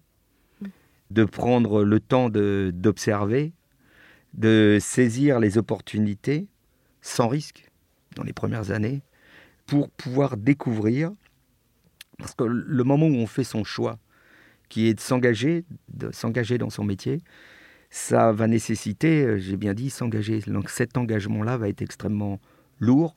de 1.10 1.24
prendre 1.24 1.82
le 1.84 2.00
temps 2.00 2.28
de- 2.28 2.70
d'observer, 2.74 3.52
de 4.34 4.78
saisir 4.80 5.40
les 5.40 5.58
opportunités 5.58 6.46
sans 7.02 7.28
risque 7.28 7.70
dans 8.14 8.22
les 8.22 8.32
premières 8.32 8.70
années 8.70 9.02
pour 9.66 9.90
pouvoir 9.90 10.36
découvrir. 10.36 11.12
Parce 12.20 12.34
que 12.34 12.44
le 12.44 12.84
moment 12.84 13.06
où 13.06 13.14
on 13.14 13.26
fait 13.26 13.44
son 13.44 13.64
choix, 13.64 13.98
qui 14.68 14.86
est 14.86 14.94
de 14.94 15.00
s'engager, 15.00 15.64
de 15.88 16.10
s'engager 16.12 16.58
dans 16.58 16.70
son 16.70 16.84
métier, 16.84 17.20
ça 17.90 18.32
va 18.32 18.46
nécessiter, 18.46 19.24
euh, 19.24 19.38
j'ai 19.38 19.56
bien 19.56 19.74
dit, 19.74 19.90
s'engager. 19.90 20.38
Donc 20.46 20.70
cet 20.70 20.96
engagement-là 20.96 21.56
va 21.56 21.68
être 21.68 21.82
extrêmement 21.82 22.40
lourd, 22.78 23.16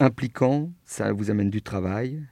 impliquant, 0.00 0.70
ça 0.84 1.12
vous 1.12 1.30
amène 1.30 1.50
du 1.50 1.62
travail 1.62 2.22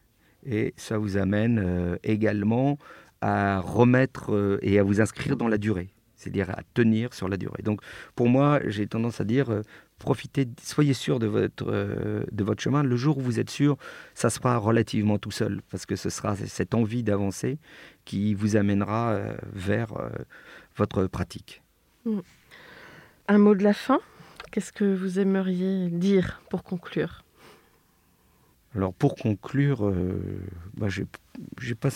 et 0.45 0.75
ça 0.77 0.99
vous 0.99 1.17
amène 1.17 1.59
euh, 1.59 1.97
également 2.03 2.79
à 3.21 3.61
remettre 3.61 4.35
euh, 4.35 4.59
et 4.63 4.79
à 4.79 4.83
vous 4.83 5.01
inscrire 5.01 5.37
dans 5.37 5.49
la 5.49 5.59
durée, 5.59 5.91
c'est-à-dire 6.21 6.51
à 6.51 6.61
tenir 6.75 7.14
sur 7.14 7.29
la 7.29 7.37
durée. 7.37 7.62
Donc 7.62 7.81
pour 8.14 8.29
moi, 8.29 8.61
j'ai 8.66 8.87
tendance 8.87 9.21
à 9.21 9.25
dire, 9.25 9.51
euh, 9.51 9.62
profitez, 9.99 10.47
soyez 10.62 10.93
sûr 10.93 11.18
de 11.18 11.27
votre, 11.27 11.64
euh, 11.66 12.25
de 12.31 12.45
votre 12.45 12.62
chemin. 12.62 12.83
Le 12.83 12.97
jour 12.97 13.16
où 13.18 13.23
vous 13.23 13.41
êtes 13.41 13.49
sûr, 13.49 13.79
ça 14.14 14.29
sera 14.29 14.59
relativement 14.59 15.18
tout 15.18 15.31
seul, 15.31 15.62
parce 15.71 15.87
que 15.87 15.97
ce 15.97 16.11
sera 16.11 16.37
cette 16.37 16.75
envie 16.75 17.03
d'avancer 17.03 17.59
qui 18.05 18.35
vous 18.35 18.57
amènera 18.57 19.12
euh, 19.12 19.35
vers 19.55 19.95
votre 20.77 21.07
pratique. 21.07 21.62
Un 23.29 23.39
mot 23.39 23.55
de 23.55 23.64
la 23.64 23.75
fin? 23.75 24.01
Qu'est-ce 24.51 24.73
que 24.73 24.85
vous 24.85 25.18
aimeriez 25.18 25.89
dire 25.89 26.43
pour 26.51 26.64
conclure? 26.64 27.25
Alors 28.75 28.93
pour 28.93 29.16
conclure, 29.16 29.93
bah, 30.75 30.89
j'ai 30.89 31.07
j'ai 31.61 31.75
pas 31.75 31.91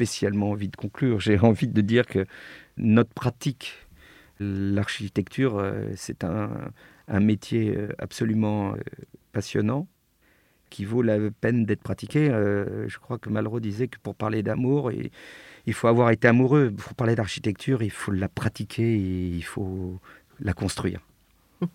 spécialement 0.00 0.52
envie 0.52 0.68
de 0.68 0.76
conclure. 0.76 1.20
J'ai 1.20 1.38
envie 1.50 1.68
de 1.68 1.80
dire 1.82 2.06
que 2.06 2.24
notre 2.76 3.12
pratique, 3.12 3.74
l'architecture, 4.40 5.58
euh, 5.58 5.90
c'est 5.96 6.24
un, 6.24 6.50
un 7.08 7.20
métier 7.20 7.76
euh, 7.76 7.88
absolument 7.98 8.72
euh, 8.72 8.78
passionnant 9.32 9.86
qui 10.70 10.84
vaut 10.84 11.02
la 11.02 11.18
peine 11.40 11.64
d'être 11.66 11.82
pratiqué. 11.82 12.28
Je 12.28 12.98
crois 12.98 13.18
que 13.18 13.28
Malraux 13.28 13.58
disait 13.58 13.88
que 13.88 13.98
pour 13.98 14.14
parler 14.14 14.44
d'amour, 14.44 14.92
il, 14.92 15.72
faut 15.74 15.88
avoir 15.88 16.10
été 16.10 16.28
amoureux. 16.28 16.70
Pour 16.70 16.94
parler 16.94 17.16
d'architecture, 17.16 17.82
il 17.82 17.90
faut 17.90 18.12
la 18.12 18.28
pratiquer 18.28 18.94
et 18.94 19.30
il 19.30 19.42
faut 19.42 19.98
la 20.38 20.52
construire. 20.52 21.00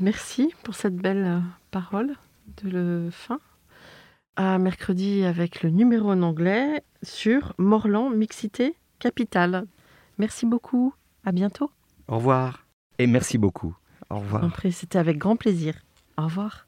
Merci 0.00 0.52
pour 0.64 0.74
cette 0.74 0.96
belle 0.96 1.40
parole 1.70 2.16
de 2.60 2.70
le 2.70 3.08
fin. 3.12 3.38
À 4.34 4.58
mercredi 4.58 5.22
avec 5.22 5.62
le 5.62 5.70
numéro 5.70 6.10
en 6.10 6.22
anglais 6.22 6.82
sur 7.04 7.54
Morland 7.56 8.10
Mixité 8.10 8.74
Capitale. 8.98 9.64
Merci 10.18 10.46
beaucoup. 10.46 10.94
À 11.24 11.32
bientôt. 11.32 11.70
Au 12.06 12.16
revoir 12.16 12.66
et 12.98 13.06
merci 13.06 13.38
beaucoup. 13.38 13.76
Au 14.10 14.18
revoir. 14.18 14.44
Après, 14.44 14.70
c'était 14.70 14.98
avec 14.98 15.18
grand 15.18 15.36
plaisir. 15.36 15.74
Au 16.16 16.24
revoir. 16.24 16.67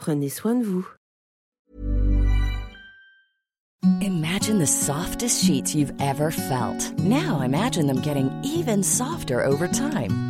Prenez 0.00 0.30
soin 0.30 0.54
de 0.54 0.64
vous. 0.64 0.86
Imagine 4.00 4.58
the 4.58 4.66
softest 4.66 5.44
sheets 5.44 5.74
you've 5.74 5.92
ever 6.00 6.30
felt. 6.30 6.98
Now 6.98 7.40
imagine 7.42 7.86
them 7.86 8.00
getting 8.00 8.30
even 8.42 8.82
softer 8.82 9.44
over 9.44 9.68
time. 9.68 10.29